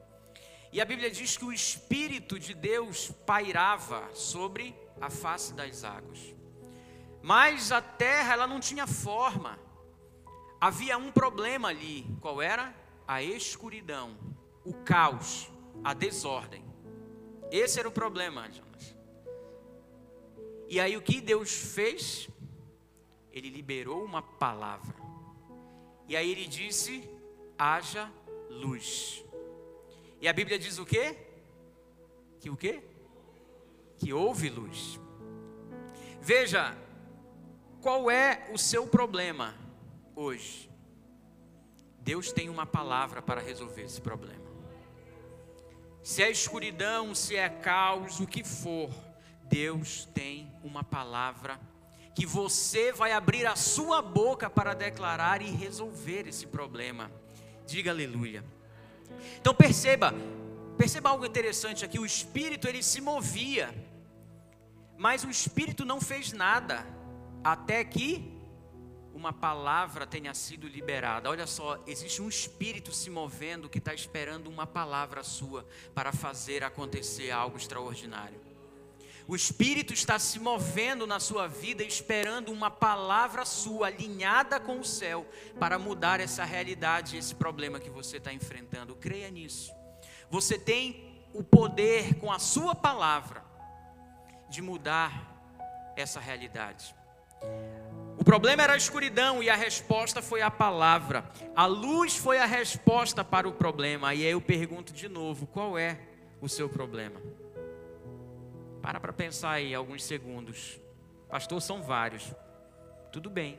E 0.72 0.80
a 0.80 0.86
Bíblia 0.86 1.10
diz 1.10 1.36
que 1.36 1.44
o 1.44 1.52
Espírito 1.52 2.38
de 2.38 2.54
Deus 2.54 3.12
pairava 3.26 4.08
sobre 4.14 4.74
a 4.98 5.10
face 5.10 5.52
das 5.52 5.84
águas. 5.84 6.18
Mas 7.20 7.70
a 7.70 7.82
terra, 7.82 8.32
ela 8.32 8.46
não 8.46 8.58
tinha 8.58 8.86
forma. 8.86 9.58
Havia 10.62 10.96
um 10.96 11.10
problema 11.10 11.70
ali. 11.70 12.06
Qual 12.20 12.40
era? 12.40 12.72
A 13.04 13.20
escuridão, 13.20 14.16
o 14.64 14.72
caos, 14.72 15.50
a 15.82 15.92
desordem. 15.92 16.64
Esse 17.50 17.80
era 17.80 17.88
o 17.88 17.90
problema, 17.90 18.48
Jonas. 18.48 18.96
E 20.68 20.78
aí 20.78 20.96
o 20.96 21.02
que 21.02 21.20
Deus 21.20 21.52
fez? 21.52 22.28
Ele 23.32 23.50
liberou 23.50 24.04
uma 24.04 24.22
palavra. 24.22 24.94
E 26.06 26.14
aí 26.14 26.30
ele 26.30 26.46
disse: 26.46 27.10
haja 27.58 28.08
luz. 28.48 29.24
E 30.20 30.28
a 30.28 30.32
Bíblia 30.32 30.60
diz 30.60 30.78
o 30.78 30.86
quê? 30.86 31.16
Que 32.38 32.48
o 32.48 32.56
quê? 32.56 32.84
Que 33.98 34.12
houve 34.12 34.48
luz. 34.48 35.00
Veja, 36.20 36.78
qual 37.80 38.08
é 38.08 38.48
o 38.52 38.56
seu 38.56 38.86
problema 38.86 39.60
hoje? 40.14 40.70
Deus 42.00 42.32
tem 42.32 42.48
uma 42.48 42.66
palavra 42.66 43.22
para 43.22 43.40
resolver 43.40 43.82
esse 43.82 44.00
problema. 44.00 44.42
Se 46.02 46.22
é 46.22 46.30
escuridão, 46.30 47.14
se 47.14 47.36
é 47.36 47.48
caos, 47.48 48.18
o 48.18 48.26
que 48.26 48.42
for, 48.42 48.90
Deus 49.44 50.08
tem 50.12 50.52
uma 50.64 50.82
palavra 50.82 51.60
que 52.14 52.26
você 52.26 52.92
vai 52.92 53.12
abrir 53.12 53.46
a 53.46 53.56
sua 53.56 54.02
boca 54.02 54.50
para 54.50 54.74
declarar 54.74 55.40
e 55.40 55.50
resolver 55.50 56.26
esse 56.26 56.46
problema. 56.46 57.10
Diga 57.66 57.90
aleluia. 57.90 58.44
Então 59.40 59.54
perceba, 59.54 60.12
perceba 60.76 61.10
algo 61.10 61.24
interessante 61.24 61.84
aqui, 61.84 61.98
o 61.98 62.06
espírito 62.06 62.66
ele 62.66 62.82
se 62.82 63.00
movia, 63.00 63.72
mas 64.98 65.24
o 65.24 65.30
espírito 65.30 65.84
não 65.84 66.00
fez 66.00 66.32
nada 66.32 66.84
até 67.44 67.84
que 67.84 68.41
uma 69.14 69.32
palavra 69.32 70.06
tenha 70.06 70.32
sido 70.34 70.66
liberada. 70.66 71.28
Olha 71.28 71.46
só, 71.46 71.78
existe 71.86 72.22
um 72.22 72.28
espírito 72.28 72.92
se 72.92 73.10
movendo 73.10 73.68
que 73.68 73.78
está 73.78 73.92
esperando 73.94 74.48
uma 74.48 74.66
palavra 74.66 75.22
sua 75.22 75.66
para 75.94 76.12
fazer 76.12 76.64
acontecer 76.64 77.30
algo 77.30 77.56
extraordinário. 77.56 78.40
O 79.26 79.36
espírito 79.36 79.92
está 79.92 80.18
se 80.18 80.40
movendo 80.40 81.06
na 81.06 81.20
sua 81.20 81.46
vida, 81.46 81.84
esperando 81.84 82.50
uma 82.50 82.70
palavra 82.70 83.44
sua 83.44 83.86
alinhada 83.86 84.58
com 84.58 84.80
o 84.80 84.84
céu 84.84 85.26
para 85.60 85.78
mudar 85.78 86.18
essa 86.18 86.44
realidade, 86.44 87.16
esse 87.16 87.34
problema 87.34 87.78
que 87.78 87.88
você 87.88 88.16
está 88.16 88.32
enfrentando. 88.32 88.96
Creia 88.96 89.30
nisso. 89.30 89.72
Você 90.28 90.58
tem 90.58 91.24
o 91.32 91.42
poder 91.42 92.14
com 92.16 92.32
a 92.32 92.38
sua 92.38 92.74
palavra 92.74 93.44
de 94.50 94.60
mudar 94.60 95.94
essa 95.96 96.18
realidade. 96.18 96.94
O 98.18 98.24
problema 98.24 98.62
era 98.62 98.74
a 98.74 98.76
escuridão 98.76 99.42
e 99.42 99.50
a 99.50 99.56
resposta 99.56 100.22
foi 100.22 100.42
a 100.42 100.50
palavra. 100.50 101.24
A 101.56 101.66
luz 101.66 102.16
foi 102.16 102.38
a 102.38 102.46
resposta 102.46 103.24
para 103.24 103.48
o 103.48 103.52
problema. 103.52 104.14
E 104.14 104.24
aí 104.24 104.32
eu 104.32 104.40
pergunto 104.40 104.92
de 104.92 105.08
novo: 105.08 105.46
qual 105.46 105.78
é 105.78 105.98
o 106.40 106.48
seu 106.48 106.68
problema? 106.68 107.20
Para 108.80 109.00
para 109.00 109.12
pensar 109.12 109.52
aí 109.52 109.74
alguns 109.74 110.04
segundos. 110.04 110.80
Pastor, 111.28 111.60
são 111.62 111.82
vários. 111.82 112.32
Tudo 113.10 113.30
bem. 113.30 113.58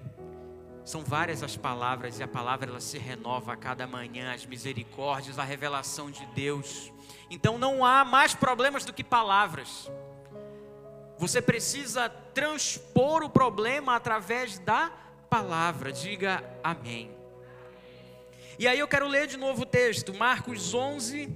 São 0.86 1.02
várias 1.02 1.42
as 1.42 1.56
palavras 1.56 2.20
e 2.20 2.24
a 2.24 2.28
palavra 2.28 2.70
ela 2.70 2.82
se 2.82 2.98
renova 2.98 3.54
a 3.54 3.58
cada 3.58 3.88
manhã, 3.88 4.34
as 4.34 4.46
misericórdias, 4.46 5.40
a 5.40 5.44
revelação 5.44 6.12
de 6.12 6.26
Deus. 6.28 6.92
Então 7.30 7.58
não 7.58 7.86
há 7.86 8.04
mais 8.04 8.36
problemas 8.36 8.84
do 8.84 8.92
que 8.92 9.04
palavras. 9.04 9.90
Você 11.24 11.42
precisa 11.42 12.10
transpor 12.10 13.24
o 13.24 13.30
problema 13.30 13.96
através 13.96 14.60
da 14.60 14.90
palavra. 15.30 15.90
Diga 15.90 16.44
amém. 16.62 17.16
E 18.60 18.68
aí 18.68 18.78
eu 18.78 18.90
quero 18.90 19.08
ler 19.08 19.26
de 19.28 19.38
novo 19.38 19.62
o 19.62 19.66
texto, 19.66 20.14
Marcos 20.14 20.74
11, 20.74 21.30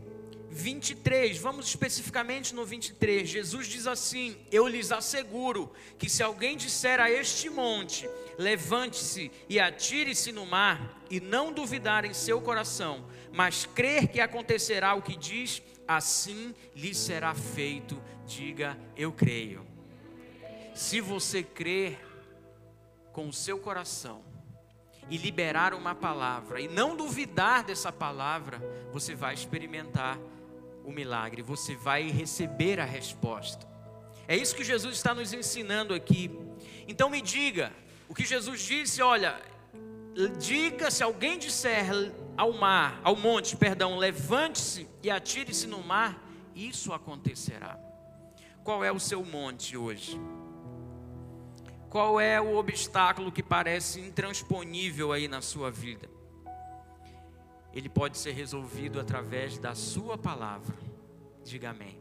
23. 0.50 1.38
Vamos 1.38 1.68
especificamente 1.68 2.54
no 2.54 2.66
23. 2.66 3.30
Jesus 3.30 3.68
diz 3.68 3.88
assim: 3.88 4.36
Eu 4.52 4.68
lhes 4.68 4.92
asseguro 4.92 5.72
que 5.98 6.10
se 6.10 6.22
alguém 6.22 6.58
disser 6.58 7.00
a 7.00 7.10
este 7.10 7.50
monte, 7.50 8.10
levante-se 8.38 9.32
e 9.48 9.58
atire-se 9.58 10.34
no 10.34 10.46
mar, 10.46 11.02
e 11.10 11.22
não 11.22 11.54
duvidar 11.54 12.04
em 12.04 12.14
seu 12.14 12.42
coração, 12.42 13.06
mas 13.32 13.66
crer 13.66 14.10
que 14.10 14.20
acontecerá 14.20 14.96
o 14.96 15.02
que 15.02 15.16
diz, 15.16 15.62
assim 15.88 16.54
lhe 16.76 16.94
será 16.94 17.34
feito. 17.34 17.98
Diga, 18.26 18.78
eu 18.98 19.14
creio. 19.14 19.67
Se 20.78 21.02
você 21.02 21.42
crer 21.42 22.00
com 23.12 23.28
o 23.28 23.34
seu 23.34 23.58
coração 23.58 24.22
e 25.10 25.18
liberar 25.18 25.74
uma 25.74 25.96
palavra 25.96 26.62
e 26.62 26.68
não 26.68 26.96
duvidar 26.96 27.64
dessa 27.64 27.92
palavra, 27.92 28.60
você 28.94 29.16
vai 29.16 29.34
experimentar 29.34 30.20
o 30.86 30.92
milagre, 30.92 31.42
você 31.42 31.76
vai 31.76 32.12
receber 32.12 32.80
a 32.80 32.86
resposta. 32.86 33.68
É 34.28 34.38
isso 34.38 34.56
que 34.56 34.64
Jesus 34.64 34.96
está 34.96 35.16
nos 35.16 35.34
ensinando 35.34 35.96
aqui. 35.96 36.30
Então 36.88 37.10
me 37.10 37.24
diga, 37.24 37.74
o 38.08 38.14
que 38.14 38.24
Jesus 38.24 38.62
disse, 38.62 39.02
olha, 39.02 39.42
diga 40.38 40.92
se 40.92 41.02
alguém 41.02 41.40
disser 41.40 41.88
ao 42.38 42.54
mar, 42.54 43.02
ao 43.04 43.16
monte, 43.16 43.58
perdão, 43.58 43.98
levante-se 43.98 44.88
e 45.02 45.10
atire-se 45.10 45.66
no 45.66 45.82
mar, 45.82 46.24
isso 46.54 46.94
acontecerá. 46.94 47.80
Qual 48.64 48.86
é 48.86 48.92
o 48.92 49.00
seu 49.00 49.26
monte 49.26 49.76
hoje? 49.76 50.22
Qual 51.90 52.20
é 52.20 52.40
o 52.40 52.58
obstáculo 52.58 53.32
que 53.32 53.42
parece 53.42 54.02
intransponível 54.02 55.14
aí 55.14 55.28
na 55.28 55.42
sua 55.42 55.72
vida? 55.72 56.10
Ele 57.74 57.88
pode 57.88 58.18
ser 58.18 58.32
resolvido 58.32 59.00
através 59.00 59.58
da 59.58 59.74
sua 59.74 60.18
palavra. 60.18 60.76
Diga 61.44 61.70
amém. 61.70 61.98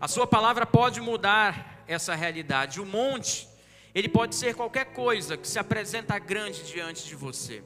A 0.00 0.08
sua 0.08 0.26
palavra 0.26 0.64
pode 0.64 1.00
mudar 1.00 1.84
essa 1.86 2.14
realidade. 2.14 2.80
O 2.80 2.86
monte, 2.86 3.48
ele 3.94 4.08
pode 4.08 4.34
ser 4.34 4.54
qualquer 4.54 4.86
coisa 4.92 5.36
que 5.36 5.46
se 5.46 5.58
apresenta 5.58 6.18
grande 6.18 6.62
diante 6.62 7.06
de 7.06 7.14
você. 7.14 7.62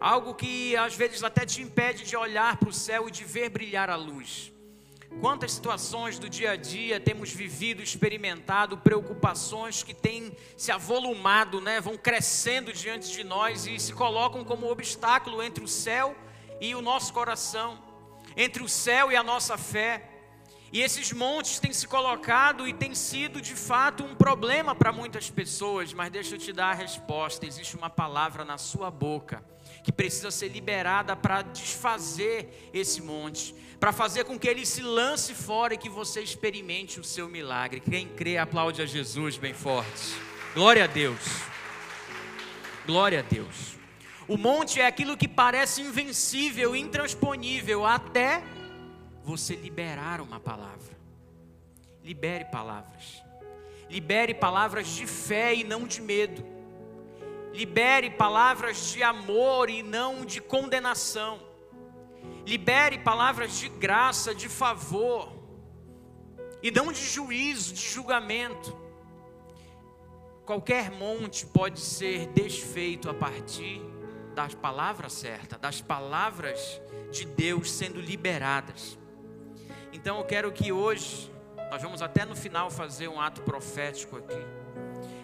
Algo 0.00 0.34
que 0.34 0.76
às 0.76 0.96
vezes 0.96 1.22
até 1.22 1.46
te 1.46 1.62
impede 1.62 2.04
de 2.04 2.16
olhar 2.16 2.56
para 2.56 2.68
o 2.68 2.72
céu 2.72 3.06
e 3.06 3.10
de 3.10 3.24
ver 3.24 3.50
brilhar 3.50 3.88
a 3.88 3.94
luz. 3.94 4.51
Quantas 5.20 5.52
situações 5.52 6.18
do 6.18 6.28
dia 6.28 6.52
a 6.52 6.56
dia 6.56 6.98
temos 6.98 7.32
vivido, 7.32 7.82
experimentado, 7.82 8.78
preocupações 8.78 9.82
que 9.82 9.94
têm 9.94 10.36
se 10.56 10.72
avolumado, 10.72 11.60
né? 11.60 11.80
vão 11.80 11.96
crescendo 11.96 12.72
diante 12.72 13.10
de 13.12 13.22
nós 13.22 13.66
e 13.66 13.78
se 13.78 13.92
colocam 13.92 14.44
como 14.44 14.70
obstáculo 14.70 15.42
entre 15.42 15.62
o 15.62 15.68
céu 15.68 16.16
e 16.60 16.74
o 16.74 16.82
nosso 16.82 17.12
coração, 17.12 17.78
entre 18.36 18.62
o 18.62 18.68
céu 18.68 19.12
e 19.12 19.16
a 19.16 19.22
nossa 19.22 19.56
fé. 19.56 20.08
E 20.72 20.80
esses 20.80 21.12
montes 21.12 21.60
têm 21.60 21.72
se 21.72 21.86
colocado 21.86 22.66
e 22.66 22.72
têm 22.72 22.94
sido 22.94 23.40
de 23.40 23.54
fato 23.54 24.02
um 24.02 24.14
problema 24.14 24.74
para 24.74 24.90
muitas 24.90 25.30
pessoas, 25.30 25.92
mas 25.92 26.10
deixa 26.10 26.34
eu 26.34 26.38
te 26.38 26.52
dar 26.52 26.70
a 26.70 26.74
resposta: 26.74 27.46
existe 27.46 27.76
uma 27.76 27.90
palavra 27.90 28.44
na 28.44 28.56
sua 28.56 28.90
boca 28.90 29.51
que 29.82 29.90
precisa 29.90 30.30
ser 30.30 30.48
liberada 30.48 31.16
para 31.16 31.42
desfazer 31.42 32.70
esse 32.72 33.02
monte, 33.02 33.54
para 33.80 33.92
fazer 33.92 34.24
com 34.24 34.38
que 34.38 34.48
ele 34.48 34.64
se 34.64 34.80
lance 34.80 35.34
fora 35.34 35.74
e 35.74 35.78
que 35.78 35.88
você 35.88 36.20
experimente 36.20 37.00
o 37.00 37.04
seu 37.04 37.28
milagre. 37.28 37.80
Quem 37.80 38.06
crê, 38.08 38.38
aplaude 38.38 38.80
a 38.80 38.86
Jesus 38.86 39.36
bem 39.36 39.52
forte. 39.52 40.14
Glória 40.54 40.84
a 40.84 40.86
Deus. 40.86 41.20
Glória 42.86 43.20
a 43.20 43.22
Deus. 43.22 43.76
O 44.28 44.36
monte 44.36 44.80
é 44.80 44.86
aquilo 44.86 45.16
que 45.16 45.26
parece 45.26 45.82
invencível, 45.82 46.76
intransponível, 46.76 47.84
até 47.84 48.42
você 49.24 49.56
liberar 49.56 50.20
uma 50.20 50.38
palavra. 50.38 50.96
Libere 52.04 52.44
palavras. 52.44 53.22
Libere 53.90 54.32
palavras 54.32 54.88
de 54.88 55.06
fé 55.06 55.54
e 55.54 55.64
não 55.64 55.86
de 55.86 56.00
medo. 56.00 56.51
Libere 57.52 58.10
palavras 58.10 58.92
de 58.92 59.02
amor 59.02 59.68
e 59.68 59.82
não 59.82 60.24
de 60.24 60.40
condenação. 60.40 61.38
Libere 62.46 62.98
palavras 62.98 63.58
de 63.58 63.68
graça, 63.68 64.34
de 64.34 64.48
favor, 64.48 65.32
e 66.62 66.70
não 66.70 66.90
de 66.90 67.04
juízo, 67.04 67.74
de 67.74 67.82
julgamento. 67.82 68.76
Qualquer 70.46 70.90
monte 70.90 71.46
pode 71.46 71.78
ser 71.78 72.26
desfeito 72.28 73.10
a 73.10 73.14
partir 73.14 73.80
das 74.34 74.54
palavras 74.54 75.12
certas, 75.12 75.60
das 75.60 75.80
palavras 75.80 76.80
de 77.10 77.26
Deus 77.26 77.70
sendo 77.70 78.00
liberadas. 78.00 78.98
Então 79.92 80.18
eu 80.18 80.24
quero 80.24 80.50
que 80.50 80.72
hoje, 80.72 81.30
nós 81.70 81.82
vamos 81.82 82.00
até 82.00 82.24
no 82.24 82.34
final 82.34 82.70
fazer 82.70 83.08
um 83.08 83.20
ato 83.20 83.42
profético 83.42 84.16
aqui. 84.16 84.61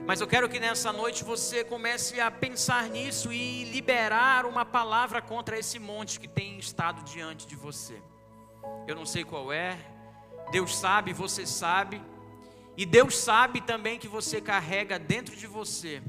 Mas 0.09 0.23
eu 0.23 0.27
quero 0.27 0.49
que 0.49 0.59
nessa 0.59 0.91
noite 0.91 1.23
você 1.23 1.63
comece 1.63 2.19
a 2.19 2.31
pensar 2.31 2.89
nisso 2.89 3.31
e 3.31 3.65
liberar 3.65 4.47
uma 4.47 4.65
palavra 4.65 5.21
contra 5.21 5.59
esse 5.59 5.79
monte 5.79 6.19
que 6.19 6.27
tem 6.27 6.59
estado 6.59 7.03
diante 7.03 7.47
de 7.47 7.55
você. 7.55 8.01
Eu 8.87 8.97
não 8.97 9.05
sei 9.05 9.23
qual 9.23 9.53
é, 9.53 9.77
Deus 10.51 10.75
sabe, 10.79 11.13
você 11.13 11.45
sabe, 11.45 12.01
e 12.75 12.87
Deus 12.87 13.19
sabe 13.19 13.61
também 13.61 13.99
que 13.99 14.09
você 14.09 14.41
carrega 14.41 14.99
dentro 14.99 15.37
de 15.37 15.47
você 15.47 16.03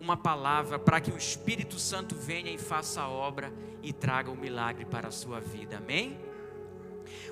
uma 0.00 0.16
palavra 0.16 0.76
para 0.76 1.00
que 1.00 1.12
o 1.12 1.16
Espírito 1.16 1.78
Santo 1.78 2.16
venha 2.16 2.50
e 2.50 2.58
faça 2.58 3.00
a 3.00 3.08
obra 3.08 3.52
e 3.80 3.92
traga 3.92 4.28
o 4.28 4.32
um 4.32 4.36
milagre 4.36 4.84
para 4.84 5.06
a 5.06 5.12
sua 5.12 5.38
vida. 5.38 5.76
Amém? 5.76 6.18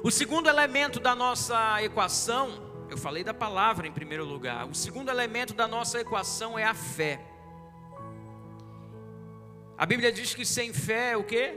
O 0.01 0.13
segundo 0.13 0.49
elemento 0.49 1.01
da 1.01 1.17
nossa 1.17 1.83
equação 1.83 2.68
eu 2.91 2.97
falei 2.97 3.23
da 3.23 3.35
palavra 3.35 3.87
em 3.87 3.93
primeiro 3.93 4.25
lugar. 4.25 4.67
O 4.67 4.75
segundo 4.75 5.11
elemento 5.11 5.55
da 5.55 5.69
nossa 5.69 6.01
equação 6.01 6.59
é 6.59 6.65
a 6.65 6.75
fé. 6.75 7.21
A 9.77 9.87
Bíblia 9.87 10.11
diz 10.11 10.35
que 10.35 10.45
sem 10.45 10.73
fé 10.73 11.13
é 11.13 11.17
o 11.17 11.23
quê? 11.23 11.57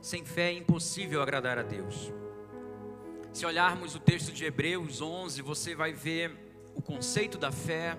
Sem 0.00 0.24
fé 0.24 0.50
é 0.50 0.52
impossível 0.52 1.22
agradar 1.22 1.58
a 1.58 1.62
Deus. 1.62 2.12
Se 3.32 3.46
olharmos 3.46 3.94
o 3.94 4.00
texto 4.00 4.32
de 4.32 4.44
Hebreus 4.44 5.00
11, 5.00 5.40
você 5.40 5.74
vai 5.74 5.92
ver 5.92 6.36
o 6.74 6.82
conceito 6.82 7.38
da 7.38 7.50
fé, 7.50 7.96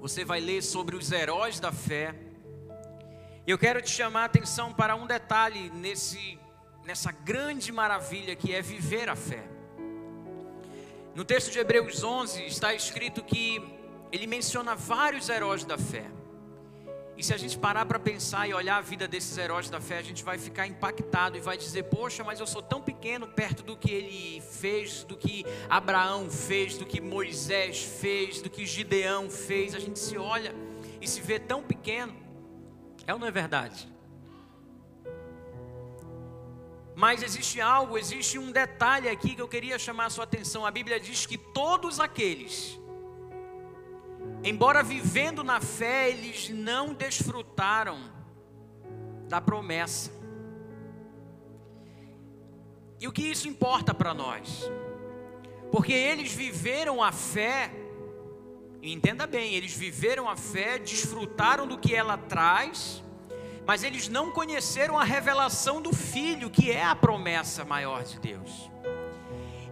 você 0.00 0.24
vai 0.24 0.40
ler 0.40 0.62
sobre 0.62 0.96
os 0.96 1.12
heróis 1.12 1.60
da 1.60 1.72
fé. 1.72 2.14
Eu 3.46 3.58
quero 3.58 3.82
te 3.82 3.90
chamar 3.90 4.22
a 4.22 4.24
atenção 4.24 4.72
para 4.72 4.94
um 4.94 5.06
detalhe 5.06 5.68
nesse, 5.70 6.38
nessa 6.84 7.10
grande 7.10 7.72
maravilha 7.72 8.36
que 8.36 8.54
é 8.54 8.60
viver 8.60 9.08
a 9.08 9.16
fé. 9.16 9.44
No 11.14 11.24
texto 11.24 11.50
de 11.50 11.58
Hebreus 11.58 12.02
11 12.02 12.44
está 12.44 12.74
escrito 12.74 13.22
que 13.22 13.62
ele 14.12 14.26
menciona 14.26 14.74
vários 14.74 15.28
heróis 15.28 15.64
da 15.64 15.78
fé. 15.78 16.04
E 17.16 17.22
se 17.22 17.32
a 17.32 17.36
gente 17.36 17.56
parar 17.56 17.86
para 17.86 17.98
pensar 17.98 18.48
e 18.48 18.54
olhar 18.54 18.78
a 18.78 18.80
vida 18.80 19.06
desses 19.06 19.38
heróis 19.38 19.70
da 19.70 19.80
fé, 19.80 19.98
a 19.98 20.02
gente 20.02 20.24
vai 20.24 20.36
ficar 20.36 20.66
impactado 20.66 21.36
e 21.36 21.40
vai 21.40 21.56
dizer: 21.56 21.84
Poxa, 21.84 22.24
mas 22.24 22.40
eu 22.40 22.46
sou 22.46 22.60
tão 22.60 22.82
pequeno 22.82 23.28
perto 23.28 23.62
do 23.62 23.76
que 23.76 23.90
ele 23.92 24.40
fez, 24.40 25.04
do 25.04 25.16
que 25.16 25.46
Abraão 25.68 26.28
fez, 26.28 26.76
do 26.76 26.84
que 26.84 27.00
Moisés 27.00 27.84
fez, 27.84 28.42
do 28.42 28.50
que 28.50 28.66
Gideão 28.66 29.30
fez. 29.30 29.76
A 29.76 29.78
gente 29.78 29.98
se 30.00 30.18
olha 30.18 30.52
e 31.00 31.06
se 31.06 31.20
vê 31.20 31.38
tão 31.38 31.62
pequeno. 31.62 32.16
É 33.06 33.14
ou 33.14 33.20
não 33.20 33.28
é 33.28 33.30
verdade? 33.30 33.93
Mas 36.94 37.22
existe 37.22 37.60
algo, 37.60 37.98
existe 37.98 38.38
um 38.38 38.52
detalhe 38.52 39.08
aqui 39.08 39.34
que 39.34 39.42
eu 39.42 39.48
queria 39.48 39.78
chamar 39.78 40.06
a 40.06 40.10
sua 40.10 40.24
atenção. 40.24 40.64
A 40.64 40.70
Bíblia 40.70 41.00
diz 41.00 41.26
que 41.26 41.36
todos 41.36 41.98
aqueles 41.98 42.78
embora 44.44 44.82
vivendo 44.82 45.42
na 45.42 45.60
fé, 45.60 46.10
eles 46.10 46.50
não 46.50 46.92
desfrutaram 46.92 47.98
da 49.26 49.40
promessa. 49.40 50.12
E 53.00 53.08
o 53.08 53.12
que 53.12 53.22
isso 53.22 53.48
importa 53.48 53.94
para 53.94 54.12
nós? 54.12 54.70
Porque 55.72 55.92
eles 55.92 56.32
viveram 56.32 57.02
a 57.02 57.10
fé, 57.10 57.70
entenda 58.82 59.26
bem, 59.26 59.54
eles 59.54 59.74
viveram 59.74 60.28
a 60.28 60.36
fé, 60.36 60.78
desfrutaram 60.78 61.66
do 61.66 61.78
que 61.78 61.94
ela 61.94 62.18
traz, 62.18 63.02
mas 63.66 63.82
eles 63.82 64.08
não 64.08 64.30
conheceram 64.30 64.98
a 64.98 65.04
revelação 65.04 65.80
do 65.80 65.94
Filho, 65.94 66.50
que 66.50 66.70
é 66.70 66.84
a 66.84 66.94
promessa 66.94 67.64
maior 67.64 68.02
de 68.02 68.18
Deus. 68.18 68.70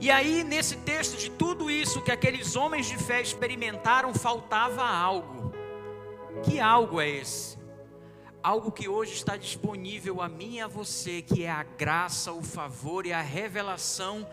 E 0.01 0.11
aí, 0.11 0.43
nesse 0.43 0.76
texto, 0.78 1.16
de 1.16 1.30
tudo 1.30 1.70
isso 1.70 2.03
que 2.03 2.11
aqueles 2.11 2.57
homens 2.57 2.86
de 2.86 2.97
fé 2.97 3.20
experimentaram, 3.20 4.12
faltava 4.12 4.82
algo. 4.82 5.53
Que 6.43 6.59
algo 6.59 7.01
é 7.01 7.09
esse? 7.09 7.57
Algo 8.43 8.72
que 8.72 8.88
hoje 8.88 9.12
está 9.12 9.36
disponível 9.36 10.20
a 10.20 10.28
mim 10.28 10.57
e 10.57 10.61
a 10.61 10.66
você, 10.66 11.22
que 11.22 11.45
é 11.45 11.51
a 11.51 11.62
graça, 11.62 12.32
o 12.32 12.43
favor 12.43 13.07
e 13.07 13.12
a 13.12 13.20
revelação 13.20 14.28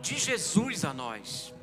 de 0.00 0.18
Jesus 0.18 0.84
a 0.84 0.92
nós. 0.92 1.54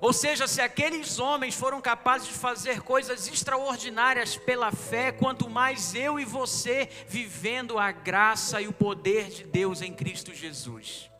Ou 0.00 0.12
seja, 0.12 0.46
se 0.46 0.60
aqueles 0.60 1.18
homens 1.18 1.54
foram 1.54 1.80
capazes 1.80 2.28
de 2.28 2.34
fazer 2.34 2.82
coisas 2.82 3.26
extraordinárias 3.26 4.36
pela 4.36 4.70
fé, 4.70 5.10
quanto 5.10 5.48
mais 5.48 5.94
eu 5.94 6.20
e 6.20 6.24
você 6.24 6.88
vivendo 7.08 7.78
a 7.78 7.90
graça 7.92 8.60
e 8.60 8.68
o 8.68 8.72
poder 8.72 9.28
de 9.30 9.44
Deus 9.44 9.80
em 9.80 9.92
Cristo 9.92 10.34
Jesus. 10.34 11.10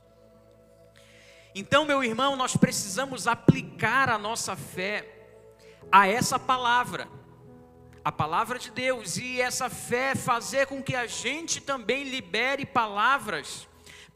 Então, 1.54 1.86
meu 1.86 2.04
irmão, 2.04 2.36
nós 2.36 2.54
precisamos 2.54 3.26
aplicar 3.26 4.10
a 4.10 4.18
nossa 4.18 4.54
fé 4.54 5.10
a 5.90 6.06
essa 6.06 6.38
palavra, 6.38 7.08
a 8.04 8.12
palavra 8.12 8.58
de 8.58 8.70
Deus, 8.70 9.16
e 9.16 9.40
essa 9.40 9.70
fé 9.70 10.14
fazer 10.14 10.66
com 10.66 10.82
que 10.82 10.94
a 10.94 11.06
gente 11.06 11.62
também 11.62 12.04
libere 12.04 12.66
palavras 12.66 13.66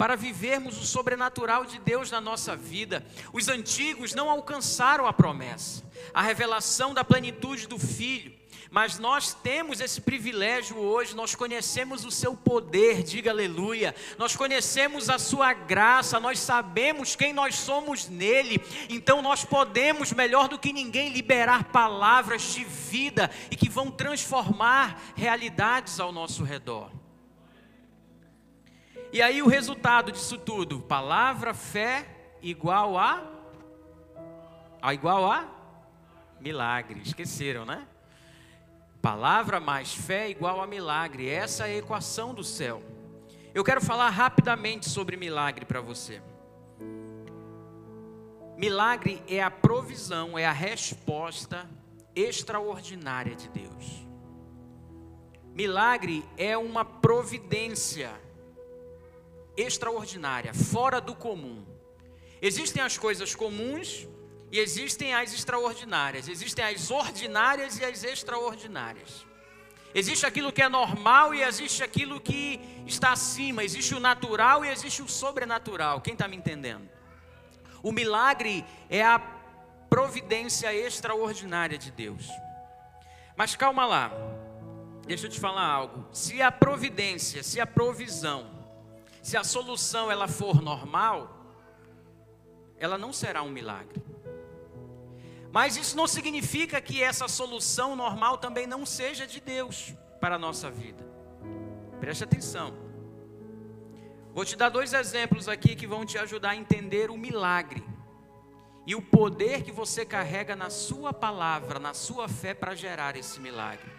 para 0.00 0.16
vivermos 0.16 0.78
o 0.78 0.86
sobrenatural 0.86 1.66
de 1.66 1.78
Deus 1.78 2.10
na 2.10 2.22
nossa 2.22 2.56
vida. 2.56 3.04
Os 3.34 3.48
antigos 3.48 4.14
não 4.14 4.30
alcançaram 4.30 5.06
a 5.06 5.12
promessa, 5.12 5.84
a 6.14 6.22
revelação 6.22 6.94
da 6.94 7.04
plenitude 7.04 7.66
do 7.66 7.78
Filho. 7.78 8.32
Mas 8.70 8.98
nós 8.98 9.34
temos 9.34 9.78
esse 9.78 10.00
privilégio 10.00 10.78
hoje, 10.78 11.14
nós 11.14 11.34
conhecemos 11.34 12.02
o 12.06 12.10
seu 12.10 12.34
poder, 12.34 13.02
diga 13.02 13.30
aleluia. 13.30 13.94
Nós 14.16 14.34
conhecemos 14.34 15.10
a 15.10 15.18
sua 15.18 15.52
graça, 15.52 16.18
nós 16.18 16.38
sabemos 16.38 17.14
quem 17.14 17.34
nós 17.34 17.56
somos 17.56 18.08
nele. 18.08 18.58
Então 18.88 19.20
nós 19.20 19.44
podemos, 19.44 20.14
melhor 20.14 20.48
do 20.48 20.58
que 20.58 20.72
ninguém, 20.72 21.10
liberar 21.10 21.64
palavras 21.64 22.54
de 22.54 22.64
vida 22.64 23.30
e 23.50 23.56
que 23.56 23.68
vão 23.68 23.90
transformar 23.90 24.98
realidades 25.14 26.00
ao 26.00 26.10
nosso 26.10 26.42
redor. 26.42 26.99
E 29.12 29.20
aí 29.20 29.42
o 29.42 29.48
resultado 29.48 30.12
disso 30.12 30.38
tudo, 30.38 30.80
palavra, 30.80 31.52
fé 31.52 32.06
igual 32.40 32.96
a 32.96 33.24
a 34.80 34.94
igual 34.94 35.30
a 35.30 35.46
milagre. 36.40 37.00
Esqueceram, 37.04 37.64
né? 37.64 37.86
Palavra 39.02 39.58
mais 39.58 39.92
fé 39.92 40.30
igual 40.30 40.60
a 40.60 40.66
milagre. 40.66 41.28
Essa 41.28 41.66
é 41.66 41.72
a 41.72 41.78
equação 41.78 42.32
do 42.32 42.44
céu. 42.44 42.82
Eu 43.52 43.64
quero 43.64 43.80
falar 43.80 44.10
rapidamente 44.10 44.88
sobre 44.88 45.16
milagre 45.16 45.64
para 45.64 45.80
você. 45.80 46.22
Milagre 48.56 49.22
é 49.26 49.42
a 49.42 49.50
provisão, 49.50 50.38
é 50.38 50.46
a 50.46 50.52
resposta 50.52 51.68
extraordinária 52.14 53.34
de 53.34 53.48
Deus. 53.48 54.06
Milagre 55.54 56.24
é 56.36 56.56
uma 56.56 56.84
providência 56.84 58.12
extraordinária, 59.60 60.52
fora 60.54 61.00
do 61.00 61.14
comum. 61.14 61.64
Existem 62.40 62.82
as 62.82 62.96
coisas 62.96 63.34
comuns 63.34 64.08
e 64.50 64.58
existem 64.58 65.14
as 65.14 65.32
extraordinárias, 65.32 66.28
existem 66.28 66.64
as 66.64 66.90
ordinárias 66.90 67.78
e 67.78 67.84
as 67.84 68.02
extraordinárias. 68.02 69.26
Existe 69.92 70.24
aquilo 70.24 70.52
que 70.52 70.62
é 70.62 70.68
normal 70.68 71.34
e 71.34 71.42
existe 71.42 71.82
aquilo 71.82 72.20
que 72.20 72.60
está 72.86 73.12
acima. 73.12 73.64
Existe 73.64 73.94
o 73.94 74.00
natural 74.00 74.64
e 74.64 74.68
existe 74.68 75.02
o 75.02 75.08
sobrenatural. 75.08 76.00
Quem 76.00 76.12
está 76.12 76.28
me 76.28 76.36
entendendo? 76.36 76.88
O 77.82 77.90
milagre 77.90 78.64
é 78.88 79.02
a 79.02 79.18
providência 79.88 80.72
extraordinária 80.72 81.76
de 81.76 81.90
Deus. 81.90 82.28
Mas 83.36 83.56
calma 83.56 83.84
lá, 83.84 84.12
deixa 85.06 85.26
eu 85.26 85.30
te 85.30 85.40
falar 85.40 85.66
algo. 85.66 86.06
Se 86.12 86.40
a 86.40 86.52
providência, 86.52 87.42
se 87.42 87.60
a 87.60 87.66
provisão, 87.66 88.59
se 89.22 89.36
a 89.36 89.44
solução 89.44 90.10
ela 90.10 90.26
for 90.26 90.60
normal, 90.62 91.36
ela 92.78 92.96
não 92.96 93.12
será 93.12 93.42
um 93.42 93.50
milagre. 93.50 94.02
Mas 95.52 95.76
isso 95.76 95.96
não 95.96 96.06
significa 96.06 96.80
que 96.80 97.02
essa 97.02 97.26
solução 97.26 97.96
normal 97.96 98.38
também 98.38 98.66
não 98.66 98.86
seja 98.86 99.26
de 99.26 99.40
Deus 99.40 99.94
para 100.20 100.36
a 100.36 100.38
nossa 100.38 100.70
vida. 100.70 101.04
Preste 101.98 102.24
atenção. 102.24 102.72
Vou 104.32 104.44
te 104.44 104.56
dar 104.56 104.68
dois 104.68 104.92
exemplos 104.92 105.48
aqui 105.48 105.74
que 105.74 105.86
vão 105.86 106.06
te 106.06 106.16
ajudar 106.16 106.50
a 106.50 106.56
entender 106.56 107.10
o 107.10 107.16
milagre 107.16 107.84
e 108.86 108.94
o 108.94 109.02
poder 109.02 109.62
que 109.62 109.72
você 109.72 110.06
carrega 110.06 110.54
na 110.54 110.70
sua 110.70 111.12
palavra, 111.12 111.78
na 111.78 111.92
sua 111.94 112.28
fé 112.28 112.54
para 112.54 112.74
gerar 112.74 113.16
esse 113.16 113.40
milagre. 113.40 113.90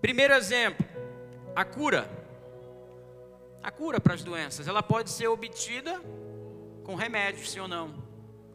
Primeiro 0.00 0.32
exemplo, 0.32 0.86
a 1.54 1.64
cura. 1.64 2.27
A 3.62 3.70
cura 3.70 4.00
para 4.00 4.14
as 4.14 4.22
doenças, 4.22 4.68
ela 4.68 4.82
pode 4.82 5.10
ser 5.10 5.28
obtida 5.28 6.00
com 6.84 6.94
remédios, 6.94 7.50
sim 7.50 7.60
ou 7.60 7.68
não? 7.68 7.94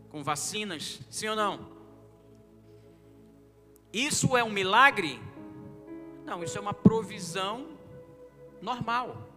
Com 0.09 0.23
vacinas, 0.23 0.99
sim 1.09 1.27
ou 1.27 1.35
não? 1.35 1.71
Isso 3.91 4.35
é 4.35 4.43
um 4.43 4.49
milagre? 4.49 5.21
Não, 6.25 6.43
isso 6.43 6.57
é 6.57 6.61
uma 6.61 6.73
provisão 6.73 7.77
normal. 8.61 9.27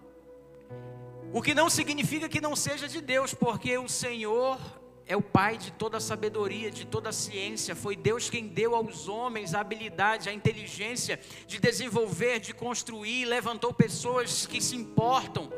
O 1.32 1.42
que 1.42 1.54
não 1.54 1.68
significa 1.68 2.28
que 2.28 2.40
não 2.40 2.56
seja 2.56 2.88
de 2.88 3.00
Deus, 3.00 3.34
porque 3.34 3.76
o 3.76 3.88
Senhor 3.88 4.58
é 5.08 5.16
o 5.16 5.22
Pai 5.22 5.56
de 5.56 5.70
toda 5.70 5.98
a 5.98 6.00
sabedoria, 6.00 6.70
de 6.70 6.84
toda 6.84 7.10
a 7.10 7.12
ciência. 7.12 7.76
Foi 7.76 7.94
Deus 7.94 8.28
quem 8.28 8.48
deu 8.48 8.74
aos 8.74 9.06
homens 9.06 9.54
a 9.54 9.60
habilidade, 9.60 10.28
a 10.28 10.32
inteligência 10.32 11.20
de 11.46 11.60
desenvolver, 11.60 12.40
de 12.40 12.52
construir, 12.52 13.24
levantou 13.24 13.72
pessoas 13.72 14.46
que 14.46 14.60
se 14.60 14.74
importam 14.74 15.52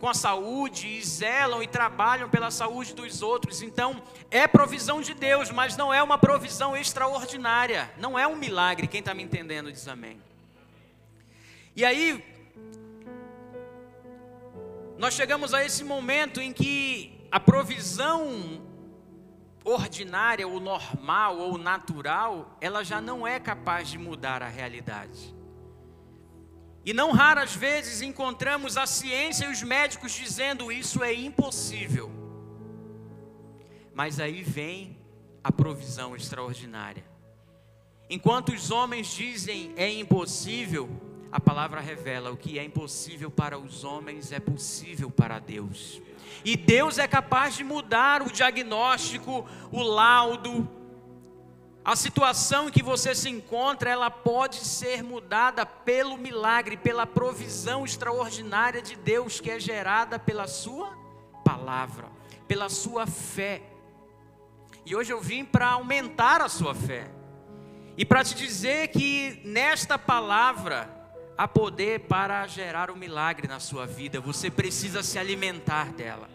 com 0.00 0.08
a 0.08 0.14
saúde 0.14 0.86
e 0.86 1.04
zelam 1.04 1.62
e 1.62 1.66
trabalham 1.66 2.30
pela 2.30 2.50
saúde 2.50 2.94
dos 2.94 3.20
outros. 3.20 3.60
Então, 3.60 4.02
é 4.30 4.46
provisão 4.46 5.02
de 5.02 5.12
Deus, 5.12 5.50
mas 5.50 5.76
não 5.76 5.92
é 5.92 6.02
uma 6.02 6.16
provisão 6.16 6.76
extraordinária, 6.76 7.90
não 7.98 8.18
é 8.18 8.26
um 8.26 8.36
milagre. 8.36 8.86
Quem 8.86 9.00
está 9.00 9.12
me 9.12 9.22
entendendo 9.22 9.70
diz 9.70 9.86
amém. 9.86 10.18
E 11.76 11.84
aí, 11.84 12.24
nós 14.96 15.12
chegamos 15.14 15.52
a 15.52 15.62
esse 15.64 15.84
momento 15.84 16.40
em 16.40 16.52
que 16.52 17.12
a 17.30 17.38
provisão 17.38 18.66
ordinária, 19.68 20.46
ou 20.46 20.58
normal, 20.58 21.38
ou 21.38 21.58
natural, 21.58 22.56
ela 22.60 22.84
já 22.84 23.00
não 23.00 23.26
é 23.26 23.38
capaz 23.38 23.88
de 23.88 23.98
mudar 23.98 24.42
a 24.42 24.48
realidade. 24.48 25.34
E 26.84 26.92
não 26.92 27.12
raras 27.12 27.54
vezes 27.54 28.00
encontramos 28.00 28.76
a 28.76 28.86
ciência 28.86 29.46
e 29.46 29.52
os 29.52 29.62
médicos 29.62 30.12
dizendo 30.12 30.72
isso 30.72 31.02
é 31.02 31.12
impossível. 31.12 32.10
Mas 33.92 34.18
aí 34.18 34.42
vem 34.42 34.96
a 35.44 35.52
provisão 35.52 36.16
extraordinária. 36.16 37.04
Enquanto 38.08 38.52
os 38.52 38.70
homens 38.70 39.08
dizem 39.08 39.72
é 39.76 39.90
impossível, 39.90 40.88
a 41.30 41.38
palavra 41.38 41.80
revela 41.80 42.30
o 42.30 42.36
que 42.36 42.58
é 42.58 42.64
impossível 42.64 43.30
para 43.30 43.58
os 43.58 43.84
homens 43.84 44.32
é 44.32 44.40
possível 44.40 45.10
para 45.10 45.38
Deus. 45.38 46.00
E 46.44 46.56
Deus 46.56 46.98
é 46.98 47.06
capaz 47.06 47.56
de 47.56 47.64
mudar 47.64 48.22
o 48.22 48.30
diagnóstico, 48.30 49.46
o 49.70 49.82
laudo, 49.82 50.68
a 51.88 51.96
situação 51.96 52.68
em 52.68 52.70
que 52.70 52.82
você 52.82 53.14
se 53.14 53.30
encontra, 53.30 53.88
ela 53.88 54.10
pode 54.10 54.56
ser 54.56 55.02
mudada 55.02 55.64
pelo 55.64 56.18
milagre, 56.18 56.76
pela 56.76 57.06
provisão 57.06 57.82
extraordinária 57.82 58.82
de 58.82 58.94
Deus 58.94 59.40
que 59.40 59.50
é 59.50 59.58
gerada 59.58 60.18
pela 60.18 60.46
sua 60.46 60.94
palavra, 61.42 62.10
pela 62.46 62.68
sua 62.68 63.06
fé. 63.06 63.62
E 64.84 64.94
hoje 64.94 65.14
eu 65.14 65.18
vim 65.18 65.46
para 65.46 65.68
aumentar 65.68 66.42
a 66.42 66.48
sua 66.50 66.74
fé. 66.74 67.10
E 67.96 68.04
para 68.04 68.22
te 68.22 68.34
dizer 68.34 68.88
que 68.88 69.40
nesta 69.42 69.98
palavra 69.98 70.97
há 71.38 71.46
poder 71.46 72.00
para 72.00 72.44
gerar 72.48 72.90
o 72.90 72.94
um 72.94 72.96
milagre 72.96 73.46
na 73.46 73.60
sua 73.60 73.86
vida. 73.86 74.20
Você 74.20 74.50
precisa 74.50 75.04
se 75.04 75.20
alimentar 75.20 75.92
dela. 75.92 76.28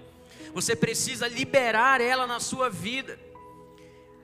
Você 0.53 0.77
precisa 0.77 1.27
liberar 1.27 1.99
ela 1.99 2.25
na 2.25 2.39
sua 2.39 2.69
vida. 2.69 3.19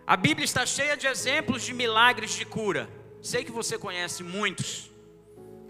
A 0.08 0.16
Bíblia 0.16 0.46
está 0.46 0.66
cheia 0.66 0.96
de 0.96 1.06
exemplos 1.06 1.64
de 1.64 1.74
milagres 1.74 2.32
de 2.32 2.46
cura. 2.46 2.90
Sei 3.22 3.44
que 3.44 3.52
você 3.52 3.78
conhece 3.78 4.24
muitos. 4.24 4.90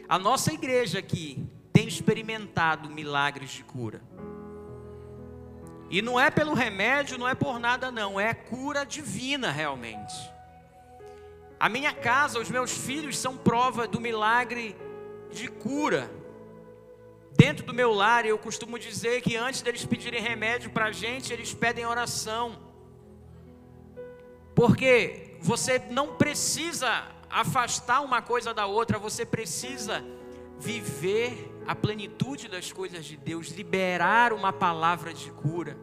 A 0.08 0.20
nossa 0.20 0.54
igreja 0.54 1.00
aqui 1.00 1.44
tem 1.74 1.88
experimentado 1.88 2.88
milagres 2.88 3.50
de 3.50 3.64
cura. 3.64 4.02
E 5.90 6.04
não 6.04 6.20
é 6.20 6.30
pelo 6.30 6.54
remédio, 6.54 7.18
não 7.18 7.28
é 7.28 7.34
por 7.34 7.60
nada, 7.60 7.92
não. 7.92 8.20
É 8.20 8.32
cura 8.32 8.86
divina, 8.86 9.52
realmente. 9.52 10.14
A 11.60 11.68
minha 11.68 11.94
casa, 11.94 12.40
os 12.40 12.50
meus 12.50 12.72
filhos 12.72 13.18
são 13.18 13.36
prova 13.36 13.88
do 13.88 14.00
milagre 14.00 14.76
de 15.32 15.48
cura. 15.48 16.10
Dentro 17.32 17.66
do 17.66 17.74
meu 17.74 17.94
lar, 17.94 18.26
eu 18.26 18.38
costumo 18.38 18.78
dizer 18.78 19.22
que 19.22 19.38
antes 19.38 19.62
deles 19.62 19.86
pedirem 19.86 20.22
remédio 20.22 20.72
para 20.72 20.86
a 20.86 20.92
gente, 20.92 21.32
eles 21.32 21.54
pedem 21.54 21.86
oração. 21.86 22.60
Porque 24.54 25.38
você 25.40 25.80
não 25.90 26.16
precisa 26.16 27.08
afastar 27.30 28.02
uma 28.02 28.22
coisa 28.22 28.54
da 28.54 28.66
outra, 28.66 29.00
você 29.00 29.26
precisa 29.26 30.04
viver 30.60 31.56
a 31.66 31.74
plenitude 31.74 32.50
das 32.50 32.72
coisas 32.72 33.06
de 33.06 33.16
Deus, 33.16 33.50
liberar 33.50 34.34
uma 34.34 34.52
palavra 34.52 35.14
de 35.14 35.32
cura, 35.32 35.78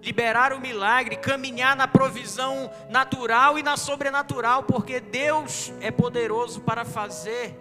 liberar 0.00 0.52
o 0.52 0.60
milagre, 0.60 1.16
caminhar 1.16 1.76
na 1.76 1.86
provisão 1.86 2.70
natural 2.88 3.58
e 3.58 3.62
na 3.62 3.76
sobrenatural, 3.76 4.62
porque 4.62 5.00
Deus 5.00 5.72
é 5.80 5.90
poderoso 5.90 6.62
para 6.62 6.84
fazer 6.84 7.54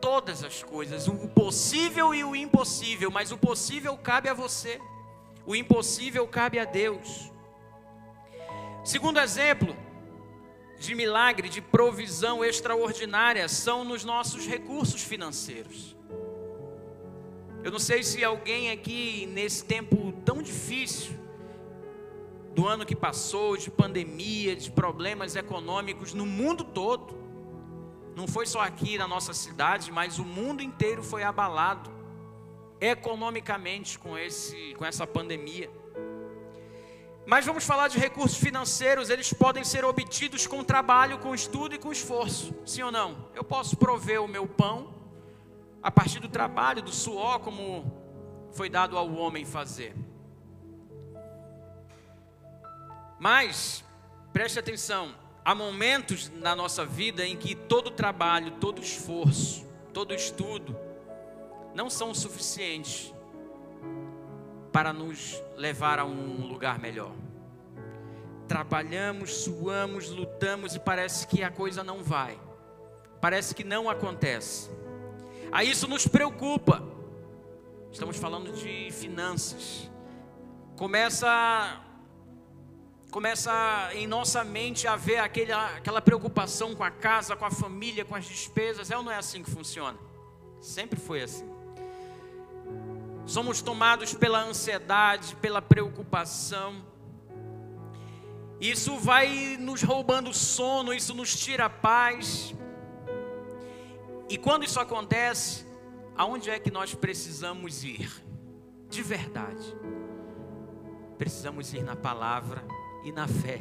todas 0.00 0.44
as 0.44 0.62
coisas, 0.62 1.08
o 1.08 1.28
possível 1.28 2.14
e 2.14 2.24
o 2.24 2.34
impossível, 2.34 3.10
mas 3.10 3.32
o 3.32 3.38
possível 3.38 3.96
cabe 3.96 4.28
a 4.28 4.34
você, 4.34 4.80
o 5.46 5.54
impossível 5.54 6.26
cabe 6.26 6.58
a 6.58 6.64
Deus. 6.64 7.30
Segundo 8.84 9.18
exemplo 9.20 9.76
de 10.78 10.94
milagre, 10.94 11.48
de 11.48 11.60
provisão 11.60 12.44
extraordinária, 12.44 13.48
são 13.48 13.84
nos 13.84 14.04
nossos 14.04 14.46
recursos 14.46 15.02
financeiros. 15.02 15.96
Eu 17.64 17.72
não 17.72 17.78
sei 17.78 18.02
se 18.02 18.22
alguém 18.22 18.70
aqui, 18.70 19.26
nesse 19.26 19.64
tempo 19.64 20.12
tão 20.24 20.40
difícil, 20.40 21.18
do 22.54 22.66
ano 22.66 22.86
que 22.86 22.96
passou, 22.96 23.56
de 23.56 23.70
pandemia, 23.70 24.54
de 24.56 24.70
problemas 24.70 25.36
econômicos 25.36 26.14
no 26.14 26.24
mundo 26.24 26.64
todo, 26.64 27.16
não 28.18 28.26
foi 28.26 28.46
só 28.46 28.60
aqui 28.60 28.98
na 28.98 29.06
nossa 29.06 29.32
cidade, 29.32 29.92
mas 29.92 30.18
o 30.18 30.24
mundo 30.24 30.60
inteiro 30.60 31.04
foi 31.04 31.22
abalado 31.22 31.88
economicamente 32.80 33.96
com, 33.96 34.18
esse, 34.18 34.74
com 34.76 34.84
essa 34.84 35.06
pandemia. 35.06 35.70
Mas 37.24 37.46
vamos 37.46 37.64
falar 37.64 37.86
de 37.86 37.96
recursos 37.96 38.36
financeiros, 38.36 39.08
eles 39.08 39.32
podem 39.32 39.62
ser 39.62 39.84
obtidos 39.84 40.48
com 40.48 40.64
trabalho, 40.64 41.18
com 41.18 41.32
estudo 41.32 41.76
e 41.76 41.78
com 41.78 41.92
esforço, 41.92 42.52
sim 42.66 42.82
ou 42.82 42.90
não? 42.90 43.28
Eu 43.36 43.44
posso 43.44 43.76
prover 43.76 44.20
o 44.20 44.26
meu 44.26 44.48
pão 44.48 44.92
a 45.80 45.90
partir 45.90 46.18
do 46.18 46.28
trabalho, 46.28 46.82
do 46.82 46.90
suor, 46.90 47.38
como 47.38 47.86
foi 48.50 48.68
dado 48.68 48.98
ao 48.98 49.14
homem 49.14 49.44
fazer. 49.44 49.94
Mas, 53.20 53.84
preste 54.32 54.58
atenção, 54.58 55.14
Há 55.48 55.54
momentos 55.54 56.30
na 56.42 56.54
nossa 56.54 56.84
vida 56.84 57.24
em 57.24 57.34
que 57.34 57.54
todo 57.54 57.90
trabalho, 57.90 58.50
todo 58.60 58.82
esforço, 58.82 59.66
todo 59.94 60.12
estudo 60.12 60.78
não 61.74 61.88
são 61.88 62.14
suficientes 62.14 63.14
para 64.70 64.92
nos 64.92 65.42
levar 65.56 66.00
a 66.00 66.04
um 66.04 66.46
lugar 66.46 66.78
melhor. 66.78 67.12
Trabalhamos, 68.46 69.36
suamos, 69.36 70.10
lutamos 70.10 70.74
e 70.74 70.78
parece 70.78 71.26
que 71.26 71.42
a 71.42 71.50
coisa 71.50 71.82
não 71.82 72.04
vai. 72.04 72.38
Parece 73.18 73.54
que 73.54 73.64
não 73.64 73.88
acontece. 73.88 74.70
Aí 75.50 75.70
isso 75.70 75.88
nos 75.88 76.06
preocupa. 76.06 76.82
Estamos 77.90 78.18
falando 78.18 78.52
de 78.52 78.90
finanças. 78.92 79.90
Começa 80.76 81.80
começa 83.10 83.50
em 83.94 84.06
nossa 84.06 84.44
mente 84.44 84.86
a 84.86 84.94
ver 84.94 85.18
aquele, 85.18 85.52
aquela 85.52 86.00
preocupação 86.00 86.74
com 86.74 86.84
a 86.84 86.90
casa, 86.90 87.34
com 87.34 87.44
a 87.44 87.50
família, 87.50 88.04
com 88.04 88.14
as 88.14 88.26
despesas. 88.26 88.90
É 88.90 88.96
ou 88.96 89.02
não 89.02 89.12
é 89.12 89.16
assim 89.16 89.42
que 89.42 89.50
funciona? 89.50 89.98
Sempre 90.60 91.00
foi 91.00 91.22
assim. 91.22 91.48
Somos 93.26 93.62
tomados 93.62 94.14
pela 94.14 94.42
ansiedade, 94.42 95.36
pela 95.36 95.62
preocupação. 95.62 96.84
Isso 98.60 98.96
vai 98.96 99.56
nos 99.58 99.82
roubando 99.82 100.32
sono, 100.34 100.92
isso 100.92 101.14
nos 101.14 101.38
tira 101.38 101.66
a 101.66 101.70
paz. 101.70 102.54
E 104.28 104.36
quando 104.36 104.64
isso 104.64 104.80
acontece, 104.80 105.66
aonde 106.16 106.50
é 106.50 106.58
que 106.58 106.70
nós 106.70 106.94
precisamos 106.94 107.84
ir? 107.84 108.10
De 108.88 109.02
verdade. 109.02 109.76
Precisamos 111.16 111.72
ir 111.72 111.82
na 111.82 111.96
palavra 111.96 112.64
e 113.04 113.12
na 113.12 113.26
fé, 113.26 113.60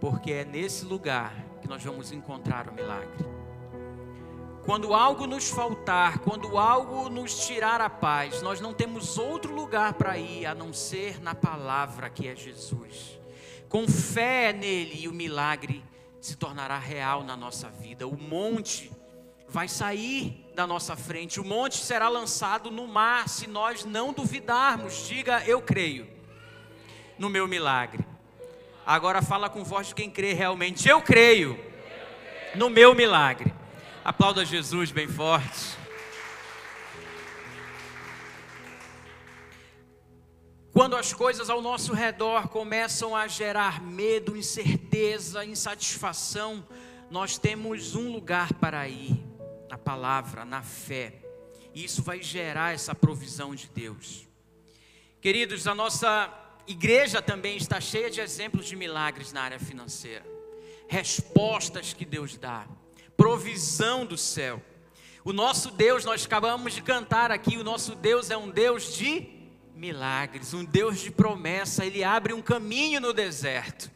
porque 0.00 0.32
é 0.32 0.44
nesse 0.44 0.84
lugar 0.84 1.34
que 1.60 1.68
nós 1.68 1.82
vamos 1.82 2.12
encontrar 2.12 2.68
o 2.68 2.72
milagre. 2.72 3.24
Quando 4.64 4.92
algo 4.94 5.28
nos 5.28 5.48
faltar, 5.48 6.18
quando 6.18 6.58
algo 6.58 7.08
nos 7.08 7.46
tirar 7.46 7.80
a 7.80 7.88
paz, 7.88 8.42
nós 8.42 8.60
não 8.60 8.74
temos 8.74 9.16
outro 9.16 9.54
lugar 9.54 9.92
para 9.92 10.18
ir 10.18 10.44
a 10.44 10.56
não 10.56 10.72
ser 10.72 11.22
na 11.22 11.36
palavra 11.36 12.10
que 12.10 12.26
é 12.26 12.34
Jesus. 12.34 13.16
Com 13.68 13.86
fé 13.86 14.52
nele 14.52 15.02
e 15.02 15.08
o 15.08 15.12
milagre 15.12 15.84
se 16.20 16.36
tornará 16.36 16.78
real 16.78 17.22
na 17.22 17.36
nossa 17.36 17.68
vida. 17.68 18.08
O 18.08 18.16
monte 18.16 18.90
vai 19.48 19.68
sair 19.68 20.44
da 20.54 20.66
nossa 20.66 20.96
frente, 20.96 21.38
o 21.38 21.44
monte 21.44 21.76
será 21.76 22.08
lançado 22.08 22.68
no 22.68 22.88
mar 22.88 23.28
se 23.28 23.46
nós 23.46 23.84
não 23.84 24.12
duvidarmos. 24.12 25.06
Diga, 25.06 25.44
eu 25.46 25.62
creio 25.62 26.08
no 27.16 27.30
meu 27.30 27.46
milagre. 27.46 28.04
Agora 28.86 29.20
fala 29.20 29.50
com 29.50 29.64
voz 29.64 29.88
de 29.88 29.96
quem 29.96 30.08
crê 30.08 30.32
realmente. 30.32 30.88
Eu 30.88 31.02
creio 31.02 31.58
no 32.54 32.70
meu 32.70 32.94
milagre. 32.94 33.52
Aplauda 34.04 34.44
Jesus 34.44 34.92
bem 34.92 35.08
forte. 35.08 35.76
Quando 40.72 40.94
as 40.94 41.12
coisas 41.12 41.50
ao 41.50 41.60
nosso 41.60 41.92
redor 41.92 42.46
começam 42.46 43.16
a 43.16 43.26
gerar 43.26 43.82
medo, 43.82 44.36
incerteza, 44.36 45.44
insatisfação, 45.44 46.64
nós 47.10 47.36
temos 47.36 47.96
um 47.96 48.12
lugar 48.12 48.52
para 48.54 48.86
ir, 48.86 49.20
na 49.68 49.76
palavra, 49.76 50.44
na 50.44 50.62
fé. 50.62 51.24
E 51.74 51.82
isso 51.82 52.04
vai 52.04 52.22
gerar 52.22 52.72
essa 52.72 52.94
provisão 52.94 53.52
de 53.52 53.68
Deus. 53.68 54.28
Queridos, 55.20 55.66
a 55.66 55.74
nossa 55.74 56.45
igreja 56.66 57.22
também 57.22 57.56
está 57.56 57.80
cheia 57.80 58.10
de 58.10 58.20
exemplos 58.20 58.66
de 58.66 58.76
milagres 58.76 59.32
na 59.32 59.42
área 59.42 59.58
financeira, 59.58 60.24
respostas 60.88 61.92
que 61.92 62.04
Deus 62.04 62.36
dá, 62.36 62.66
provisão 63.16 64.04
do 64.04 64.16
céu. 64.16 64.62
O 65.24 65.32
nosso 65.32 65.70
Deus, 65.70 66.04
nós 66.04 66.24
acabamos 66.24 66.72
de 66.72 66.82
cantar 66.82 67.30
aqui, 67.32 67.56
o 67.56 67.64
nosso 67.64 67.94
Deus 67.94 68.30
é 68.30 68.36
um 68.36 68.50
Deus 68.50 68.94
de 68.94 69.28
milagres, 69.74 70.54
um 70.54 70.64
Deus 70.64 71.00
de 71.00 71.10
promessa, 71.10 71.84
ele 71.84 72.04
abre 72.04 72.32
um 72.32 72.40
caminho 72.40 73.00
no 73.00 73.12
deserto. 73.12 73.90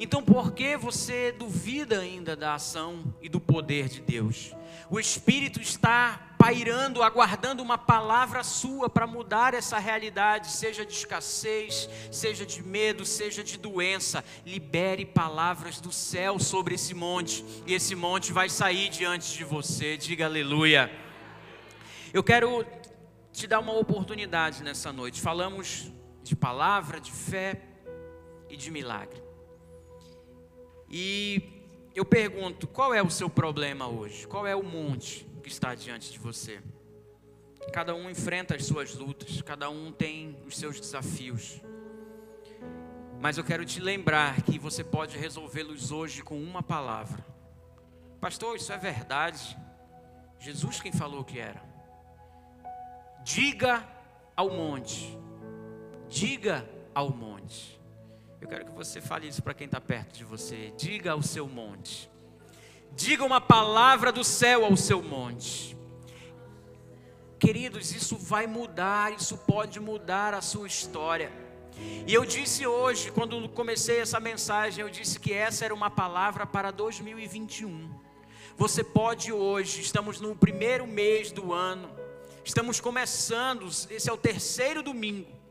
Então 0.00 0.22
por 0.22 0.52
que 0.52 0.76
você 0.76 1.32
duvida 1.32 2.00
ainda 2.00 2.34
da 2.34 2.54
ação 2.54 3.14
e 3.22 3.28
do 3.28 3.40
poder 3.40 3.88
de 3.88 4.00
Deus? 4.00 4.52
O 4.90 5.00
Espírito 5.00 5.60
está 5.60 6.34
pairando, 6.38 7.02
aguardando 7.02 7.62
uma 7.62 7.78
palavra 7.78 8.44
sua 8.44 8.90
para 8.90 9.06
mudar 9.06 9.54
essa 9.54 9.78
realidade, 9.78 10.50
seja 10.50 10.84
de 10.84 10.92
escassez, 10.92 11.88
seja 12.12 12.44
de 12.44 12.62
medo, 12.62 13.06
seja 13.06 13.42
de 13.42 13.56
doença. 13.56 14.22
Libere 14.44 15.06
palavras 15.06 15.80
do 15.80 15.90
céu 15.90 16.38
sobre 16.38 16.74
esse 16.74 16.92
monte, 16.92 17.42
e 17.66 17.72
esse 17.72 17.94
monte 17.94 18.30
vai 18.30 18.50
sair 18.50 18.90
diante 18.90 19.32
de 19.32 19.42
você. 19.42 19.96
Diga 19.96 20.26
aleluia. 20.26 20.92
Eu 22.12 22.22
quero 22.22 22.66
te 23.32 23.46
dar 23.46 23.60
uma 23.60 23.72
oportunidade 23.72 24.62
nessa 24.62 24.92
noite. 24.92 25.22
Falamos 25.22 25.90
de 26.22 26.36
palavra, 26.36 27.00
de 27.00 27.10
fé 27.10 27.62
e 28.50 28.56
de 28.56 28.70
milagre. 28.70 29.23
E 30.96 31.42
eu 31.92 32.04
pergunto: 32.04 32.68
qual 32.68 32.94
é 32.94 33.02
o 33.02 33.10
seu 33.10 33.28
problema 33.28 33.88
hoje? 33.88 34.28
Qual 34.28 34.46
é 34.46 34.54
o 34.54 34.62
monte 34.62 35.26
que 35.42 35.48
está 35.48 35.74
diante 35.74 36.12
de 36.12 36.20
você? 36.20 36.62
Cada 37.72 37.96
um 37.96 38.08
enfrenta 38.08 38.54
as 38.54 38.64
suas 38.64 38.94
lutas, 38.94 39.42
cada 39.42 39.68
um 39.68 39.90
tem 39.90 40.38
os 40.46 40.56
seus 40.56 40.78
desafios. 40.78 41.60
Mas 43.20 43.36
eu 43.36 43.42
quero 43.42 43.64
te 43.64 43.80
lembrar 43.80 44.42
que 44.42 44.56
você 44.56 44.84
pode 44.84 45.18
resolvê-los 45.18 45.90
hoje 45.90 46.22
com 46.22 46.40
uma 46.40 46.62
palavra. 46.62 47.26
Pastor, 48.20 48.54
isso 48.54 48.72
é 48.72 48.78
verdade. 48.78 49.58
Jesus 50.38 50.80
quem 50.80 50.92
falou 50.92 51.24
que 51.24 51.40
era. 51.40 51.60
Diga 53.24 53.84
ao 54.36 54.48
monte. 54.48 55.18
Diga 56.08 56.64
ao 56.94 57.10
monte. 57.10 57.73
Eu 58.44 58.48
quero 58.48 58.66
que 58.66 58.72
você 58.72 59.00
fale 59.00 59.26
isso 59.26 59.42
para 59.42 59.54
quem 59.54 59.64
está 59.64 59.80
perto 59.80 60.18
de 60.18 60.22
você. 60.22 60.70
Diga 60.76 61.12
ao 61.12 61.22
seu 61.22 61.48
monte. 61.48 62.10
Diga 62.94 63.24
uma 63.24 63.40
palavra 63.40 64.12
do 64.12 64.22
céu 64.22 64.66
ao 64.66 64.76
seu 64.76 65.02
monte. 65.02 65.74
Queridos, 67.38 67.90
isso 67.94 68.18
vai 68.18 68.46
mudar, 68.46 69.14
isso 69.14 69.38
pode 69.38 69.80
mudar 69.80 70.34
a 70.34 70.42
sua 70.42 70.66
história. 70.66 71.32
E 72.06 72.12
eu 72.12 72.26
disse 72.26 72.66
hoje, 72.66 73.10
quando 73.12 73.48
comecei 73.48 74.00
essa 74.00 74.20
mensagem, 74.20 74.82
eu 74.82 74.90
disse 74.90 75.18
que 75.18 75.32
essa 75.32 75.64
era 75.64 75.72
uma 75.72 75.88
palavra 75.88 76.44
para 76.44 76.70
2021. 76.70 77.98
Você 78.58 78.84
pode 78.84 79.32
hoje, 79.32 79.80
estamos 79.80 80.20
no 80.20 80.36
primeiro 80.36 80.86
mês 80.86 81.32
do 81.32 81.54
ano, 81.54 81.88
estamos 82.44 82.78
começando, 82.78 83.66
esse 83.66 84.10
é 84.10 84.12
o 84.12 84.18
terceiro 84.18 84.82
domingo. 84.82 85.43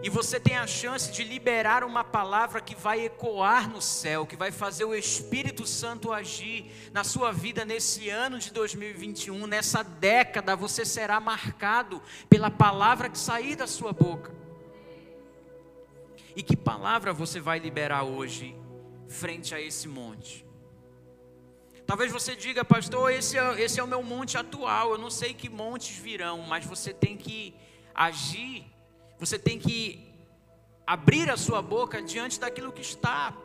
E 0.00 0.08
você 0.08 0.38
tem 0.38 0.56
a 0.56 0.66
chance 0.66 1.10
de 1.10 1.24
liberar 1.24 1.82
uma 1.82 2.04
palavra 2.04 2.60
que 2.60 2.74
vai 2.76 3.04
ecoar 3.06 3.68
no 3.68 3.82
céu, 3.82 4.24
que 4.24 4.36
vai 4.36 4.52
fazer 4.52 4.84
o 4.84 4.94
Espírito 4.94 5.66
Santo 5.66 6.12
agir 6.12 6.70
na 6.92 7.02
sua 7.02 7.32
vida 7.32 7.64
nesse 7.64 8.08
ano 8.08 8.38
de 8.38 8.52
2021, 8.52 9.44
nessa 9.48 9.82
década, 9.82 10.54
você 10.54 10.84
será 10.84 11.18
marcado 11.18 12.00
pela 12.30 12.48
palavra 12.48 13.08
que 13.08 13.18
sair 13.18 13.56
da 13.56 13.66
sua 13.66 13.92
boca. 13.92 14.32
E 16.36 16.44
que 16.44 16.56
palavra 16.56 17.12
você 17.12 17.40
vai 17.40 17.58
liberar 17.58 18.04
hoje, 18.04 18.54
frente 19.08 19.52
a 19.52 19.60
esse 19.60 19.88
monte? 19.88 20.46
Talvez 21.84 22.12
você 22.12 22.36
diga, 22.36 22.64
pastor, 22.64 23.10
esse 23.10 23.36
é, 23.36 23.60
esse 23.60 23.80
é 23.80 23.82
o 23.82 23.88
meu 23.88 24.04
monte 24.04 24.38
atual, 24.38 24.92
eu 24.92 24.98
não 24.98 25.10
sei 25.10 25.34
que 25.34 25.48
montes 25.48 25.98
virão, 25.98 26.42
mas 26.42 26.64
você 26.64 26.92
tem 26.92 27.16
que 27.16 27.52
agir 27.92 28.64
você 29.18 29.38
tem 29.38 29.58
que 29.58 30.08
abrir 30.86 31.28
a 31.28 31.36
sua 31.36 31.60
boca 31.60 32.00
diante 32.00 32.38
daquilo 32.40 32.72
que 32.72 32.80
está 32.80 33.36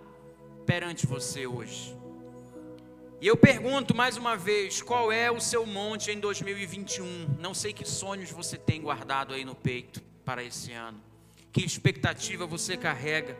perante 0.66 1.06
você 1.06 1.46
hoje. 1.46 1.96
E 3.20 3.28
eu 3.28 3.38
pergunto 3.38 3.96
mais 3.96 4.18
uma 4.18 4.36
vez: 4.36 4.82
qual 4.82 5.12
é 5.12 5.32
o 5.32 5.40
seu 5.40 5.66
monte 5.66 6.12
em 6.12 6.20
2021? 6.20 7.38
Não 7.40 7.54
sei 7.54 7.74
que 7.74 7.86
sonhos 7.86 8.32
você 8.32 8.58
tem 8.58 8.82
guardado 8.82 9.34
aí 9.34 9.44
no 9.44 9.56
peito 9.56 10.02
para 10.24 10.44
esse 10.44 10.72
ano, 10.72 11.02
que 11.52 11.66
expectativa 11.66 12.46
você 12.46 12.78
carrega, 12.78 13.38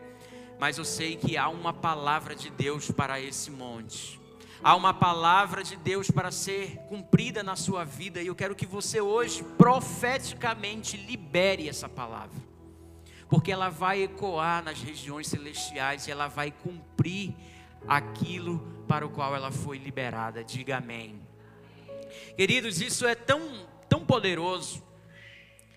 mas 0.58 0.78
eu 0.78 0.84
sei 0.84 1.16
que 1.16 1.36
há 1.36 1.48
uma 1.48 1.72
palavra 1.72 2.34
de 2.34 2.50
Deus 2.50 2.90
para 2.90 3.20
esse 3.20 3.50
monte. 3.50 4.23
Há 4.64 4.74
uma 4.74 4.94
palavra 4.94 5.62
de 5.62 5.76
Deus 5.76 6.10
para 6.10 6.30
ser 6.30 6.78
cumprida 6.88 7.42
na 7.42 7.54
sua 7.54 7.84
vida 7.84 8.22
e 8.22 8.28
eu 8.28 8.34
quero 8.34 8.54
que 8.54 8.64
você 8.64 8.98
hoje 8.98 9.44
profeticamente 9.58 10.96
libere 10.96 11.68
essa 11.68 11.86
palavra. 11.86 12.42
Porque 13.28 13.52
ela 13.52 13.68
vai 13.68 14.04
ecoar 14.04 14.64
nas 14.64 14.80
regiões 14.80 15.26
celestiais 15.26 16.06
e 16.06 16.10
ela 16.10 16.28
vai 16.28 16.50
cumprir 16.50 17.34
aquilo 17.86 18.58
para 18.88 19.04
o 19.04 19.10
qual 19.10 19.36
ela 19.36 19.52
foi 19.52 19.76
liberada. 19.76 20.42
Diga 20.42 20.78
amém. 20.78 21.20
Queridos, 22.34 22.80
isso 22.80 23.06
é 23.06 23.14
tão 23.14 23.68
tão 23.86 24.02
poderoso. 24.02 24.82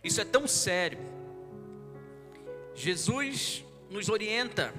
Isso 0.02 0.22
é 0.22 0.26
tão 0.26 0.48
sério. 0.48 1.00
Jesus 2.74 3.66
nos 3.90 4.08
orienta 4.08 4.74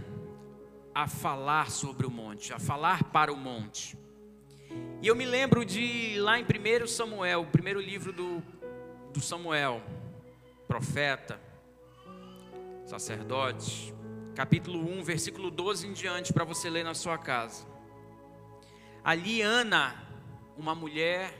a 0.98 1.06
falar 1.06 1.70
sobre 1.70 2.04
o 2.08 2.10
monte, 2.10 2.52
a 2.52 2.58
falar 2.58 3.04
para 3.04 3.32
o 3.32 3.36
monte. 3.36 3.96
E 5.00 5.06
eu 5.06 5.14
me 5.14 5.24
lembro 5.24 5.64
de 5.64 6.18
lá 6.18 6.40
em 6.40 6.42
1 6.42 6.88
Samuel, 6.88 7.42
o 7.42 7.46
primeiro 7.46 7.80
livro 7.80 8.12
do, 8.12 8.42
do 9.12 9.20
Samuel, 9.20 9.80
profeta, 10.66 11.40
sacerdote, 12.84 13.94
capítulo 14.34 14.80
1, 14.98 15.04
versículo 15.04 15.52
12 15.52 15.86
em 15.86 15.92
diante, 15.92 16.32
para 16.32 16.42
você 16.42 16.68
ler 16.68 16.82
na 16.82 16.94
sua 16.94 17.16
casa. 17.16 17.64
Ali, 19.04 19.40
Ana, 19.40 19.94
uma 20.56 20.74
mulher 20.74 21.32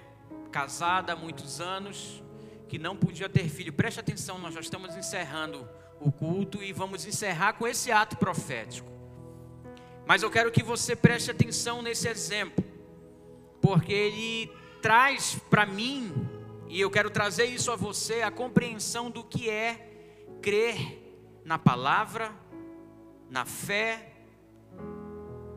casada 0.53 1.15
há 1.15 1.17
muitos 1.17 1.61
anos, 1.61 2.23
que 2.69 2.79
não 2.79 2.95
podia 2.97 3.29
ter 3.29 3.49
filho. 3.49 3.73
Preste 3.73 3.99
atenção, 3.99 4.39
nós 4.39 4.55
já 4.55 4.61
estamos 4.61 4.95
encerrando 4.95 5.69
o 6.01 6.13
culto 6.13 6.63
e 6.63 6.73
vamos 6.73 7.05
encerrar 7.05 7.55
com 7.55 7.67
esse 7.67 7.91
ato 7.91 8.17
profético. 8.19 8.98
Mas 10.09 10.23
eu 10.23 10.31
quero 10.31 10.51
que 10.51 10.63
você 10.63 10.97
preste 10.97 11.31
atenção 11.31 11.83
nesse 11.83 12.09
exemplo, 12.09 12.65
porque 13.61 13.93
ele 13.93 14.51
traz 14.81 15.39
para 15.51 15.67
mim, 15.67 16.11
e 16.67 16.81
eu 16.81 16.91
quero 16.91 17.11
trazer 17.11 17.45
isso 17.45 17.71
a 17.71 17.77
você, 17.77 18.23
a 18.23 18.31
compreensão 18.31 19.11
do 19.11 19.23
que 19.23 19.51
é 19.51 19.87
crer 20.41 20.99
na 21.45 21.59
palavra, 21.59 22.33
na 23.29 23.45
fé, 23.45 24.15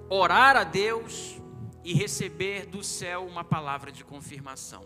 orar 0.10 0.58
a 0.58 0.66
Deus 0.66 1.38
e 1.82 1.94
receber 1.94 2.66
do 2.66 2.84
céu 2.84 3.26
uma 3.26 3.46
palavra 3.46 3.90
de 3.90 4.04
confirmação. 4.04 4.86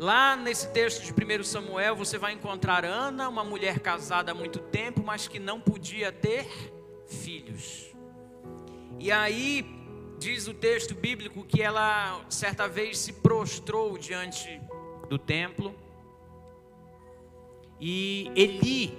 Lá 0.00 0.34
nesse 0.34 0.68
texto 0.72 1.04
de 1.04 1.12
1 1.12 1.44
Samuel, 1.44 1.94
você 1.94 2.18
vai 2.18 2.32
encontrar 2.32 2.84
Ana, 2.84 3.28
uma 3.28 3.44
mulher 3.44 3.78
casada 3.78 4.32
há 4.32 4.34
muito 4.34 4.58
tempo, 4.58 5.00
mas 5.00 5.28
que 5.28 5.38
não 5.38 5.60
podia 5.60 6.10
ter 6.10 6.48
filhos. 7.06 7.89
E 9.02 9.10
aí 9.10 9.64
diz 10.18 10.46
o 10.46 10.52
texto 10.52 10.94
bíblico 10.94 11.42
que 11.42 11.62
ela 11.62 12.22
certa 12.28 12.68
vez 12.68 12.98
se 12.98 13.14
prostrou 13.14 13.96
diante 13.96 14.60
do 15.08 15.18
templo. 15.18 15.74
E 17.80 18.30
Eli, 18.36 18.94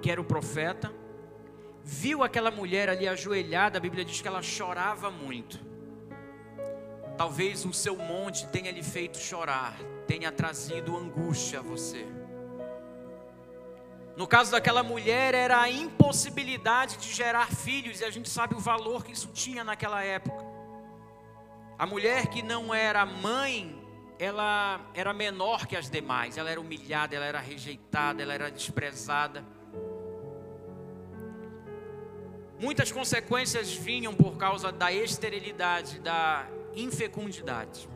que 0.00 0.10
era 0.10 0.18
o 0.18 0.24
profeta, 0.24 0.90
viu 1.84 2.22
aquela 2.22 2.50
mulher 2.50 2.88
ali 2.88 3.06
ajoelhada, 3.06 3.76
a 3.76 3.80
Bíblia 3.80 4.06
diz 4.06 4.22
que 4.22 4.26
ela 4.26 4.40
chorava 4.40 5.10
muito. 5.10 5.60
Talvez 7.18 7.66
o 7.66 7.74
seu 7.74 7.96
monte 7.96 8.46
tenha 8.46 8.70
lhe 8.70 8.82
feito 8.82 9.18
chorar, 9.18 9.78
tenha 10.06 10.32
trazido 10.32 10.96
angústia 10.96 11.58
a 11.58 11.62
você. 11.62 12.06
No 14.20 14.26
caso 14.26 14.50
daquela 14.50 14.82
mulher, 14.82 15.34
era 15.34 15.62
a 15.62 15.70
impossibilidade 15.70 16.98
de 16.98 17.10
gerar 17.10 17.50
filhos, 17.50 18.02
e 18.02 18.04
a 18.04 18.10
gente 18.10 18.28
sabe 18.28 18.54
o 18.54 18.58
valor 18.58 19.02
que 19.02 19.12
isso 19.12 19.28
tinha 19.28 19.64
naquela 19.64 20.04
época. 20.04 20.44
A 21.78 21.86
mulher 21.86 22.26
que 22.26 22.42
não 22.42 22.74
era 22.74 23.06
mãe, 23.06 23.82
ela 24.18 24.78
era 24.92 25.14
menor 25.14 25.66
que 25.66 25.74
as 25.74 25.88
demais, 25.88 26.36
ela 26.36 26.50
era 26.50 26.60
humilhada, 26.60 27.16
ela 27.16 27.24
era 27.24 27.40
rejeitada, 27.40 28.22
ela 28.22 28.34
era 28.34 28.50
desprezada. 28.50 29.42
Muitas 32.60 32.92
consequências 32.92 33.72
vinham 33.72 34.14
por 34.14 34.36
causa 34.36 34.70
da 34.70 34.92
esterilidade, 34.92 35.98
da 35.98 36.46
infecundidade. 36.74 37.88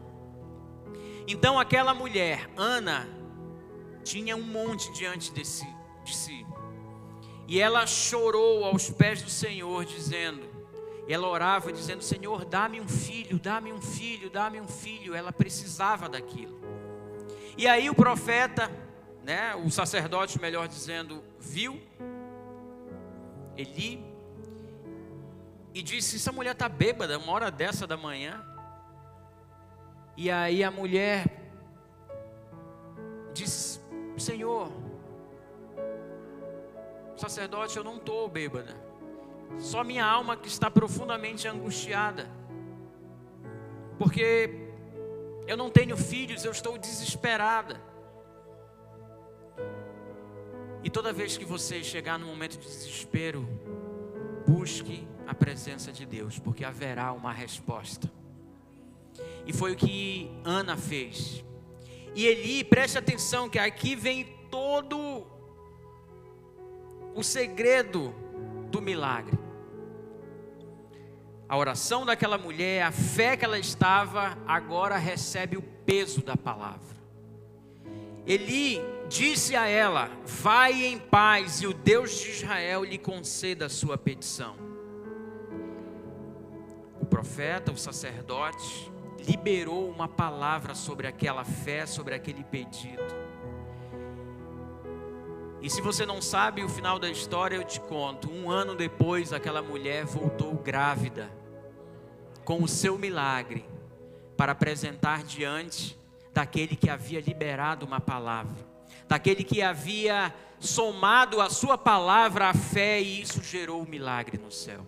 Então 1.28 1.60
aquela 1.60 1.92
mulher, 1.92 2.48
Ana, 2.56 3.06
tinha 4.02 4.34
um 4.34 4.42
monte 4.42 4.90
diante 4.94 5.30
de 5.30 5.44
si 5.44 5.83
de 6.04 6.14
si. 6.14 6.46
E 7.46 7.60
ela 7.60 7.86
chorou 7.86 8.64
aos 8.64 8.90
pés 8.90 9.22
do 9.22 9.30
Senhor, 9.30 9.84
dizendo, 9.84 10.42
ela 11.08 11.28
orava 11.28 11.72
dizendo: 11.72 12.02
Senhor, 12.02 12.44
dá-me 12.44 12.80
um 12.80 12.88
filho, 12.88 13.38
dá-me 13.38 13.72
um 13.72 13.80
filho, 13.80 14.30
dá-me 14.30 14.60
um 14.60 14.68
filho. 14.68 15.14
Ela 15.14 15.32
precisava 15.32 16.08
daquilo. 16.08 16.60
E 17.56 17.66
aí 17.66 17.90
o 17.90 17.94
profeta, 17.94 18.70
né, 19.22 19.54
o 19.54 19.70
sacerdote, 19.70 20.40
melhor 20.40 20.66
dizendo, 20.66 21.22
viu 21.38 21.80
Eli 23.56 24.04
e 25.72 25.82
disse: 25.82 26.16
Essa 26.16 26.32
mulher 26.32 26.52
está 26.52 26.68
bêbada, 26.68 27.18
uma 27.18 27.32
hora 27.32 27.50
dessa 27.50 27.86
da 27.86 27.96
manhã. 27.96 28.42
E 30.16 30.30
aí 30.30 30.64
a 30.64 30.70
mulher 30.70 31.26
disse: 33.32 33.80
Senhor, 34.16 34.70
sacerdote, 37.16 37.76
eu 37.76 37.84
não 37.84 37.96
estou 37.96 38.28
bêbada. 38.28 38.76
Só 39.58 39.84
minha 39.84 40.04
alma 40.04 40.36
que 40.36 40.48
está 40.48 40.70
profundamente 40.70 41.46
angustiada. 41.46 42.28
Porque 43.98 44.50
eu 45.46 45.56
não 45.56 45.70
tenho 45.70 45.96
filhos, 45.96 46.44
eu 46.44 46.52
estou 46.52 46.76
desesperada. 46.76 47.80
E 50.82 50.90
toda 50.90 51.12
vez 51.12 51.36
que 51.36 51.44
você 51.44 51.82
chegar 51.82 52.18
no 52.18 52.26
momento 52.26 52.58
de 52.58 52.66
desespero, 52.66 53.48
busque 54.46 55.08
a 55.26 55.34
presença 55.34 55.90
de 55.92 56.04
Deus, 56.04 56.38
porque 56.38 56.64
haverá 56.64 57.12
uma 57.12 57.32
resposta. 57.32 58.10
E 59.46 59.52
foi 59.52 59.72
o 59.72 59.76
que 59.76 60.30
Ana 60.44 60.76
fez. 60.76 61.44
E 62.14 62.26
Eli, 62.26 62.64
preste 62.64 62.98
atenção 62.98 63.48
que 63.48 63.58
aqui 63.58 63.94
vem 63.94 64.24
todo 64.50 65.26
o 67.14 67.22
segredo 67.22 68.14
do 68.70 68.82
milagre. 68.82 69.38
A 71.48 71.56
oração 71.56 72.04
daquela 72.04 72.36
mulher, 72.36 72.82
a 72.82 72.90
fé 72.90 73.36
que 73.36 73.44
ela 73.44 73.58
estava, 73.58 74.36
agora 74.46 74.96
recebe 74.96 75.56
o 75.56 75.62
peso 75.62 76.22
da 76.22 76.36
palavra. 76.36 76.94
Eli 78.26 78.80
disse 79.08 79.54
a 79.54 79.66
ela: 79.66 80.10
Vai 80.24 80.84
em 80.84 80.98
paz 80.98 81.60
e 81.60 81.66
o 81.66 81.74
Deus 81.74 82.18
de 82.18 82.30
Israel 82.30 82.82
lhe 82.82 82.98
conceda 82.98 83.66
a 83.66 83.70
sua 83.70 83.98
petição. 83.98 84.56
O 87.00 87.06
profeta, 87.06 87.70
o 87.70 87.76
sacerdote, 87.76 88.90
liberou 89.18 89.88
uma 89.88 90.08
palavra 90.08 90.74
sobre 90.74 91.06
aquela 91.06 91.44
fé, 91.44 91.86
sobre 91.86 92.14
aquele 92.14 92.42
pedido. 92.42 93.23
E 95.64 95.70
se 95.70 95.80
você 95.80 96.04
não 96.04 96.20
sabe 96.20 96.62
o 96.62 96.68
final 96.68 96.98
da 96.98 97.08
história, 97.08 97.56
eu 97.56 97.64
te 97.64 97.80
conto. 97.80 98.30
Um 98.30 98.50
ano 98.50 98.74
depois, 98.74 99.32
aquela 99.32 99.62
mulher 99.62 100.04
voltou 100.04 100.52
grávida, 100.56 101.30
com 102.44 102.62
o 102.62 102.68
seu 102.68 102.98
milagre, 102.98 103.64
para 104.36 104.52
apresentar 104.52 105.22
diante 105.22 105.98
daquele 106.34 106.76
que 106.76 106.90
havia 106.90 107.18
liberado 107.18 107.86
uma 107.86 107.98
palavra, 107.98 108.62
daquele 109.08 109.42
que 109.42 109.62
havia 109.62 110.34
somado 110.60 111.40
a 111.40 111.48
sua 111.48 111.78
palavra 111.78 112.50
à 112.50 112.52
fé, 112.52 113.00
e 113.00 113.22
isso 113.22 113.42
gerou 113.42 113.80
o 113.80 113.84
um 113.84 113.88
milagre 113.88 114.36
no 114.36 114.52
céu. 114.52 114.86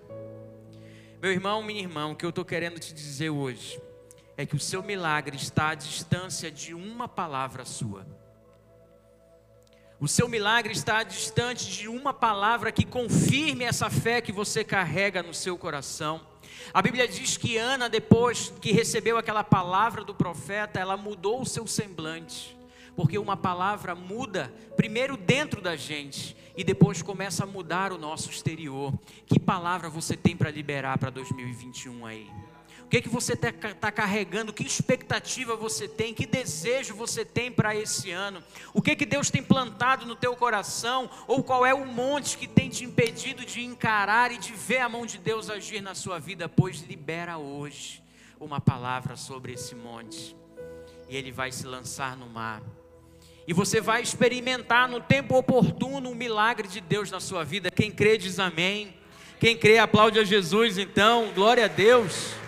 Meu 1.22 1.32
irmão, 1.32 1.62
minha 1.62 1.80
irmã, 1.80 2.08
o 2.08 2.14
que 2.14 2.26
eu 2.26 2.28
estou 2.28 2.44
querendo 2.44 2.78
te 2.78 2.92
dizer 2.92 3.30
hoje 3.30 3.80
é 4.36 4.44
que 4.44 4.54
o 4.54 4.60
seu 4.60 4.82
milagre 4.82 5.36
está 5.36 5.70
à 5.70 5.74
distância 5.74 6.50
de 6.50 6.74
uma 6.74 7.08
palavra 7.08 7.64
sua. 7.64 8.25
O 9.98 10.06
seu 10.06 10.28
milagre 10.28 10.74
está 10.74 11.02
distante 11.02 11.70
de 11.70 11.88
uma 11.88 12.12
palavra 12.12 12.70
que 12.70 12.84
confirme 12.84 13.64
essa 13.64 13.88
fé 13.88 14.20
que 14.20 14.30
você 14.30 14.62
carrega 14.62 15.22
no 15.22 15.32
seu 15.32 15.56
coração. 15.56 16.20
A 16.74 16.82
Bíblia 16.82 17.08
diz 17.08 17.38
que 17.38 17.56
Ana, 17.56 17.88
depois 17.88 18.52
que 18.60 18.72
recebeu 18.72 19.16
aquela 19.16 19.42
palavra 19.42 20.04
do 20.04 20.14
profeta, 20.14 20.78
ela 20.78 20.98
mudou 20.98 21.40
o 21.40 21.46
seu 21.46 21.66
semblante. 21.66 22.54
Porque 22.94 23.16
uma 23.16 23.38
palavra 23.38 23.94
muda 23.94 24.52
primeiro 24.76 25.16
dentro 25.16 25.62
da 25.62 25.76
gente 25.76 26.36
e 26.54 26.62
depois 26.62 27.00
começa 27.00 27.44
a 27.44 27.46
mudar 27.46 27.90
o 27.90 27.98
nosso 27.98 28.30
exterior. 28.30 28.92
Que 29.24 29.40
palavra 29.40 29.88
você 29.88 30.14
tem 30.14 30.36
para 30.36 30.50
liberar 30.50 30.98
para 30.98 31.08
2021 31.08 32.04
aí? 32.04 32.30
O 32.86 32.88
que, 32.88 33.02
que 33.02 33.08
você 33.08 33.32
está 33.32 33.52
tá 33.52 33.90
carregando? 33.90 34.52
Que 34.52 34.62
expectativa 34.62 35.56
você 35.56 35.88
tem? 35.88 36.14
Que 36.14 36.24
desejo 36.24 36.94
você 36.94 37.24
tem 37.24 37.50
para 37.50 37.74
esse 37.74 38.12
ano? 38.12 38.40
O 38.72 38.80
que, 38.80 38.94
que 38.94 39.04
Deus 39.04 39.28
tem 39.28 39.42
plantado 39.42 40.06
no 40.06 40.14
teu 40.14 40.36
coração? 40.36 41.10
Ou 41.26 41.42
qual 41.42 41.66
é 41.66 41.74
o 41.74 41.84
monte 41.84 42.38
que 42.38 42.46
tem 42.46 42.68
te 42.68 42.84
impedido 42.84 43.44
de 43.44 43.60
encarar 43.60 44.30
e 44.30 44.38
de 44.38 44.52
ver 44.52 44.78
a 44.78 44.88
mão 44.88 45.04
de 45.04 45.18
Deus 45.18 45.50
agir 45.50 45.80
na 45.80 45.96
sua 45.96 46.20
vida? 46.20 46.48
Pois 46.48 46.80
libera 46.82 47.36
hoje 47.36 48.00
uma 48.38 48.60
palavra 48.60 49.16
sobre 49.16 49.54
esse 49.54 49.74
monte. 49.74 50.36
E 51.08 51.16
ele 51.16 51.32
vai 51.32 51.50
se 51.50 51.66
lançar 51.66 52.16
no 52.16 52.28
mar. 52.28 52.62
E 53.48 53.52
você 53.52 53.80
vai 53.80 54.00
experimentar 54.00 54.88
no 54.88 55.00
tempo 55.00 55.36
oportuno 55.36 56.12
o 56.12 56.14
milagre 56.14 56.68
de 56.68 56.80
Deus 56.80 57.10
na 57.10 57.18
sua 57.18 57.42
vida. 57.42 57.68
Quem 57.68 57.90
crê 57.90 58.16
diz 58.16 58.38
amém. 58.38 58.94
Quem 59.40 59.56
crê 59.56 59.76
aplaude 59.78 60.20
a 60.20 60.24
Jesus, 60.24 60.78
então, 60.78 61.32
glória 61.34 61.64
a 61.64 61.68
Deus. 61.68 62.45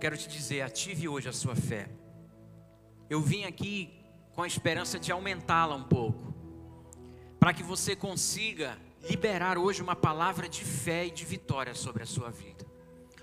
Quero 0.00 0.16
te 0.16 0.26
dizer, 0.28 0.62
ative 0.62 1.08
hoje 1.08 1.28
a 1.28 1.32
sua 1.32 1.54
fé. 1.54 1.90
Eu 3.08 3.20
vim 3.20 3.44
aqui 3.44 3.92
com 4.34 4.42
a 4.42 4.46
esperança 4.46 4.98
de 4.98 5.12
aumentá-la 5.12 5.76
um 5.76 5.84
pouco, 5.84 6.34
para 7.38 7.52
que 7.52 7.62
você 7.62 7.94
consiga 7.94 8.78
liberar 9.02 9.58
hoje 9.58 9.82
uma 9.82 9.94
palavra 9.94 10.48
de 10.48 10.64
fé 10.64 11.06
e 11.06 11.10
de 11.10 11.24
vitória 11.24 11.74
sobre 11.74 12.02
a 12.02 12.06
sua 12.06 12.30
vida. 12.30 12.64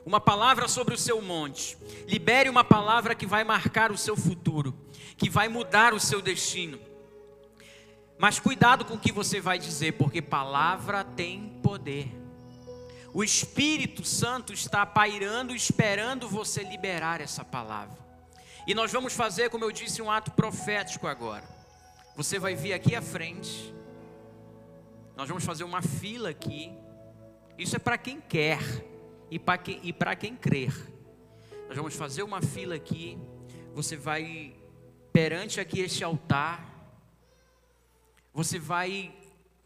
Uma 0.05 0.21
palavra 0.21 0.67
sobre 0.67 0.93
o 0.93 0.97
seu 0.97 1.21
monte. 1.21 1.78
Libere 2.07 2.47
uma 2.47 2.63
palavra 2.63 3.15
que 3.15 3.25
vai 3.25 3.43
marcar 3.43 3.91
o 3.91 3.97
seu 3.97 4.15
futuro, 4.15 4.73
que 5.17 5.30
vai 5.30 5.49
mudar 5.49 5.93
o 5.93 5.99
seu 5.99 6.21
destino. 6.21 6.80
Mas 8.19 8.39
cuidado 8.39 8.86
com 8.86 8.93
o 8.93 8.99
que 8.99 9.11
você 9.11 9.41
vai 9.41 9.57
dizer, 9.57 9.93
porque 9.93 10.21
palavra 10.21 11.03
tem 11.03 11.59
poder. 11.61 12.26
O 13.18 13.24
Espírito 13.24 14.05
Santo 14.05 14.53
está 14.53 14.86
pairando, 14.86 15.55
esperando 15.55 16.30
você 16.30 16.61
liberar 16.61 17.20
essa 17.20 17.43
palavra. 17.43 17.97
E 18.68 18.76
nós 18.76 18.91
vamos 18.91 19.13
fazer, 19.13 19.49
como 19.49 19.65
eu 19.65 19.72
disse, 19.72 20.03
um 20.03 20.11
ato 20.11 20.30
profético 20.34 21.07
agora. 21.07 21.43
Você 22.15 22.38
vai 22.38 22.53
vir 22.53 22.74
aqui 22.74 22.95
à 22.95 23.01
frente. 23.01 23.74
Nós 25.15 25.28
vamos 25.28 25.43
fazer 25.43 25.63
uma 25.63 25.82
fila 25.82 26.30
aqui. 26.30 26.72
Isso 27.57 27.76
é 27.76 27.80
para 27.80 27.97
quem 27.97 28.22
quer 28.22 28.59
e 29.32 29.39
para 29.39 29.57
quem, 29.57 29.82
e 29.84 30.15
quem 30.15 30.36
crer. 30.36 30.76
Nós 31.68 31.76
vamos 31.76 31.95
fazer 31.95 32.22
uma 32.22 32.39
fila 32.43 32.76
aqui. 32.76 33.18
Você 33.74 33.97
vai 33.97 34.55
perante 35.11 35.59
aqui 35.59 35.80
este 35.80 36.03
altar. 36.03 36.63
Você 38.32 38.59
vai 38.59 39.11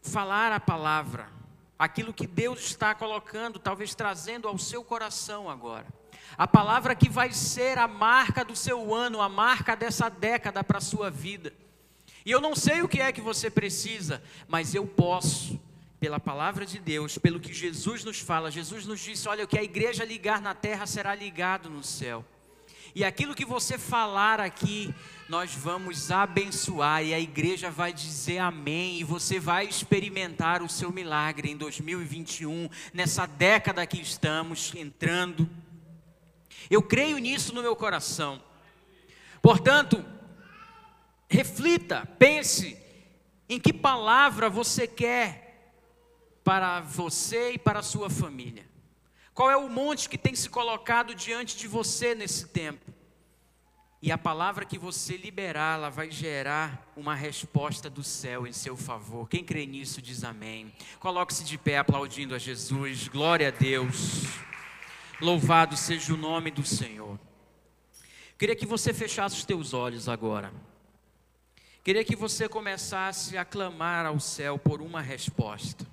falar 0.00 0.52
a 0.52 0.58
palavra 0.58 1.41
aquilo 1.82 2.14
que 2.14 2.28
Deus 2.28 2.60
está 2.60 2.94
colocando, 2.94 3.58
talvez 3.58 3.92
trazendo 3.92 4.46
ao 4.46 4.56
seu 4.56 4.84
coração 4.84 5.50
agora. 5.50 5.84
A 6.38 6.46
palavra 6.46 6.94
que 6.94 7.08
vai 7.08 7.32
ser 7.32 7.76
a 7.76 7.88
marca 7.88 8.44
do 8.44 8.54
seu 8.54 8.94
ano, 8.94 9.20
a 9.20 9.28
marca 9.28 9.74
dessa 9.74 10.08
década 10.08 10.62
para 10.62 10.78
a 10.78 10.80
sua 10.80 11.10
vida. 11.10 11.52
E 12.24 12.30
eu 12.30 12.40
não 12.40 12.54
sei 12.54 12.82
o 12.82 12.88
que 12.88 13.00
é 13.00 13.10
que 13.10 13.20
você 13.20 13.50
precisa, 13.50 14.22
mas 14.46 14.76
eu 14.76 14.86
posso, 14.86 15.60
pela 15.98 16.20
palavra 16.20 16.64
de 16.64 16.78
Deus, 16.78 17.18
pelo 17.18 17.40
que 17.40 17.52
Jesus 17.52 18.04
nos 18.04 18.20
fala. 18.20 18.48
Jesus 18.48 18.86
nos 18.86 19.00
disse: 19.00 19.28
olha, 19.28 19.42
o 19.42 19.48
que 19.48 19.58
a 19.58 19.64
igreja 19.64 20.04
ligar 20.04 20.40
na 20.40 20.54
terra 20.54 20.86
será 20.86 21.16
ligado 21.16 21.68
no 21.68 21.82
céu. 21.82 22.24
E 22.94 23.04
aquilo 23.04 23.34
que 23.34 23.44
você 23.44 23.76
falar 23.76 24.38
aqui, 24.38 24.94
nós 25.32 25.54
vamos 25.54 26.10
abençoar 26.10 27.02
e 27.02 27.14
a 27.14 27.18
igreja 27.18 27.70
vai 27.70 27.90
dizer 27.90 28.36
amém 28.36 29.00
e 29.00 29.02
você 29.02 29.40
vai 29.40 29.64
experimentar 29.64 30.60
o 30.60 30.68
seu 30.68 30.92
milagre 30.92 31.50
em 31.50 31.56
2021, 31.56 32.68
nessa 32.92 33.24
década 33.24 33.86
que 33.86 33.98
estamos 33.98 34.74
entrando. 34.74 35.48
Eu 36.68 36.82
creio 36.82 37.16
nisso 37.16 37.54
no 37.54 37.62
meu 37.62 37.74
coração. 37.74 38.42
Portanto, 39.40 40.04
reflita, 41.30 42.06
pense 42.18 42.76
em 43.48 43.58
que 43.58 43.72
palavra 43.72 44.50
você 44.50 44.86
quer 44.86 45.72
para 46.44 46.80
você 46.82 47.52
e 47.52 47.58
para 47.58 47.78
a 47.78 47.82
sua 47.82 48.10
família. 48.10 48.68
Qual 49.32 49.50
é 49.50 49.56
o 49.56 49.70
monte 49.70 50.10
que 50.10 50.18
tem 50.18 50.34
se 50.34 50.50
colocado 50.50 51.14
diante 51.14 51.56
de 51.56 51.66
você 51.66 52.14
nesse 52.14 52.48
tempo? 52.48 52.92
E 54.04 54.10
a 54.10 54.18
palavra 54.18 54.64
que 54.64 54.76
você 54.76 55.16
liberar, 55.16 55.76
ela 55.76 55.88
vai 55.88 56.10
gerar 56.10 56.92
uma 56.96 57.14
resposta 57.14 57.88
do 57.88 58.02
céu 58.02 58.48
em 58.48 58.52
seu 58.52 58.76
favor. 58.76 59.28
Quem 59.28 59.44
crê 59.44 59.64
nisso 59.64 60.02
diz 60.02 60.24
amém. 60.24 60.72
Coloque-se 60.98 61.44
de 61.44 61.56
pé 61.56 61.78
aplaudindo 61.78 62.34
a 62.34 62.38
Jesus. 62.38 63.06
Glória 63.06 63.46
a 63.46 63.50
Deus. 63.52 64.24
Louvado 65.20 65.76
seja 65.76 66.12
o 66.12 66.16
nome 66.16 66.50
do 66.50 66.64
Senhor. 66.66 67.16
Queria 68.36 68.56
que 68.56 68.66
você 68.66 68.92
fechasse 68.92 69.36
os 69.36 69.44
teus 69.44 69.72
olhos 69.72 70.08
agora. 70.08 70.52
Queria 71.84 72.04
que 72.04 72.16
você 72.16 72.48
começasse 72.48 73.38
a 73.38 73.44
clamar 73.44 74.04
ao 74.04 74.18
céu 74.18 74.58
por 74.58 74.82
uma 74.82 75.00
resposta. 75.00 75.86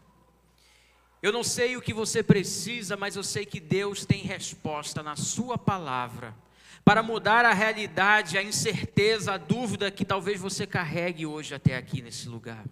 Eu 1.21 1.31
não 1.31 1.43
sei 1.43 1.77
o 1.77 1.81
que 1.81 1.93
você 1.93 2.23
precisa, 2.23 2.97
mas 2.97 3.15
eu 3.15 3.23
sei 3.23 3.45
que 3.45 3.59
Deus 3.59 4.03
tem 4.03 4.23
resposta 4.23 5.03
na 5.03 5.15
Sua 5.15 5.59
palavra 5.59 6.35
para 6.83 7.03
mudar 7.03 7.45
a 7.45 7.53
realidade, 7.53 8.37
a 8.37 8.43
incerteza, 8.43 9.33
a 9.33 9.37
dúvida 9.37 9.91
que 9.91 10.05
talvez 10.05 10.39
você 10.39 10.65
carregue 10.65 11.25
hoje 11.25 11.53
até 11.53 11.75
aqui 11.75 12.01
nesse 12.01 12.27
lugar. 12.27 12.65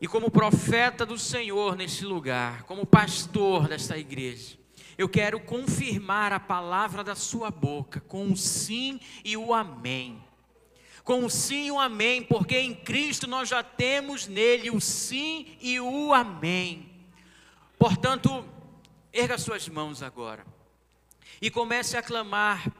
E 0.00 0.06
como 0.06 0.30
profeta 0.30 1.06
do 1.06 1.18
Senhor 1.18 1.76
nesse 1.76 2.04
lugar, 2.04 2.64
como 2.64 2.84
pastor 2.84 3.68
desta 3.68 3.96
igreja, 3.96 4.58
eu 4.98 5.08
quero 5.08 5.40
confirmar 5.40 6.32
a 6.32 6.40
palavra 6.40 7.02
da 7.02 7.14
sua 7.14 7.50
boca 7.50 8.00
com 8.00 8.30
o 8.30 8.36
sim 8.36 9.00
e 9.24 9.36
o 9.36 9.54
amém. 9.54 10.22
Com 11.02 11.24
o 11.24 11.30
sim 11.30 11.66
e 11.66 11.70
o 11.70 11.78
amém, 11.78 12.22
porque 12.22 12.58
em 12.58 12.74
Cristo 12.74 13.26
nós 13.26 13.48
já 13.48 13.62
temos 13.62 14.26
nele 14.26 14.70
o 14.70 14.80
sim 14.80 15.56
e 15.60 15.80
o 15.80 16.12
amém. 16.12 16.90
Portanto, 17.78 18.44
erga 19.12 19.38
suas 19.38 19.68
mãos 19.68 20.02
agora 20.02 20.44
e 21.40 21.50
comece 21.50 21.96
a 21.96 22.02
clamar 22.02 22.70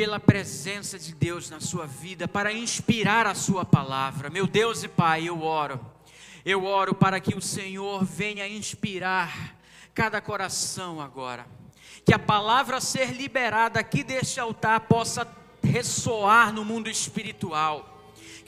pela 0.00 0.18
presença 0.18 0.98
de 0.98 1.14
Deus 1.14 1.50
na 1.50 1.60
sua 1.60 1.86
vida, 1.86 2.26
para 2.26 2.50
inspirar 2.50 3.26
a 3.26 3.34
sua 3.34 3.66
palavra. 3.66 4.30
Meu 4.30 4.46
Deus 4.46 4.82
e 4.82 4.88
Pai, 4.88 5.28
eu 5.28 5.42
oro. 5.42 5.78
Eu 6.42 6.64
oro 6.64 6.94
para 6.94 7.20
que 7.20 7.36
o 7.36 7.42
Senhor 7.42 8.02
venha 8.02 8.48
inspirar 8.48 9.58
cada 9.92 10.18
coração 10.18 11.02
agora. 11.02 11.46
Que 12.02 12.14
a 12.14 12.18
palavra 12.18 12.80
ser 12.80 13.12
liberada 13.12 13.78
aqui 13.78 14.02
deste 14.02 14.40
altar 14.40 14.80
possa 14.80 15.28
ressoar 15.62 16.50
no 16.50 16.64
mundo 16.64 16.88
espiritual. 16.88 17.99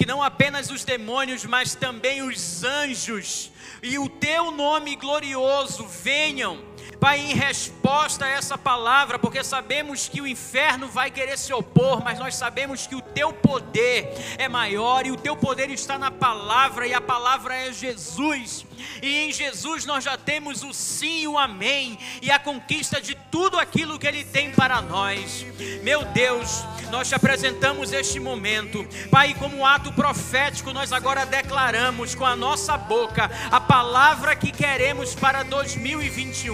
Que 0.03 0.07
não 0.09 0.21
apenas 0.21 0.69
os 0.69 0.83
demônios, 0.83 1.45
mas 1.45 1.77
também 1.77 2.23
os 2.23 2.65
anjos 2.65 3.53
e 3.81 4.01
o 4.01 4.09
teu 4.09 4.51
nome 4.51 4.97
glorioso 4.97 5.87
venham 5.87 6.59
Pai, 7.03 7.19
em 7.19 7.35
resposta 7.35 8.27
a 8.27 8.29
essa 8.29 8.57
palavra, 8.57 9.19
porque 9.19 9.43
sabemos 9.43 10.09
que 10.09 10.21
o 10.21 10.27
inferno 10.27 10.87
vai 10.87 11.11
querer 11.11 11.37
se 11.37 11.53
opor, 11.53 12.01
mas 12.01 12.17
nós 12.17 12.37
sabemos 12.37 12.87
que 12.87 12.95
o 12.95 13.01
teu 13.01 13.33
poder 13.33 14.09
é 14.39 14.49
maior 14.49 15.05
e 15.05 15.11
o 15.11 15.17
teu 15.17 15.37
poder 15.37 15.69
está 15.71 15.99
na 15.99 16.13
palavra, 16.13 16.87
e 16.87 16.95
a 16.95 17.01
palavra 17.01 17.57
é 17.57 17.73
Jesus. 17.73 18.65
E 19.03 19.25
em 19.25 19.33
Jesus 19.33 19.85
nós 19.85 20.05
já 20.05 20.17
temos 20.17 20.63
o 20.63 20.73
sim 20.73 21.23
e 21.23 21.27
o 21.27 21.37
amém, 21.37 21.99
e 22.23 22.31
a 22.31 22.39
conquista 22.39 23.01
de 23.01 23.17
tudo 23.33 23.59
aquilo 23.59 23.99
que 23.99 24.07
Ele 24.07 24.23
tem 24.23 24.53
para 24.53 24.81
nós. 24.81 25.45
Meu 25.83 26.05
Deus, 26.05 26.65
nós 26.93 27.09
te 27.09 27.15
apresentamos 27.15 27.91
este 27.91 28.21
momento, 28.21 28.87
Pai, 29.11 29.33
como 29.33 29.65
ato 29.65 29.91
profético, 29.95 30.75
nós 30.75 30.93
agora 30.93 31.25
declaramos 31.25 32.15
com 32.15 32.27
a 32.27 32.37
nossa 32.37 32.77
boca 32.77 33.31
a 33.51 33.59
palavra 33.59 34.37
que 34.37 34.53
queremos 34.53 35.15
para 35.15 35.43
2021 35.43 36.53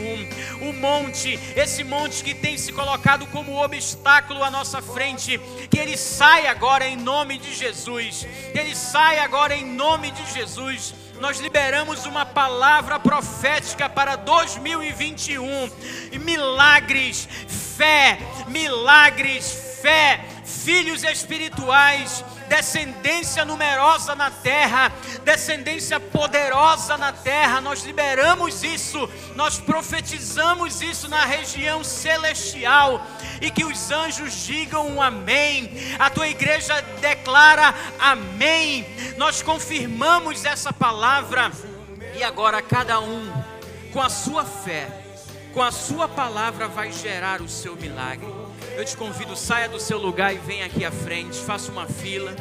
o 0.61 0.73
monte, 0.73 1.37
esse 1.57 1.83
monte 1.83 2.23
que 2.23 2.35
tem 2.35 2.57
se 2.57 2.73
colocado 2.73 3.27
como 3.27 3.61
obstáculo 3.61 4.45
à 4.45 4.49
nossa 4.49 4.81
frente, 4.81 5.41
que 5.69 5.77
ele 5.77 5.97
saia 5.97 6.53
agora 6.53 6.87
em 6.87 6.97
nome 6.97 7.37
de 7.37 7.53
Jesus, 7.53 8.25
que 8.53 8.59
ele 8.59 8.77
saia 8.77 9.25
agora 9.25 9.57
em 9.57 9.67
nome 9.67 10.13
de 10.13 10.25
Jesus. 10.33 10.95
Nós 11.21 11.41
liberamos 11.41 12.07
uma 12.07 12.25
palavra 12.25 13.01
profética 13.01 13.89
para 13.89 14.15
2021. 14.15 15.69
Milagres, 16.21 17.29
fé, 17.77 18.21
milagres, 18.47 19.68
fé, 19.81 20.25
filhos 20.45 21.03
espirituais 21.03 22.25
descendência 22.49 23.45
numerosa 23.45 24.15
na 24.15 24.31
terra, 24.31 24.91
descendência 25.23 26.01
poderosa 26.01 26.97
na 26.97 27.13
terra. 27.13 27.61
Nós 27.61 27.85
liberamos 27.85 28.65
isso, 28.65 29.09
nós 29.37 29.59
profetizamos 29.59 30.81
isso 30.81 31.09
na 31.09 31.25
região 31.25 31.85
celestial 31.85 33.07
e 33.41 33.51
que 33.51 33.65
os 33.65 33.91
anjos 33.91 34.47
digam 34.47 34.89
um 34.89 35.01
amém. 35.01 35.71
A 35.99 36.11
tua 36.11 36.29
igreja 36.29 36.81
declara 37.01 37.75
amém. 38.01 38.87
Nós 39.17 39.43
confirmamos 39.43 40.45
essa 40.45 40.73
palavra 40.73 41.53
e 42.17 42.25
agora 42.25 42.63
cada 42.63 42.99
um 42.99 43.31
com 43.93 44.01
a 44.01 44.09
sua 44.09 44.45
fé, 44.45 44.89
com 45.53 45.63
a 45.63 45.71
sua 45.71 46.09
palavra 46.09 46.67
vai 46.67 46.91
gerar 46.91 47.41
o 47.41 47.49
seu 47.49 47.77
milagre. 47.77 48.38
Eu 48.79 48.85
te 48.85 48.97
convido, 48.97 49.35
saia 49.35 49.69
do 49.69 49.81
seu 49.81 49.99
lugar 49.99 50.33
e 50.33 50.39
venha 50.39 50.65
aqui 50.65 50.85
à 50.85 50.93
frente, 50.93 51.37
faça 51.37 51.73
uma 51.73 51.89
fila. 51.89 52.33